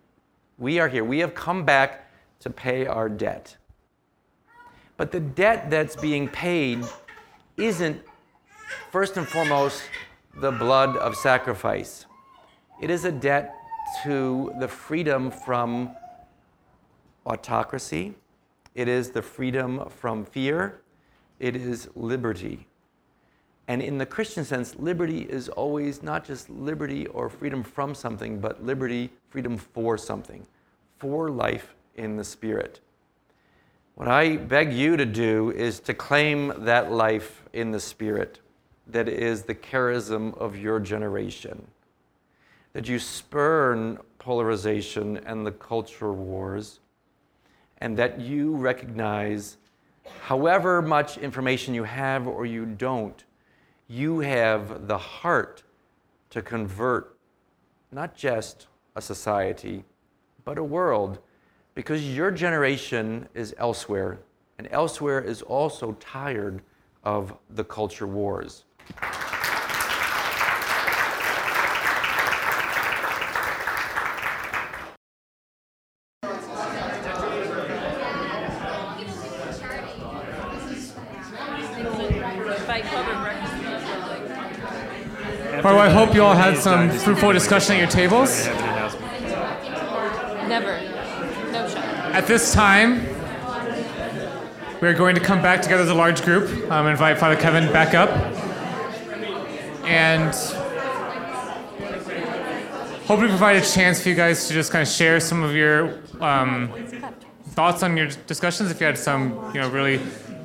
We 0.58 0.78
are 0.78 0.88
here. 0.88 1.02
We 1.02 1.20
have 1.20 1.34
come 1.34 1.64
back 1.64 2.10
to 2.40 2.50
pay 2.50 2.86
our 2.86 3.08
debt. 3.08 3.56
But 5.02 5.10
the 5.10 5.18
debt 5.18 5.68
that's 5.68 5.96
being 5.96 6.28
paid 6.28 6.84
isn't, 7.56 8.00
first 8.92 9.16
and 9.16 9.26
foremost, 9.26 9.82
the 10.36 10.52
blood 10.52 10.96
of 10.96 11.16
sacrifice. 11.16 12.06
It 12.80 12.88
is 12.88 13.04
a 13.04 13.10
debt 13.10 13.52
to 14.04 14.54
the 14.60 14.68
freedom 14.68 15.32
from 15.32 15.90
autocracy. 17.26 18.14
It 18.76 18.86
is 18.86 19.10
the 19.10 19.22
freedom 19.22 19.88
from 19.88 20.24
fear. 20.24 20.82
It 21.40 21.56
is 21.56 21.88
liberty. 21.96 22.68
And 23.66 23.82
in 23.82 23.98
the 23.98 24.06
Christian 24.06 24.44
sense, 24.44 24.76
liberty 24.76 25.22
is 25.22 25.48
always 25.48 26.04
not 26.04 26.24
just 26.24 26.48
liberty 26.48 27.08
or 27.08 27.28
freedom 27.28 27.64
from 27.64 27.96
something, 27.96 28.38
but 28.38 28.64
liberty, 28.64 29.10
freedom 29.30 29.58
for 29.58 29.98
something, 29.98 30.46
for 30.98 31.28
life 31.28 31.74
in 31.96 32.16
the 32.16 32.22
Spirit. 32.22 32.78
What 33.94 34.08
I 34.08 34.36
beg 34.36 34.72
you 34.72 34.96
to 34.96 35.06
do 35.06 35.50
is 35.50 35.80
to 35.80 35.94
claim 35.94 36.52
that 36.64 36.90
life 36.90 37.42
in 37.52 37.70
the 37.70 37.80
Spirit 37.80 38.40
that 38.86 39.08
is 39.08 39.42
the 39.42 39.54
charism 39.54 40.36
of 40.38 40.56
your 40.56 40.80
generation 40.80 41.66
that 42.72 42.88
you 42.88 42.98
spurn 42.98 43.98
polarization 44.18 45.18
and 45.18 45.46
the 45.46 45.52
culture 45.52 46.12
wars, 46.12 46.80
and 47.78 47.96
that 47.96 48.20
you 48.20 48.54
recognize, 48.56 49.58
however 50.22 50.80
much 50.80 51.18
information 51.18 51.74
you 51.74 51.84
have 51.84 52.26
or 52.26 52.46
you 52.46 52.64
don't, 52.64 53.24
you 53.88 54.20
have 54.20 54.86
the 54.86 54.96
heart 54.96 55.62
to 56.30 56.40
convert 56.40 57.16
not 57.90 58.14
just 58.14 58.68
a 58.96 59.02
society, 59.02 59.84
but 60.44 60.56
a 60.56 60.64
world, 60.64 61.18
because 61.74 62.08
your 62.08 62.30
generation 62.30 63.28
is 63.34 63.54
elsewhere, 63.58 64.20
and 64.58 64.68
elsewhere 64.70 65.20
is 65.20 65.42
also 65.42 65.92
tired 65.92 66.62
of 67.04 67.34
the 67.50 67.64
culture 67.64 68.06
wars. 68.06 68.64
Well, 85.62 85.78
I 85.78 85.88
hope 85.90 86.12
you 86.12 86.24
all 86.24 86.34
had 86.34 86.58
some 86.58 86.90
fruitful 86.90 87.32
discussion 87.32 87.76
at 87.76 87.78
your 87.78 87.88
tables. 87.88 88.46
Never. 90.48 90.80
No 91.52 91.68
shot. 91.68 92.01
At 92.12 92.26
this 92.26 92.52
time, 92.52 93.06
we're 94.82 94.92
going 94.92 95.14
to 95.14 95.20
come 95.20 95.40
back 95.40 95.62
together 95.62 95.82
as 95.82 95.88
a 95.88 95.94
large 95.94 96.22
group. 96.22 96.70
Um, 96.70 96.86
invite 96.86 97.16
Father 97.16 97.36
Kevin 97.36 97.72
back 97.72 97.94
up. 97.94 98.10
And 99.86 100.34
hopefully 103.06 103.28
provide 103.28 103.56
a 103.56 103.62
chance 103.62 104.02
for 104.02 104.10
you 104.10 104.14
guys 104.14 104.46
to 104.48 104.52
just 104.52 104.70
kind 104.70 104.82
of 104.82 104.88
share 104.88 105.20
some 105.20 105.42
of 105.42 105.54
your 105.54 106.00
um, 106.20 106.70
thoughts 107.48 107.82
on 107.82 107.96
your 107.96 108.08
discussions. 108.26 108.70
If 108.70 108.78
you 108.78 108.84
had 108.84 108.98
some, 108.98 109.50
you 109.54 109.62
know, 109.62 109.70
really 109.70 109.98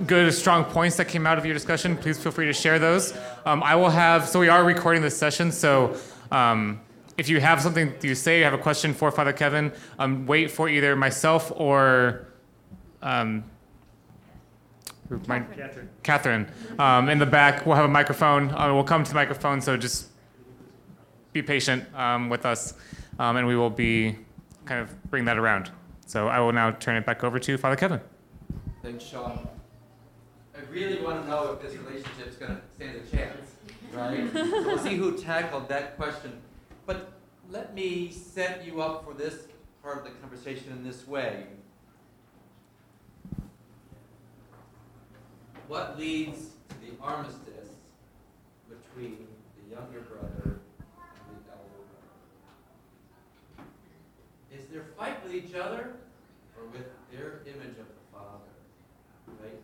good, 0.06 0.34
strong 0.34 0.64
points 0.64 0.96
that 0.96 1.10
came 1.10 1.28
out 1.28 1.38
of 1.38 1.46
your 1.46 1.54
discussion, 1.54 1.98
please 1.98 2.18
feel 2.18 2.32
free 2.32 2.46
to 2.46 2.54
share 2.54 2.80
those. 2.80 3.14
Um, 3.46 3.62
I 3.62 3.76
will 3.76 3.90
have, 3.90 4.30
so 4.30 4.40
we 4.40 4.48
are 4.48 4.64
recording 4.64 5.02
this 5.02 5.18
session, 5.18 5.52
so 5.52 5.98
um, 6.32 6.80
if 7.18 7.30
you 7.30 7.40
have 7.40 7.62
something 7.62 7.94
you 8.02 8.16
say, 8.16 8.40
you 8.40 8.44
have 8.44 8.54
a 8.54 8.58
question 8.58 8.94
for 8.94 9.12
Father 9.12 9.34
Kevin, 9.34 9.72
um, 10.00 10.26
wait 10.26 10.52
for 10.52 10.70
either 10.70 10.96
myself 10.96 11.52
or 11.56 12.28
um, 13.02 13.44
my, 15.28 15.40
Catherine, 15.40 15.90
Catherine 16.04 16.52
um, 16.80 17.10
in 17.10 17.18
the 17.18 17.26
back. 17.26 17.66
We'll 17.66 17.76
have 17.76 17.86
a 17.86 17.90
microphone. 17.90 18.52
Uh, 18.52 18.74
we'll 18.74 18.84
come 18.84 19.04
to 19.04 19.10
the 19.10 19.16
microphone, 19.16 19.62
so 19.62 19.78
just 19.78 20.08
be 21.34 21.42
patient 21.42 21.84
um, 21.96 22.30
with 22.30 22.46
us, 22.46 22.74
and 23.18 23.48
we 23.48 23.56
will 23.56 23.70
be 23.70 24.18
kind 24.66 24.82
of 24.82 25.10
bring 25.10 25.26
that 25.26 25.38
around. 25.38 25.72
So 26.06 26.28
I 26.28 26.40
will 26.40 26.54
now 26.54 26.72
turn 26.72 26.96
it 26.98 27.06
back 27.06 27.24
over 27.24 27.40
to 27.40 27.58
Father 27.58 27.76
Kevin. 27.76 28.02
Thanks, 28.82 29.04
Sean 29.04 29.48
I 30.58 30.72
really 30.72 31.02
want 31.02 31.24
to 31.24 31.30
know 31.30 31.54
if 31.54 31.62
this 31.62 31.78
relationship 31.78 32.28
is 32.28 32.36
going 32.36 32.56
to 32.56 32.62
stand 32.76 32.96
a 32.96 33.16
chance, 33.16 33.52
right? 33.94 34.32
so 34.34 34.44
we'll 34.66 34.78
see 34.78 34.96
who 34.96 35.18
tackled 35.18 35.70
that 35.70 35.98
question. 35.98 36.34
Let 37.50 37.74
me 37.74 38.12
set 38.12 38.66
you 38.66 38.82
up 38.82 39.06
for 39.06 39.14
this 39.14 39.48
part 39.82 40.00
of 40.00 40.04
the 40.04 40.10
conversation 40.20 40.70
in 40.72 40.84
this 40.84 41.08
way. 41.08 41.46
What 45.70 45.98
leads 45.98 46.50
to 46.70 46.76
the 46.82 47.02
armistice 47.02 47.70
between 48.68 49.28
the 49.56 49.76
younger 49.76 50.02
brother 50.02 50.30
and 50.44 51.38
the 51.46 51.52
elder 51.52 51.84
brother? 53.56 53.70
Is 54.54 54.66
their 54.68 54.84
fight 54.98 55.24
with 55.24 55.34
each 55.34 55.56
other 55.56 55.94
or 56.58 56.66
with 56.74 56.88
their 57.12 57.42
image 57.46 57.78
of 57.78 57.88
the 57.88 58.04
father? 58.12 58.52
Right? 59.42 59.62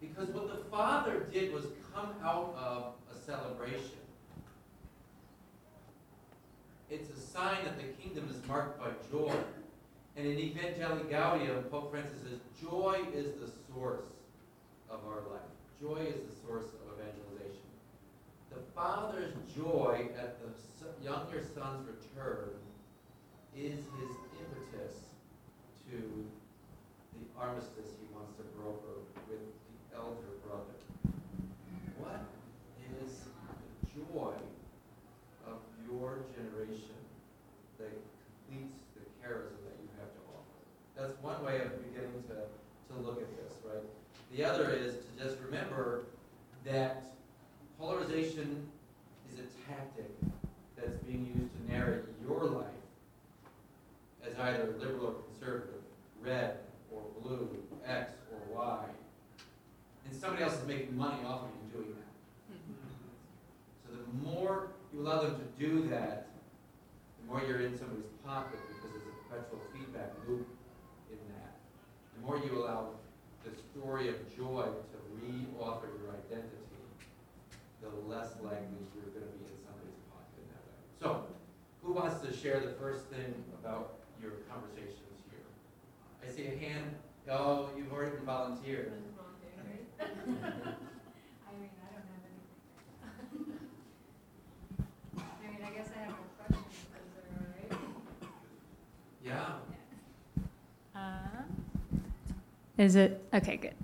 Because 0.00 0.28
what 0.30 0.48
the 0.48 0.64
Father 0.70 1.26
did 1.32 1.52
was 1.52 1.64
come 1.94 2.10
out 2.22 2.54
of 2.58 2.94
a 3.14 3.18
celebration. 3.18 3.98
It's 6.90 7.10
a 7.10 7.20
sign 7.36 7.64
that 7.64 7.76
the 7.76 7.84
kingdom 8.02 8.28
is 8.30 8.48
marked 8.48 8.80
by 8.80 8.88
joy. 9.12 9.34
And 10.16 10.26
in 10.26 10.38
Evangelii 10.38 11.10
Gaudium, 11.10 11.64
Pope 11.70 11.90
Francis 11.90 12.22
says, 12.22 12.40
joy 12.58 13.04
is 13.12 13.34
the 13.34 13.50
source 13.70 14.08
of 14.88 15.00
our 15.06 15.20
life. 15.30 15.52
Joy 15.78 16.06
is 16.08 16.16
the 16.24 16.34
source 16.46 16.64
of 16.64 16.80
evangelization. 16.96 17.68
The 18.48 18.62
Father's 18.74 19.34
joy 19.54 20.08
at 20.18 20.38
the 20.40 21.04
younger 21.04 21.42
son's 21.54 21.86
return 21.86 22.56
is 23.54 23.76
his 24.00 24.12
impetus 24.40 24.96
to 25.90 26.00
the 26.00 27.24
armistice 27.38 27.92
he 28.00 28.08
wants 28.14 28.32
to 28.38 28.44
broker 28.56 29.04
with 29.28 29.28
the 29.28 29.96
elder 29.96 30.32
brother. 30.46 30.76
What 32.00 32.24
is 33.04 33.12
the 33.84 34.00
joy 34.00 34.32
of 35.46 35.60
your 35.84 36.24
generation 36.34 36.96
that 37.78 37.92
completes 38.48 38.80
the 38.96 39.04
way 41.46 41.60
of 41.60 41.92
beginning 41.92 42.24
to, 42.26 42.34
to 42.92 43.00
look 43.00 43.22
at 43.22 43.28
this, 43.36 43.54
right? 43.64 43.82
The 44.34 44.44
other 44.44 44.70
is 44.70 44.94
to 44.94 45.24
just 45.24 45.40
remember 45.44 46.06
that 46.64 47.14
polarization 47.78 48.66
is 49.32 49.38
a 49.38 49.70
tactic 49.70 50.10
that's 50.76 50.98
being 51.04 51.26
used 51.38 51.52
to 51.54 51.72
narrate 51.72 52.02
your 52.26 52.44
life 52.46 52.66
as 54.26 54.36
either 54.40 54.74
liberal 54.80 55.06
or 55.06 55.14
conservative, 55.30 55.82
red 56.20 56.58
or 56.92 57.02
blue, 57.22 57.48
X 57.86 58.12
or 58.32 58.58
Y. 58.58 58.84
And 60.04 60.20
somebody 60.20 60.42
else 60.42 60.60
is 60.60 60.66
making 60.66 60.96
money 60.96 61.24
off 61.24 61.42
of 61.42 61.48
you 61.62 61.78
doing 61.78 61.94
that. 61.94 62.58
So 63.86 63.96
the 63.96 64.28
more 64.28 64.70
you 64.92 65.00
allow 65.00 65.22
them 65.22 65.36
to 65.36 65.64
do 65.64 65.88
that, 65.90 66.26
the 67.20 67.32
more 67.32 67.40
you're 67.46 67.60
in 67.60 67.78
somebody's 67.78 68.10
pocket 68.24 68.58
because 68.66 68.90
there's 68.90 69.04
a 69.04 69.28
perpetual 69.28 69.60
feedback 69.72 70.10
loop 70.26 70.55
more 72.26 72.38
you 72.38 72.58
allow 72.58 72.88
the 73.44 73.50
story 73.54 74.08
of 74.08 74.16
joy 74.36 74.64
to 74.66 74.96
re-author 75.22 75.88
your 76.02 76.10
identity, 76.10 76.50
the 77.80 77.88
less 78.08 78.30
likely 78.42 78.82
you're 78.94 79.14
going 79.14 79.30
to 79.30 79.38
be 79.38 79.46
in 79.46 79.58
somebody's 79.62 80.02
pocket 80.10 80.42
in 80.42 80.48
that 80.50 80.64
way. 80.66 80.74
So, 81.00 81.26
who 81.84 81.92
wants 81.92 82.20
to 82.26 82.36
share 82.36 82.58
the 82.58 82.72
first 82.72 83.06
thing 83.06 83.32
about 83.62 83.98
your 84.20 84.32
conversations 84.50 85.22
here? 85.30 85.46
I 86.20 86.26
see 86.34 86.46
a 86.48 86.58
hand. 86.58 86.96
Oh, 87.30 87.70
you've 87.76 87.92
already 87.92 88.16
been 88.16 88.24
volunteered. 88.24 88.90
I 88.90 88.94
mean, 88.96 90.38
I 90.42 90.50
don't 90.50 90.72
have 91.78 92.02
anything. 92.10 92.38
I 95.16 95.46
mean, 95.46 95.62
I 95.64 95.70
guess 95.70 95.88
I 95.94 95.98
have 96.00 96.10
a 96.10 96.14
question, 96.42 96.64
is 96.72 97.12
that 97.14 97.30
all 97.30 97.46
right? 97.54 97.78
Yeah. 99.24 99.62
Uh, 100.94 101.36
Is 102.78 102.96
it, 102.96 103.22
okay, 103.32 103.56
good. 103.56 103.74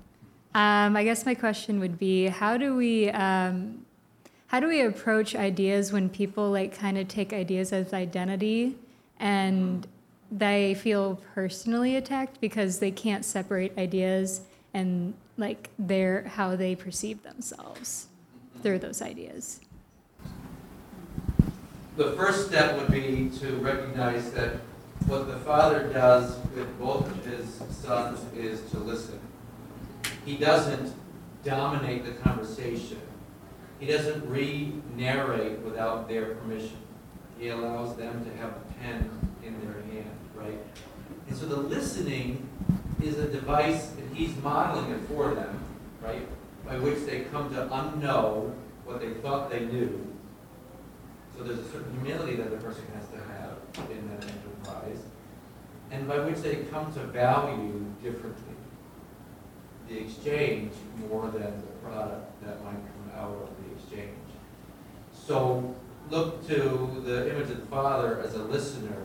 Um, 0.54 0.96
I 0.96 1.04
guess 1.04 1.24
my 1.24 1.34
question 1.34 1.80
would 1.80 1.98
be, 1.98 2.26
how 2.26 2.58
do 2.58 2.76
we, 2.76 3.08
um, 3.10 3.86
how 4.48 4.60
do 4.60 4.68
we 4.68 4.82
approach 4.82 5.34
ideas 5.34 5.92
when 5.92 6.10
people 6.10 6.50
like 6.50 6.76
kind 6.76 6.98
of 6.98 7.08
take 7.08 7.32
ideas 7.32 7.72
as 7.72 7.94
identity 7.94 8.76
and 9.18 9.86
they 10.30 10.74
feel 10.74 11.20
personally 11.34 11.96
attacked 11.96 12.38
because 12.40 12.78
they 12.78 12.90
can't 12.90 13.24
separate 13.24 13.76
ideas 13.78 14.42
and 14.74 15.14
like 15.38 15.70
their, 15.78 16.24
how 16.24 16.54
they 16.54 16.74
perceive 16.74 17.22
themselves 17.22 18.08
through 18.62 18.78
those 18.78 19.00
ideas? 19.00 19.60
The 21.96 22.12
first 22.12 22.48
step 22.48 22.76
would 22.76 22.90
be 22.90 23.30
to 23.40 23.56
recognize 23.56 24.30
that 24.32 24.56
what 25.12 25.28
the 25.28 25.36
father 25.40 25.92
does 25.92 26.38
with 26.54 26.78
both 26.78 27.06
of 27.06 27.22
his 27.26 27.60
sons 27.68 28.18
is 28.34 28.62
to 28.70 28.78
listen. 28.78 29.20
He 30.24 30.38
doesn't 30.38 30.94
dominate 31.44 32.06
the 32.06 32.12
conversation. 32.12 32.98
He 33.78 33.84
doesn't 33.88 34.26
re-narrate 34.26 35.58
without 35.58 36.08
their 36.08 36.36
permission. 36.36 36.78
He 37.38 37.48
allows 37.48 37.94
them 37.96 38.24
to 38.24 38.34
have 38.38 38.52
a 38.52 38.72
pen 38.80 39.10
in 39.44 39.60
their 39.60 39.82
hand, 39.82 40.16
right? 40.34 40.58
And 41.28 41.36
so 41.36 41.44
the 41.44 41.56
listening 41.56 42.48
is 43.02 43.18
a 43.18 43.28
device, 43.28 43.88
that 43.88 44.16
he's 44.16 44.34
modeling 44.38 44.92
it 44.92 45.00
for 45.08 45.34
them, 45.34 45.62
right? 46.00 46.26
By 46.64 46.78
which 46.78 47.04
they 47.04 47.24
come 47.24 47.52
to 47.54 47.66
unknow 47.66 48.50
what 48.86 49.00
they 49.00 49.12
thought 49.20 49.50
they 49.50 49.66
knew. 49.66 50.06
So 51.36 51.44
there's 51.44 51.58
a 51.58 51.68
certain 51.70 51.92
humility 52.00 52.36
that 52.36 52.50
the 52.50 52.56
person 52.56 52.84
has 52.94 53.06
to 53.08 53.18
have 53.18 53.90
in 53.90 54.08
that 54.08 54.24
and 55.90 56.08
by 56.08 56.18
which 56.20 56.38
they 56.38 56.56
come 56.70 56.92
to 56.94 57.00
value 57.00 57.84
differently 58.02 58.54
the 59.88 59.98
exchange 60.00 60.72
more 60.98 61.28
than 61.30 61.60
the 61.60 61.72
product 61.84 62.42
that 62.42 62.64
might 62.64 62.72
come 62.72 63.10
out 63.14 63.30
of 63.30 63.50
the 63.62 63.72
exchange. 63.74 64.16
So 65.12 65.74
look 66.10 66.46
to 66.48 67.02
the 67.04 67.30
image 67.30 67.50
of 67.50 67.60
the 67.60 67.66
Father 67.66 68.20
as 68.20 68.34
a 68.34 68.42
listener 68.44 68.96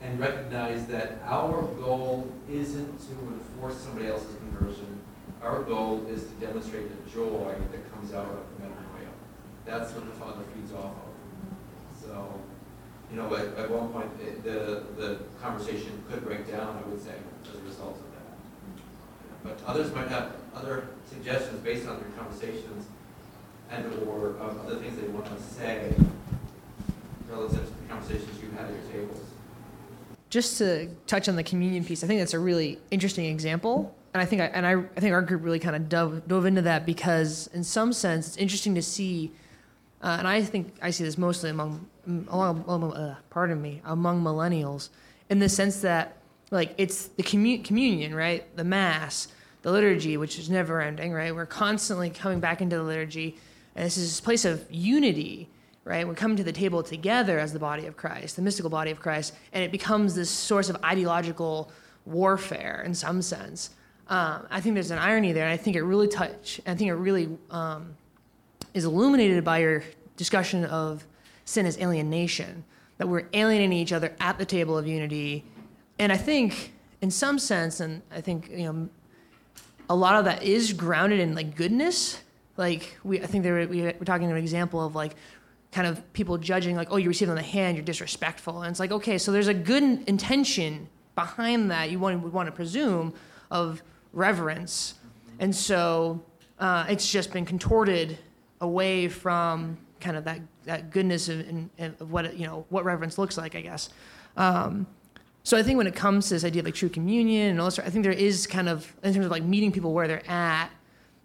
and 0.00 0.18
recognize 0.18 0.86
that 0.86 1.18
our 1.24 1.62
goal 1.62 2.30
isn't 2.50 2.98
to 2.98 3.12
enforce 3.34 3.78
somebody 3.78 4.08
else's 4.08 4.36
conversion. 4.36 5.00
Our 5.40 5.62
goal 5.62 6.06
is 6.08 6.24
to 6.24 6.46
demonstrate 6.46 6.88
the 6.88 7.10
joy 7.10 7.54
that 7.70 7.92
comes 7.92 8.12
out 8.12 8.26
of 8.26 8.38
the 8.58 8.64
metanoia. 8.64 9.08
That's 9.64 9.92
what 9.92 10.04
the 10.04 10.12
Father 10.12 10.42
feeds 10.54 10.72
off 10.72 10.92
of. 10.92 12.00
So, 12.00 12.40
you 13.12 13.18
know, 13.18 13.34
at, 13.34 13.46
at 13.58 13.70
one 13.70 13.88
point, 13.88 14.08
it, 14.22 14.42
the, 14.42 14.84
the 14.96 15.18
conversation 15.40 16.02
could 16.10 16.24
break 16.24 16.50
down, 16.50 16.82
I 16.82 16.88
would 16.88 17.02
say, 17.02 17.14
as 17.46 17.54
a 17.54 17.62
result 17.62 17.98
of 17.98 18.08
that. 18.14 18.24
But 19.44 19.68
others 19.68 19.94
might 19.94 20.08
have 20.08 20.32
other 20.54 20.88
suggestions 21.06 21.60
based 21.60 21.86
on 21.86 22.00
their 22.00 22.08
conversations 22.16 22.86
and 23.70 23.84
or 24.08 24.36
um, 24.40 24.60
other 24.64 24.76
things 24.76 24.98
they 24.98 25.08
want 25.08 25.26
to 25.26 25.42
say 25.42 25.94
relative 27.28 27.66
to 27.66 27.72
the 27.82 27.88
conversations 27.88 28.42
you 28.42 28.50
had 28.56 28.66
at 28.66 28.72
your 28.72 28.92
tables. 28.92 29.20
just 30.30 30.56
to 30.58 30.88
touch 31.06 31.28
on 31.28 31.36
the 31.36 31.42
communion 31.42 31.84
piece, 31.84 32.02
I 32.02 32.06
think 32.06 32.20
that's 32.20 32.34
a 32.34 32.38
really 32.38 32.78
interesting 32.90 33.26
example, 33.26 33.94
and 34.14 34.22
I 34.22 34.24
think 34.24 34.40
I, 34.40 34.46
and 34.46 34.66
I, 34.66 34.72
I 34.72 35.00
think 35.00 35.12
our 35.12 35.22
group 35.22 35.44
really 35.44 35.58
kind 35.58 35.76
of 35.76 35.88
dove 35.88 36.26
dove 36.26 36.46
into 36.46 36.62
that 36.62 36.86
because 36.86 37.48
in 37.52 37.62
some 37.64 37.92
sense 37.92 38.28
it's 38.28 38.36
interesting 38.38 38.74
to 38.74 38.82
see, 38.82 39.32
uh, 40.02 40.16
and 40.18 40.26
I 40.26 40.42
think 40.42 40.74
I 40.80 40.90
see 40.90 41.04
this 41.04 41.18
mostly 41.18 41.50
among 41.50 41.86
along 42.06 42.64
among, 42.66 42.92
uh, 42.92 43.16
pardon 43.30 43.60
me 43.60 43.80
among 43.84 44.22
millennials 44.22 44.88
in 45.30 45.38
the 45.38 45.48
sense 45.48 45.80
that 45.80 46.16
like 46.50 46.74
it's 46.78 47.06
the 47.08 47.22
commu- 47.22 47.64
communion 47.64 48.14
right 48.14 48.56
the 48.56 48.64
mass 48.64 49.28
the 49.62 49.70
liturgy 49.70 50.16
which 50.16 50.38
is 50.38 50.50
never 50.50 50.80
ending 50.80 51.12
right 51.12 51.34
we're 51.34 51.46
constantly 51.46 52.10
coming 52.10 52.40
back 52.40 52.60
into 52.60 52.76
the 52.76 52.82
liturgy 52.82 53.36
and 53.76 53.86
this 53.86 53.96
is 53.96 54.10
this 54.10 54.20
place 54.20 54.44
of 54.44 54.64
unity 54.70 55.48
right? 55.84 56.06
We're 56.06 56.14
coming 56.14 56.36
to 56.36 56.44
the 56.44 56.52
table 56.52 56.82
together 56.82 57.38
as 57.38 57.52
the 57.52 57.58
body 57.58 57.86
of 57.86 57.96
Christ, 57.96 58.36
the 58.36 58.42
mystical 58.42 58.70
body 58.70 58.90
of 58.90 59.00
Christ, 59.00 59.34
and 59.52 59.64
it 59.64 59.72
becomes 59.72 60.14
this 60.14 60.30
source 60.30 60.68
of 60.68 60.76
ideological 60.84 61.72
warfare 62.04 62.82
in 62.84 62.94
some 62.94 63.22
sense. 63.22 63.70
Um, 64.08 64.46
I 64.50 64.60
think 64.60 64.74
there's 64.74 64.90
an 64.90 64.98
irony 64.98 65.32
there, 65.32 65.44
and 65.44 65.52
I 65.52 65.56
think 65.56 65.76
it 65.76 65.82
really 65.82 66.08
touch. 66.08 66.60
I 66.66 66.74
think 66.74 66.88
it 66.88 66.94
really 66.94 67.36
um, 67.50 67.96
is 68.74 68.84
illuminated 68.84 69.44
by 69.44 69.58
your 69.58 69.82
discussion 70.16 70.64
of 70.66 71.04
sin 71.44 71.66
is 71.66 71.78
alienation, 71.78 72.64
that 72.98 73.08
we're 73.08 73.26
alienating 73.32 73.72
each 73.72 73.92
other 73.92 74.14
at 74.20 74.38
the 74.38 74.44
table 74.44 74.76
of 74.76 74.86
unity, 74.86 75.44
and 75.98 76.12
I 76.12 76.16
think 76.16 76.72
in 77.00 77.10
some 77.10 77.38
sense, 77.38 77.80
and 77.80 78.02
I 78.10 78.20
think 78.20 78.48
you 78.50 78.72
know, 78.72 78.88
a 79.90 79.94
lot 79.94 80.16
of 80.16 80.24
that 80.24 80.42
is 80.42 80.72
grounded 80.72 81.20
in 81.20 81.34
like 81.34 81.56
goodness. 81.56 82.20
Like 82.56 82.96
we, 83.02 83.20
I 83.20 83.26
think 83.26 83.44
there, 83.44 83.66
we, 83.66 83.82
we're 83.82 83.92
talking 84.04 84.30
an 84.30 84.36
example 84.36 84.84
of 84.84 84.94
like 84.94 85.16
kind 85.72 85.86
of 85.86 86.12
people 86.12 86.38
judging 86.38 86.76
like, 86.76 86.88
oh, 86.90 86.96
you 86.96 87.08
received 87.08 87.30
on 87.30 87.36
the 87.36 87.42
hand, 87.42 87.76
you're 87.76 87.84
disrespectful. 87.84 88.62
And 88.62 88.70
it's 88.70 88.80
like, 88.80 88.92
okay, 88.92 89.18
so 89.18 89.32
there's 89.32 89.48
a 89.48 89.54
good 89.54 89.82
intention 90.06 90.88
behind 91.14 91.70
that 91.70 91.90
you 91.90 91.98
want, 91.98 92.22
would 92.22 92.32
want 92.32 92.46
to 92.46 92.52
presume 92.52 93.14
of 93.50 93.82
reverence. 94.12 94.94
And 95.38 95.54
so 95.54 96.22
uh, 96.58 96.86
it's 96.88 97.10
just 97.10 97.32
been 97.32 97.44
contorted 97.44 98.18
away 98.60 99.08
from 99.08 99.78
kind 100.02 100.16
of 100.16 100.24
that, 100.24 100.40
that 100.64 100.90
goodness 100.90 101.28
of, 101.28 101.46
of 101.78 102.10
what, 102.10 102.36
you 102.36 102.46
know, 102.46 102.66
what 102.68 102.84
reverence 102.84 103.16
looks 103.16 103.38
like, 103.38 103.54
I 103.54 103.62
guess. 103.62 103.88
Um, 104.36 104.86
so 105.44 105.56
I 105.56 105.62
think 105.62 105.78
when 105.78 105.86
it 105.86 105.94
comes 105.94 106.28
to 106.28 106.34
this 106.34 106.44
idea 106.44 106.60
of 106.60 106.66
like 106.66 106.74
true 106.74 106.88
communion 106.88 107.50
and 107.50 107.60
all 107.60 107.66
this, 107.66 107.78
I 107.78 107.88
think 107.88 108.04
there 108.04 108.12
is 108.12 108.46
kind 108.46 108.68
of, 108.68 108.94
in 109.02 109.14
terms 109.14 109.26
of 109.26 109.32
like 109.32 109.42
meeting 109.42 109.72
people 109.72 109.92
where 109.92 110.06
they're 110.06 110.28
at, 110.30 110.70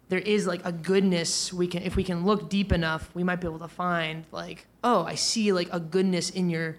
there 0.08 0.18
is 0.18 0.46
like 0.46 0.64
a 0.64 0.72
goodness 0.72 1.52
we 1.52 1.66
can 1.66 1.82
if 1.82 1.96
we 1.96 2.04
can 2.04 2.24
look 2.24 2.48
deep 2.48 2.72
enough 2.72 3.10
we 3.14 3.22
might 3.22 3.40
be 3.40 3.46
able 3.46 3.58
to 3.58 3.68
find 3.68 4.24
like 4.32 4.66
oh 4.84 5.04
i 5.04 5.14
see 5.14 5.52
like 5.52 5.68
a 5.72 5.80
goodness 5.80 6.30
in 6.30 6.50
your 6.50 6.76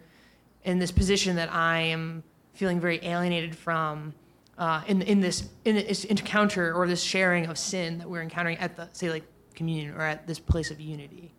in 0.64 0.80
this 0.80 0.92
position 0.92 1.36
that 1.36 1.52
i 1.54 1.80
am 1.80 2.24
feeling 2.54 2.80
very 2.80 3.00
alienated 3.04 3.56
from 3.56 4.14
uh, 4.58 4.84
in, 4.88 5.02
in 5.04 5.22
this 5.22 5.48
in 5.64 5.76
this 5.76 6.04
encounter 6.06 6.74
or 6.74 6.86
this 6.86 7.02
sharing 7.02 7.46
of 7.46 7.58
sin 7.58 7.98
that 7.98 8.10
we're 8.10 8.22
encountering 8.22 8.58
at 8.58 8.76
the 8.76 8.90
say 8.92 9.10
like 9.10 9.24
communion 9.56 9.94
or 9.94 10.02
at 10.02 10.28
this 10.28 10.40
place 10.40 10.70
of 10.70 10.82
unity 10.82 11.32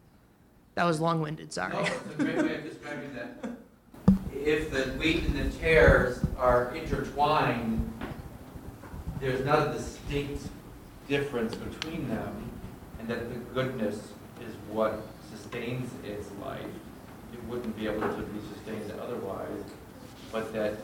that 0.75 0.85
was 0.85 1.01
long-winded 1.01 1.53
sorry 1.53 1.75
No, 1.75 1.81
it's 1.81 1.91
a 2.19 2.25
great 2.25 2.37
way 2.37 2.55
of 2.57 2.65
describing 2.65 3.15
that. 3.15 3.51
If 4.33 4.71
the 4.71 4.93
wheat 4.99 5.25
and 5.25 5.37
the 5.37 5.59
tares 5.59 6.25
are 6.39 6.75
intertwined, 6.75 7.93
there's 9.21 9.45
not 9.45 9.69
a 9.69 9.73
distinct 9.73 10.49
difference 11.09 11.55
between 11.55 12.09
them, 12.09 12.51
and 12.99 13.09
that 13.09 13.29
the 13.29 13.39
goodness 13.53 13.97
is 14.41 14.55
what 14.71 15.03
sustains 15.31 15.91
its 16.05 16.29
life. 16.43 16.61
It 17.33 17.45
wouldn't 17.49 17.77
be 17.77 17.87
able 17.87 18.01
to 18.01 18.23
be 18.23 18.41
sustained 18.55 18.93
otherwise, 19.01 19.65
but 20.33 20.53
that 20.55 20.75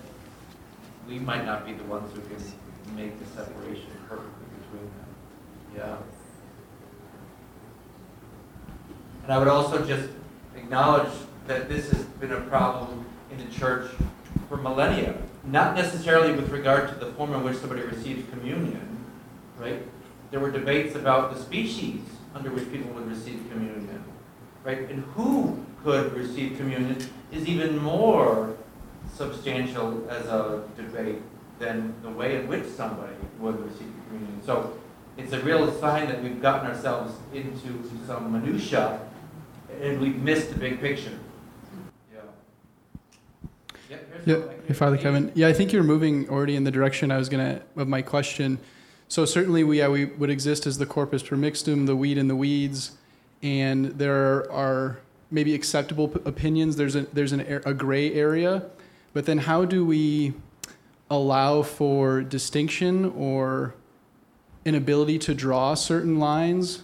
we 1.09 1.19
might 1.19 1.47
not 1.47 1.65
be 1.65 1.73
the 1.73 1.85
ones 1.85 2.13
who 2.15 2.21
can 2.21 2.97
make 2.97 3.19
the 3.19 3.27
separation 3.27 3.87
perfectly 4.09 4.47
between 4.61 4.85
them. 4.85 5.07
Yeah. 5.77 5.97
And 9.27 9.35
I 9.35 9.39
would 9.39 9.49
also 9.49 9.85
just 9.85 10.09
acknowledge 10.55 11.13
that 11.49 11.69
this 11.69 11.91
has 11.91 12.05
been 12.05 12.31
a 12.31 12.43
problem 12.43 13.05
in 13.33 13.39
the 13.39 13.53
church 13.53 13.91
for 14.49 14.57
millennia, 14.57 15.17
not 15.43 15.75
necessarily 15.75 16.31
with 16.31 16.49
regard 16.51 16.89
to 16.91 16.95
the 16.95 17.07
form 17.07 17.35
in 17.35 17.43
which 17.43 17.57
somebody 17.57 17.83
received 17.83 18.31
communion, 18.31 19.05
right? 19.59 19.83
There 20.31 20.39
were 20.39 20.53
debates 20.53 20.95
about 20.95 21.35
the 21.35 21.43
species 21.43 22.03
under 22.37 22.53
which 22.53 22.71
people 22.71 22.93
would 22.93 23.09
receive 23.09 23.45
communion, 23.51 24.05
right? 24.63 24.89
And 24.89 25.03
who 25.17 25.59
could 25.83 26.13
receive 26.13 26.57
communion 26.57 26.97
is 27.33 27.49
even 27.49 27.79
more 27.79 28.55
substantial 29.13 30.09
as 30.09 30.27
a 30.27 30.63
debate 30.77 31.21
than 31.59 31.95
the 32.03 32.11
way 32.11 32.37
in 32.37 32.47
which 32.47 32.67
somebody 32.67 33.17
would 33.41 33.59
receive 33.65 33.93
communion. 34.07 34.41
So 34.45 34.79
it's 35.17 35.33
a 35.33 35.41
real 35.41 35.73
sign 35.81 36.07
that 36.11 36.23
we've 36.23 36.41
gotten 36.41 36.71
ourselves 36.71 37.15
into 37.35 37.83
some 38.07 38.31
minutia 38.31 39.01
and 39.81 40.01
we've 40.01 40.17
missed 40.17 40.51
the 40.51 40.59
big 40.59 40.81
picture. 40.81 41.13
Yeah. 42.13 43.99
Yeah, 44.25 44.43
hey, 44.67 44.75
Father 44.75 44.97
Kevin. 44.97 45.31
Yeah, 45.35 45.49
I 45.49 45.53
think 45.53 45.73
you're 45.73 45.83
moving 45.83 46.29
already 46.29 46.57
in 46.57 46.65
the 46.65 46.71
direction 46.71 47.11
I 47.11 47.17
was 47.17 47.29
gonna 47.29 47.63
of 47.77 47.89
my 47.89 48.03
question. 48.03 48.59
So 49.09 49.25
certainly 49.25 49.63
we 49.65 49.79
yeah, 49.79 49.89
we 49.89 50.07
would 50.07 50.31
exist 50.31 50.67
as 50.67 50.79
the 50.79 50.87
corpus 50.87 51.23
permixtum, 51.23 51.87
the 51.87 51.97
weed 51.97 52.19
in 52.19 52.29
the 52.29 52.37
weeds, 52.37 52.93
and 53.43 53.87
there 53.87 54.51
are 54.51 54.99
maybe 55.31 55.55
acceptable 55.55 56.09
p- 56.09 56.21
opinions. 56.25 56.77
There's 56.77 56.97
a 56.97 57.03
there's 57.03 57.33
an, 57.33 57.41
a 57.65 57.73
gray 57.73 58.13
area, 58.13 58.65
but 59.13 59.27
then 59.27 59.39
how 59.39 59.65
do 59.65 59.85
we 59.85 60.35
allow 61.09 61.63
for 61.63 62.23
distinction 62.23 63.05
or 63.17 63.75
an 64.65 64.75
ability 64.75 65.19
to 65.21 65.35
draw 65.35 65.75
certain 65.75 66.19
lines 66.19 66.83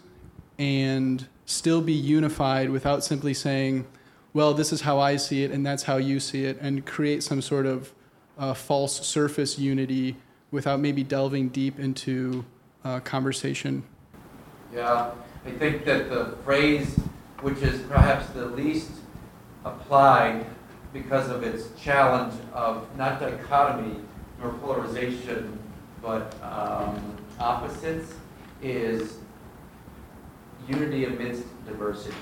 and 0.59 1.26
still 1.53 1.81
be 1.81 1.93
unified 1.93 2.71
without 2.71 3.05
simply 3.05 3.35
saying, 3.35 3.87
well, 4.35 4.55
this 4.55 4.73
is 4.73 4.81
how 4.81 4.99
I 4.99 5.17
see 5.17 5.45
it 5.45 5.51
and 5.51 5.65
that's 5.65 5.83
how 5.83 5.99
you 5.99 6.19
see 6.19 6.45
it, 6.45 6.59
and 6.61 6.85
create 6.87 7.23
some 7.23 7.43
sort 7.43 7.67
of 7.67 7.93
uh, 8.39 8.55
false 8.55 9.07
surface 9.07 9.59
unity 9.59 10.17
without 10.51 10.81
maybe 10.81 11.03
delving 11.03 11.49
deep 11.49 11.79
into 11.79 12.45
uh, 12.85 13.01
conversation. 13.01 13.83
Yeah, 14.75 15.11
I 15.45 15.51
think 15.51 15.85
that 15.85 16.09
the 16.09 16.37
phrase, 16.45 16.99
which 17.41 17.59
is 17.59 17.83
perhaps 17.83 18.29
the 18.31 18.47
least 18.47 18.91
applied 19.65 20.47
because 20.93 21.29
of 21.29 21.43
its 21.43 21.69
challenge 21.81 22.35
of 22.53 22.87
not 22.97 23.21
dichotomy 23.21 23.97
nor 24.41 24.53
polarization, 24.55 25.59
but 26.01 26.35
um, 26.43 27.17
opposites, 27.39 28.15
is 28.63 29.19
unity 30.69 31.05
amidst 31.05 31.45
diversity. 31.67 32.17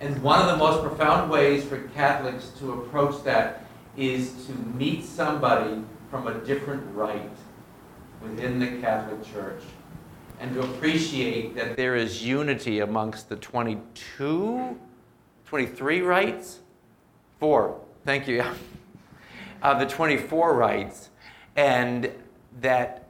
And 0.00 0.22
one 0.22 0.40
of 0.40 0.46
the 0.46 0.56
most 0.56 0.82
profound 0.82 1.30
ways 1.30 1.64
for 1.64 1.78
Catholics 1.88 2.50
to 2.58 2.72
approach 2.72 3.24
that 3.24 3.64
is 3.96 4.46
to 4.46 4.52
meet 4.52 5.04
somebody 5.04 5.82
from 6.10 6.26
a 6.26 6.34
different 6.44 6.82
rite 6.94 7.30
within 8.22 8.58
the 8.58 8.80
Catholic 8.80 9.24
Church 9.24 9.62
and 10.38 10.54
to 10.54 10.60
appreciate 10.60 11.54
that 11.54 11.76
there 11.76 11.96
is 11.96 12.22
unity 12.22 12.80
amongst 12.80 13.28
the 13.28 13.36
22, 13.36 14.78
23 15.46 16.00
rites? 16.02 16.60
Four, 17.40 17.80
thank 18.04 18.28
you. 18.28 18.44
uh, 19.62 19.74
the 19.78 19.86
24 19.86 20.54
rites, 20.54 21.10
and 21.56 22.10
that 22.60 23.05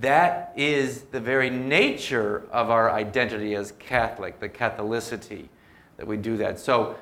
that 0.00 0.52
is 0.56 1.02
the 1.02 1.20
very 1.20 1.50
nature 1.50 2.46
of 2.50 2.70
our 2.70 2.90
identity 2.90 3.54
as 3.54 3.72
Catholic, 3.72 4.40
the 4.40 4.48
Catholicity, 4.48 5.48
that 5.96 6.06
we 6.06 6.16
do 6.16 6.36
that. 6.36 6.58
So, 6.58 6.96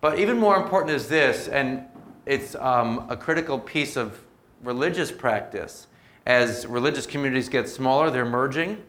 but 0.00 0.18
even 0.18 0.38
more 0.38 0.56
important 0.56 0.92
is 0.96 1.08
this, 1.08 1.48
and 1.48 1.84
it's 2.26 2.54
um, 2.56 3.06
a 3.08 3.16
critical 3.16 3.58
piece 3.58 3.96
of 3.96 4.20
religious 4.62 5.12
practice. 5.12 5.86
As 6.26 6.66
religious 6.66 7.06
communities 7.06 7.48
get 7.48 7.68
smaller, 7.68 8.10
they're 8.10 8.24
merging. 8.24 8.82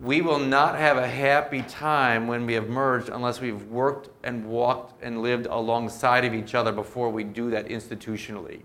We 0.00 0.20
will 0.20 0.38
not 0.38 0.76
have 0.78 0.96
a 0.96 1.06
happy 1.06 1.62
time 1.62 2.26
when 2.26 2.46
we 2.46 2.54
have 2.54 2.68
merged 2.68 3.08
unless 3.08 3.40
we've 3.40 3.64
worked 3.66 4.08
and 4.24 4.46
walked 4.46 5.02
and 5.02 5.22
lived 5.22 5.46
alongside 5.46 6.24
of 6.24 6.34
each 6.34 6.54
other 6.54 6.72
before 6.72 7.10
we 7.10 7.24
do 7.24 7.50
that 7.50 7.68
institutionally. 7.68 8.62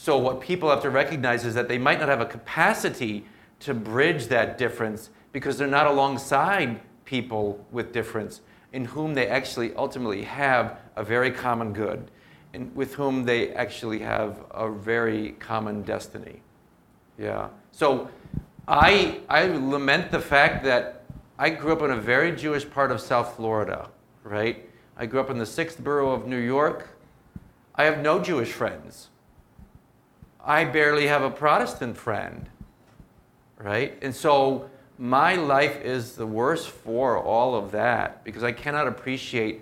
So, 0.00 0.16
what 0.16 0.40
people 0.40 0.70
have 0.70 0.80
to 0.82 0.90
recognize 0.90 1.44
is 1.44 1.54
that 1.54 1.66
they 1.66 1.76
might 1.76 1.98
not 1.98 2.08
have 2.08 2.20
a 2.20 2.24
capacity 2.24 3.24
to 3.58 3.74
bridge 3.74 4.28
that 4.28 4.56
difference 4.56 5.10
because 5.32 5.58
they're 5.58 5.66
not 5.66 5.88
alongside 5.88 6.80
people 7.04 7.66
with 7.72 7.92
difference 7.92 8.40
in 8.72 8.84
whom 8.84 9.14
they 9.14 9.26
actually 9.26 9.74
ultimately 9.74 10.22
have 10.22 10.78
a 10.94 11.02
very 11.02 11.32
common 11.32 11.72
good 11.72 12.12
and 12.54 12.72
with 12.76 12.94
whom 12.94 13.24
they 13.24 13.52
actually 13.54 13.98
have 13.98 14.44
a 14.52 14.70
very 14.70 15.32
common 15.40 15.82
destiny. 15.82 16.42
Yeah. 17.18 17.48
So, 17.72 18.08
I, 18.68 19.18
I 19.28 19.46
lament 19.46 20.12
the 20.12 20.20
fact 20.20 20.62
that 20.62 21.06
I 21.40 21.50
grew 21.50 21.72
up 21.72 21.82
in 21.82 21.90
a 21.90 22.00
very 22.00 22.36
Jewish 22.36 22.70
part 22.70 22.92
of 22.92 23.00
South 23.00 23.34
Florida, 23.34 23.90
right? 24.22 24.70
I 24.96 25.06
grew 25.06 25.18
up 25.18 25.28
in 25.28 25.38
the 25.38 25.46
sixth 25.46 25.82
borough 25.82 26.12
of 26.12 26.28
New 26.28 26.38
York. 26.38 26.88
I 27.74 27.82
have 27.82 27.98
no 27.98 28.20
Jewish 28.22 28.52
friends. 28.52 29.08
I 30.48 30.64
barely 30.64 31.08
have 31.08 31.22
a 31.22 31.30
Protestant 31.30 31.94
friend, 31.94 32.48
right? 33.58 33.98
And 34.00 34.14
so 34.16 34.70
my 34.96 35.34
life 35.34 35.78
is 35.82 36.16
the 36.16 36.26
worse 36.26 36.64
for 36.64 37.22
all 37.22 37.54
of 37.54 37.70
that 37.72 38.24
because 38.24 38.42
I 38.42 38.52
cannot 38.52 38.88
appreciate 38.88 39.60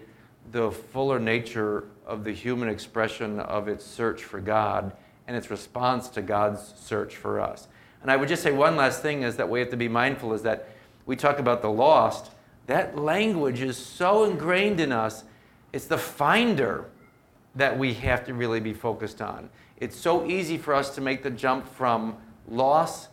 the 0.52 0.70
fuller 0.70 1.18
nature 1.18 1.88
of 2.06 2.22
the 2.22 2.30
human 2.30 2.68
expression 2.68 3.40
of 3.40 3.66
its 3.66 3.84
search 3.84 4.22
for 4.22 4.40
God 4.40 4.92
and 5.26 5.36
its 5.36 5.50
response 5.50 6.08
to 6.10 6.22
God's 6.22 6.74
search 6.76 7.16
for 7.16 7.40
us. 7.40 7.66
And 8.00 8.08
I 8.08 8.14
would 8.14 8.28
just 8.28 8.44
say 8.44 8.52
one 8.52 8.76
last 8.76 9.02
thing 9.02 9.22
is 9.22 9.34
that 9.38 9.48
we 9.48 9.58
have 9.58 9.70
to 9.70 9.76
be 9.76 9.88
mindful 9.88 10.34
is 10.34 10.42
that 10.42 10.68
we 11.04 11.16
talk 11.16 11.40
about 11.40 11.62
the 11.62 11.70
lost. 11.70 12.30
That 12.68 12.96
language 12.96 13.60
is 13.60 13.76
so 13.76 14.22
ingrained 14.22 14.78
in 14.78 14.92
us. 14.92 15.24
It's 15.72 15.86
the 15.86 15.98
finder 15.98 16.84
that 17.56 17.76
we 17.76 17.94
have 17.94 18.24
to 18.26 18.34
really 18.34 18.60
be 18.60 18.72
focused 18.72 19.20
on. 19.20 19.50
It's 19.78 19.96
so 19.96 20.26
easy 20.26 20.56
for 20.56 20.74
us 20.74 20.94
to 20.94 21.00
make 21.00 21.22
the 21.22 21.30
jump 21.30 21.68
from 21.68 22.16
loss 22.48 23.08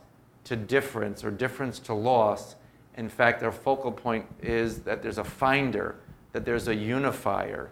to 0.45 0.55
difference 0.55 1.24
or 1.24 1.32
difference 1.32 1.80
to 1.80 1.93
loss. 1.93 2.55
In 2.95 3.09
fact, 3.09 3.43
our 3.43 3.51
focal 3.51 3.91
point 3.91 4.26
is 4.41 4.80
that 4.80 5.01
there's 5.01 5.18
a 5.18 5.24
finder, 5.24 5.95
that 6.32 6.45
there's 6.45 6.68
a 6.68 6.76
unifier, 6.76 7.72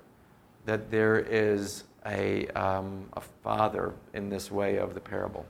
that 0.65 0.91
there 0.91 1.19
is 1.19 1.85
a, 2.05 2.47
um, 2.49 3.05
a 3.13 3.21
father 3.21 3.93
in 4.13 4.29
this 4.29 4.51
way 4.51 4.77
of 4.77 4.93
the 4.93 4.99
parable. 4.99 5.45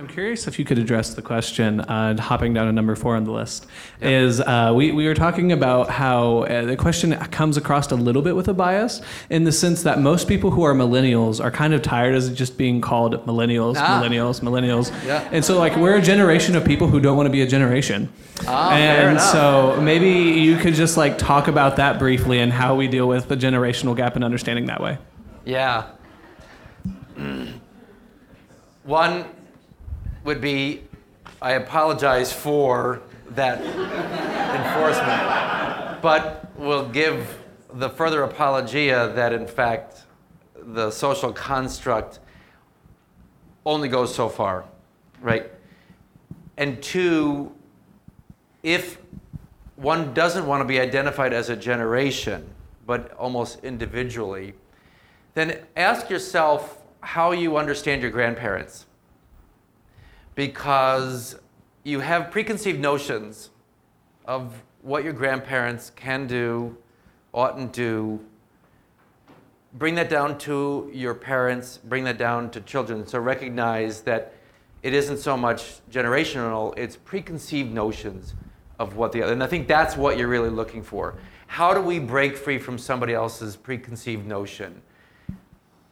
I'm 0.00 0.06
curious 0.06 0.46
if 0.46 0.60
you 0.60 0.64
could 0.64 0.78
address 0.78 1.14
the 1.14 1.22
question, 1.22 1.80
uh, 1.80 2.16
hopping 2.20 2.54
down 2.54 2.66
to 2.66 2.72
number 2.72 2.94
four 2.94 3.16
on 3.16 3.24
the 3.24 3.32
list. 3.32 3.66
Yep. 4.00 4.10
Is 4.12 4.40
uh, 4.40 4.72
we, 4.72 4.92
we 4.92 5.08
were 5.08 5.14
talking 5.14 5.50
about 5.50 5.90
how 5.90 6.44
uh, 6.44 6.66
the 6.66 6.76
question 6.76 7.16
comes 7.32 7.56
across 7.56 7.90
a 7.90 7.96
little 7.96 8.22
bit 8.22 8.36
with 8.36 8.46
a 8.46 8.54
bias 8.54 9.02
in 9.28 9.42
the 9.42 9.50
sense 9.50 9.82
that 9.82 9.98
most 9.98 10.28
people 10.28 10.52
who 10.52 10.62
are 10.62 10.72
millennials 10.72 11.44
are 11.44 11.50
kind 11.50 11.74
of 11.74 11.82
tired 11.82 12.14
of 12.14 12.32
just 12.32 12.56
being 12.56 12.80
called 12.80 13.26
millennials, 13.26 13.74
ah. 13.76 14.00
millennials, 14.00 14.40
millennials. 14.40 14.92
Yeah. 15.04 15.28
And 15.32 15.44
so, 15.44 15.58
like, 15.58 15.74
we're 15.74 15.96
a 15.96 16.02
generation 16.02 16.54
of 16.54 16.64
people 16.64 16.86
who 16.86 17.00
don't 17.00 17.16
want 17.16 17.26
to 17.26 17.32
be 17.32 17.42
a 17.42 17.46
generation. 17.48 18.08
Ah, 18.46 18.76
and 18.76 19.20
so, 19.20 19.80
maybe 19.80 20.10
you 20.40 20.58
could 20.58 20.74
just 20.74 20.96
like 20.96 21.18
talk 21.18 21.48
about 21.48 21.74
that 21.74 21.98
briefly 21.98 22.38
and 22.38 22.52
how 22.52 22.76
we 22.76 22.86
deal 22.86 23.08
with 23.08 23.26
the 23.26 23.36
generational 23.36 23.96
gap 23.96 24.14
and 24.14 24.22
understanding 24.22 24.66
that 24.66 24.80
way. 24.80 24.96
Yeah. 25.44 25.90
One 28.84 29.24
would 30.28 30.40
be 30.42 30.82
I 31.40 31.52
apologize 31.52 32.30
for 32.30 33.00
that 33.30 33.62
enforcement, 34.60 36.02
but 36.02 36.52
will 36.58 36.86
give 36.86 37.38
the 37.72 37.88
further 37.88 38.24
apologia 38.24 39.10
that, 39.14 39.32
in 39.32 39.46
fact, 39.46 40.02
the 40.54 40.90
social 40.90 41.32
construct 41.32 42.18
only 43.64 43.88
goes 43.88 44.14
so 44.14 44.28
far, 44.28 44.64
right? 45.22 45.50
And 46.58 46.82
two, 46.82 47.50
if 48.62 48.98
one 49.76 50.12
doesn't 50.12 50.46
want 50.46 50.60
to 50.60 50.66
be 50.66 50.78
identified 50.78 51.32
as 51.32 51.48
a 51.48 51.56
generation, 51.56 52.46
but 52.84 53.14
almost 53.14 53.64
individually, 53.64 54.52
then 55.32 55.60
ask 55.74 56.10
yourself 56.10 56.82
how 57.00 57.30
you 57.30 57.56
understand 57.56 58.02
your 58.02 58.10
grandparents 58.10 58.84
because 60.38 61.36
you 61.82 61.98
have 61.98 62.30
preconceived 62.30 62.78
notions 62.78 63.50
of 64.24 64.62
what 64.82 65.02
your 65.02 65.12
grandparents 65.12 65.90
can 65.96 66.28
do, 66.28 66.76
oughtn't 67.34 67.72
do. 67.72 68.20
Bring 69.74 69.96
that 69.96 70.08
down 70.08 70.38
to 70.38 70.92
your 70.94 71.12
parents, 71.12 71.78
bring 71.78 72.04
that 72.04 72.18
down 72.18 72.52
to 72.52 72.60
children. 72.60 73.04
So 73.04 73.18
recognize 73.18 74.02
that 74.02 74.32
it 74.84 74.94
isn't 74.94 75.16
so 75.16 75.36
much 75.36 75.80
generational, 75.90 76.72
it's 76.78 76.94
preconceived 76.94 77.72
notions 77.72 78.34
of 78.78 78.94
what 78.94 79.10
the 79.10 79.24
other. 79.24 79.32
And 79.32 79.42
I 79.42 79.48
think 79.48 79.66
that's 79.66 79.96
what 79.96 80.18
you're 80.18 80.28
really 80.28 80.50
looking 80.50 80.84
for. 80.84 81.16
How 81.48 81.74
do 81.74 81.80
we 81.80 81.98
break 81.98 82.36
free 82.36 82.58
from 82.58 82.78
somebody 82.78 83.12
else's 83.12 83.56
preconceived 83.56 84.24
notion? 84.24 84.82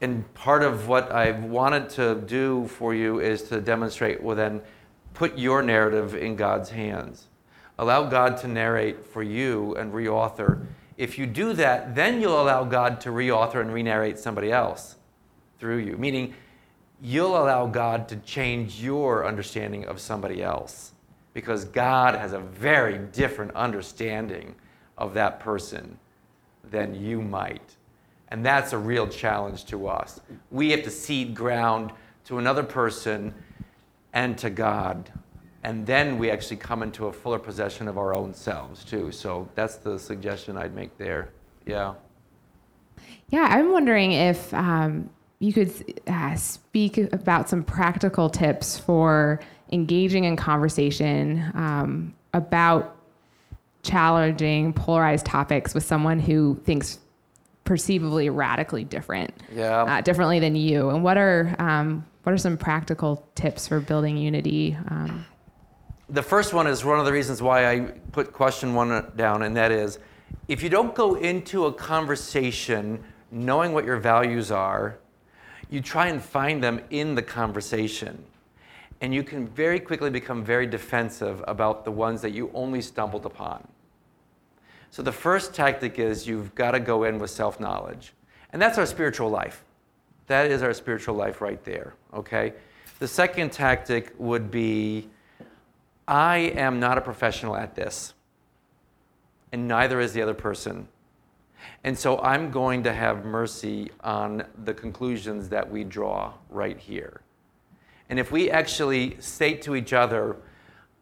And 0.01 0.33
part 0.35 0.63
of 0.63 0.89
what 0.89 1.11
I've 1.11 1.45
wanted 1.45 1.89
to 1.91 2.17
do 2.17 2.67
for 2.69 2.95
you 2.95 3.21
is 3.21 3.43
to 3.45 3.61
demonstrate, 3.61 4.23
well, 4.23 4.37
then 4.37 4.61
put 5.15 5.39
your 5.39 5.63
narrative 5.63 6.15
in 6.15 6.37
God's 6.37 6.71
hands. 6.71 7.29
Allow 7.79 8.05
God 8.05 8.37
to 8.39 8.49
narrate 8.49 9.07
for 9.07 9.23
you 9.23 9.75
and 9.77 9.93
reauthor. 9.93 10.67
If 10.97 11.19
you 11.19 11.27
do 11.27 11.53
that, 11.55 11.95
then 11.95 12.21
you'll 12.21 12.41
allow 12.41 12.65
God 12.65 13.01
to 13.03 13.11
reauthor 13.11 13.61
and 13.61 13.73
re-narrate 13.73 14.19
somebody 14.19 14.51
else 14.51 14.97
through 15.59 15.79
you. 15.79 15.97
Meaning, 15.97 16.35
you'll 17.01 17.37
allow 17.37 17.67
God 17.67 18.09
to 18.09 18.17
change 18.17 18.83
your 18.83 19.27
understanding 19.27 19.85
of 19.85 20.01
somebody 20.01 20.43
else 20.43 20.93
because 21.35 21.67
God 21.67 22.15
has 22.15 22.33
a 22.33 22.41
very 22.41 22.99
different 22.99 23.55
understanding 23.55 24.55
of 24.97 25.13
that 25.15 25.41
person 25.41 25.99
than 26.71 26.95
you 26.95 27.21
might. 27.21 27.76
And 28.29 28.45
that's 28.45 28.73
a 28.73 28.79
real 28.79 29.07
challenge 29.07 29.67
to 29.67 29.87
us. 29.87 30.21
We 30.51 30.71
have 30.71 30.83
to 30.83 30.91
cede 30.91 31.35
ground 31.35 31.93
to 32.25 32.39
another 32.39 32.63
person 32.63 33.33
and 34.13 34.37
to 34.39 34.51
God. 34.51 35.11
And 35.63 35.87
then 35.87 36.19
we 36.19 36.31
actually 36.31 36.57
come 36.57 36.83
into 36.83 37.07
a 37.07 37.13
fuller 37.13 37.39
possession 37.39 37.89
of 37.89 37.99
our 37.99 38.17
own 38.17 38.35
selves, 38.35 38.85
too. 38.85 39.13
So 39.13 39.49
that's 39.55 39.77
the 39.77 39.99
suggestion 39.99 40.57
I'd 40.57 40.75
make 40.75 40.97
there. 40.99 41.31
Yeah. 41.67 41.95
Yeah, 43.31 43.49
I'm 43.51 43.73
wondering 43.73 44.13
if 44.13 44.53
um, 44.55 45.11
you 45.39 45.53
could 45.53 46.01
uh, 46.07 46.37
speak 46.37 46.99
about 46.99 47.49
some 47.49 47.65
practical 47.65 48.31
tips 48.31 48.79
for 48.79 49.41
engaging 49.73 50.25
in 50.25 50.37
conversation 50.37 51.51
um, 51.55 52.15
about 52.33 52.97
challenging 53.83 54.73
polarized 54.73 55.27
topics 55.27 55.75
with 55.75 55.85
someone 55.85 56.19
who 56.21 56.61
thinks 56.65 56.99
perceivably 57.67 58.31
radically 58.31 58.85
different, 58.85 59.35
Yeah. 59.55 59.83
uh, 59.83 60.01
differently 60.01 60.41
than 60.41 60.57
you. 60.57 60.89
And 60.91 61.03
what 61.05 61.19
are 61.19 61.55
um, 61.59 62.07
what 62.23 62.33
are 62.33 62.39
some 62.39 62.57
practical 62.57 63.25
tips 63.35 63.69
for 63.69 63.79
building 63.79 64.17
unity? 64.17 64.77
Um, 64.89 65.27
The 66.09 66.23
first 66.23 66.55
one 66.55 66.67
is 66.67 66.85
one 66.85 66.99
of 66.99 67.05
the 67.05 67.13
reasons 67.13 67.43
why 67.43 67.71
I 67.71 67.81
put 68.13 68.33
question 68.33 68.75
one 68.75 69.13
down, 69.17 69.43
and 69.43 69.55
that 69.57 69.71
is 69.71 69.99
if 70.49 70.63
you 70.63 70.69
don't 70.69 70.95
go 70.95 71.17
into 71.17 71.67
a 71.67 71.73
conversation 71.73 73.03
knowing 73.31 73.73
what 73.73 73.85
your 73.85 73.97
values 73.97 74.51
are, 74.51 74.99
you 75.69 75.81
try 75.81 76.07
and 76.07 76.23
find 76.23 76.63
them 76.63 76.81
in 76.91 77.15
the 77.17 77.23
conversation. 77.23 78.25
And 79.01 79.13
you 79.13 79.23
can 79.23 79.47
very 79.49 79.81
quickly 79.81 80.11
become 80.11 80.45
very 80.45 80.67
defensive 80.67 81.45
about 81.47 81.85
the 81.85 81.91
ones 81.91 82.23
that 82.23 82.31
you 82.31 82.51
only 82.55 82.81
stumbled 82.81 83.27
upon. 83.27 83.67
So 84.97 85.03
the 85.03 85.13
first 85.13 85.53
tactic 85.53 85.99
is 85.99 86.27
you've 86.27 86.55
got 86.55 86.71
to 86.71 86.81
go 86.81 87.05
in 87.05 87.19
with 87.19 87.29
self 87.29 87.61
knowledge. 87.61 88.15
And 88.55 88.63
that's 88.63 88.79
our 88.79 88.87
spiritual 88.87 89.29
life. 89.29 89.63
That 90.27 90.51
is 90.51 90.63
our 90.63 90.73
spiritual 90.73 91.15
life 91.15 91.43
right 91.43 91.63
there, 91.65 91.93
okay? 92.15 92.55
The 92.99 93.07
second 93.07 93.53
tactic 93.53 94.15
would 94.17 94.51
be 94.51 95.11
I 96.09 96.39
am 96.39 96.81
not 96.81 96.97
a 96.97 97.03
professional 97.03 97.57
at 97.57 97.75
this, 97.75 98.15
and 99.53 99.69
neither 99.69 100.01
is 100.01 100.15
the 100.15 100.23
other 100.23 100.33
person. 100.33 100.89
And 101.85 101.99
so 101.99 102.19
I'm 102.21 102.51
going 102.51 102.83
to 102.85 102.95
have 102.95 103.27
mercy 103.27 103.91
on 104.03 104.45
the 104.65 104.73
conclusions 104.73 105.51
that 105.51 105.71
we 105.71 105.85
draw 105.85 106.33
right 106.49 106.79
here. 106.79 107.21
And 108.09 108.19
if 108.19 108.33
we 108.33 108.51
actually 108.51 109.21
state 109.21 109.61
to 109.61 109.77
each 109.77 109.93
other, 109.93 110.37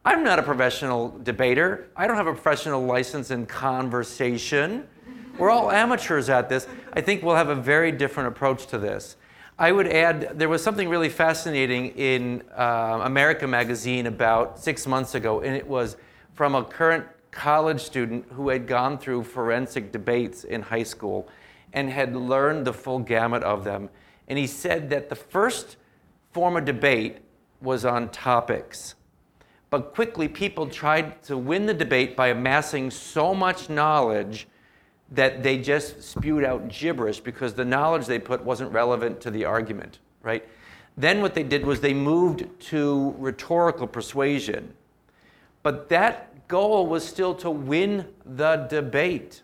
I'm 0.06 0.22
not 0.22 0.38
a 0.38 0.42
professional 0.42 1.18
debater, 1.22 1.88
I 1.96 2.06
don't 2.06 2.16
have 2.16 2.26
a 2.26 2.34
professional 2.34 2.84
license 2.84 3.30
in 3.30 3.46
conversation, 3.46 4.86
we're 5.38 5.48
all 5.48 5.70
amateurs 5.70 6.28
at 6.28 6.50
this, 6.50 6.68
I 6.92 7.00
think 7.00 7.22
we'll 7.22 7.36
have 7.36 7.48
a 7.48 7.54
very 7.54 7.90
different 7.90 8.28
approach 8.28 8.66
to 8.66 8.78
this. 8.78 9.16
I 9.58 9.72
would 9.72 9.88
add, 9.88 10.38
there 10.38 10.50
was 10.50 10.62
something 10.62 10.90
really 10.90 11.08
fascinating 11.08 11.86
in 11.96 12.42
uh, 12.54 13.00
America 13.04 13.46
Magazine 13.46 14.06
about 14.06 14.58
six 14.58 14.86
months 14.86 15.14
ago, 15.14 15.40
and 15.40 15.56
it 15.56 15.66
was 15.66 15.96
from 16.34 16.54
a 16.54 16.62
current 16.64 17.06
college 17.30 17.80
student 17.80 18.26
who 18.32 18.50
had 18.50 18.66
gone 18.66 18.98
through 18.98 19.24
forensic 19.24 19.90
debates 19.90 20.44
in 20.44 20.60
high 20.60 20.82
school 20.82 21.28
and 21.72 21.88
had 21.88 22.14
learned 22.14 22.66
the 22.66 22.74
full 22.74 22.98
gamut 22.98 23.42
of 23.42 23.64
them. 23.64 23.88
And 24.28 24.38
he 24.38 24.46
said 24.46 24.90
that 24.90 25.08
the 25.08 25.16
first 25.16 25.76
form 26.32 26.58
of 26.58 26.66
debate 26.66 27.18
was 27.62 27.86
on 27.86 28.10
topics. 28.10 28.96
But 29.74 29.92
quickly, 29.92 30.28
people 30.28 30.68
tried 30.68 31.20
to 31.24 31.36
win 31.36 31.66
the 31.66 31.74
debate 31.74 32.14
by 32.14 32.28
amassing 32.28 32.92
so 32.92 33.34
much 33.34 33.68
knowledge 33.68 34.46
that 35.10 35.42
they 35.42 35.58
just 35.58 36.00
spewed 36.00 36.44
out 36.44 36.68
gibberish 36.68 37.18
because 37.18 37.54
the 37.54 37.64
knowledge 37.64 38.06
they 38.06 38.20
put 38.20 38.44
wasn't 38.44 38.70
relevant 38.70 39.20
to 39.22 39.32
the 39.32 39.44
argument, 39.44 39.98
right? 40.22 40.46
Then 40.96 41.22
what 41.22 41.34
they 41.34 41.42
did 41.42 41.66
was 41.66 41.80
they 41.80 41.92
moved 41.92 42.46
to 42.68 43.16
rhetorical 43.18 43.88
persuasion. 43.88 44.74
But 45.64 45.88
that 45.88 46.46
goal 46.46 46.86
was 46.86 47.04
still 47.04 47.34
to 47.34 47.50
win 47.50 48.06
the 48.24 48.68
debate. 48.70 49.42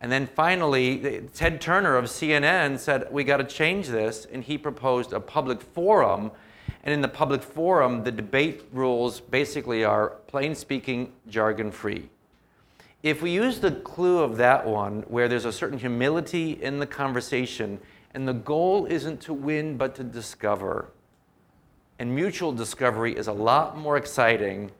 And 0.00 0.12
then 0.12 0.28
finally, 0.28 1.24
Ted 1.34 1.60
Turner 1.60 1.96
of 1.96 2.04
CNN 2.04 2.78
said, 2.78 3.08
We 3.10 3.24
got 3.24 3.38
to 3.38 3.44
change 3.44 3.88
this. 3.88 4.24
And 4.32 4.44
he 4.44 4.56
proposed 4.56 5.12
a 5.12 5.18
public 5.18 5.60
forum. 5.60 6.30
And 6.82 6.94
in 6.94 7.00
the 7.02 7.08
public 7.08 7.42
forum, 7.42 8.04
the 8.04 8.12
debate 8.12 8.64
rules 8.72 9.20
basically 9.20 9.84
are 9.84 10.10
plain 10.26 10.54
speaking, 10.54 11.12
jargon 11.28 11.70
free. 11.70 12.08
If 13.02 13.22
we 13.22 13.30
use 13.30 13.60
the 13.60 13.72
clue 13.72 14.18
of 14.18 14.36
that 14.38 14.66
one, 14.66 15.02
where 15.02 15.28
there's 15.28 15.46
a 15.46 15.52
certain 15.52 15.78
humility 15.78 16.52
in 16.62 16.78
the 16.78 16.86
conversation, 16.86 17.80
and 18.12 18.26
the 18.26 18.34
goal 18.34 18.86
isn't 18.86 19.20
to 19.22 19.32
win, 19.32 19.76
but 19.76 19.94
to 19.96 20.04
discover, 20.04 20.90
and 21.98 22.14
mutual 22.14 22.52
discovery 22.52 23.16
is 23.16 23.28
a 23.28 23.32
lot 23.32 23.76
more 23.76 23.96
exciting 23.96 24.70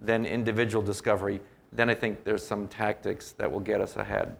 than 0.00 0.26
individual 0.26 0.84
discovery, 0.84 1.40
then 1.72 1.88
I 1.90 1.94
think 1.94 2.24
there's 2.24 2.46
some 2.46 2.68
tactics 2.68 3.32
that 3.32 3.50
will 3.50 3.60
get 3.60 3.80
us 3.80 3.96
ahead. 3.96 4.36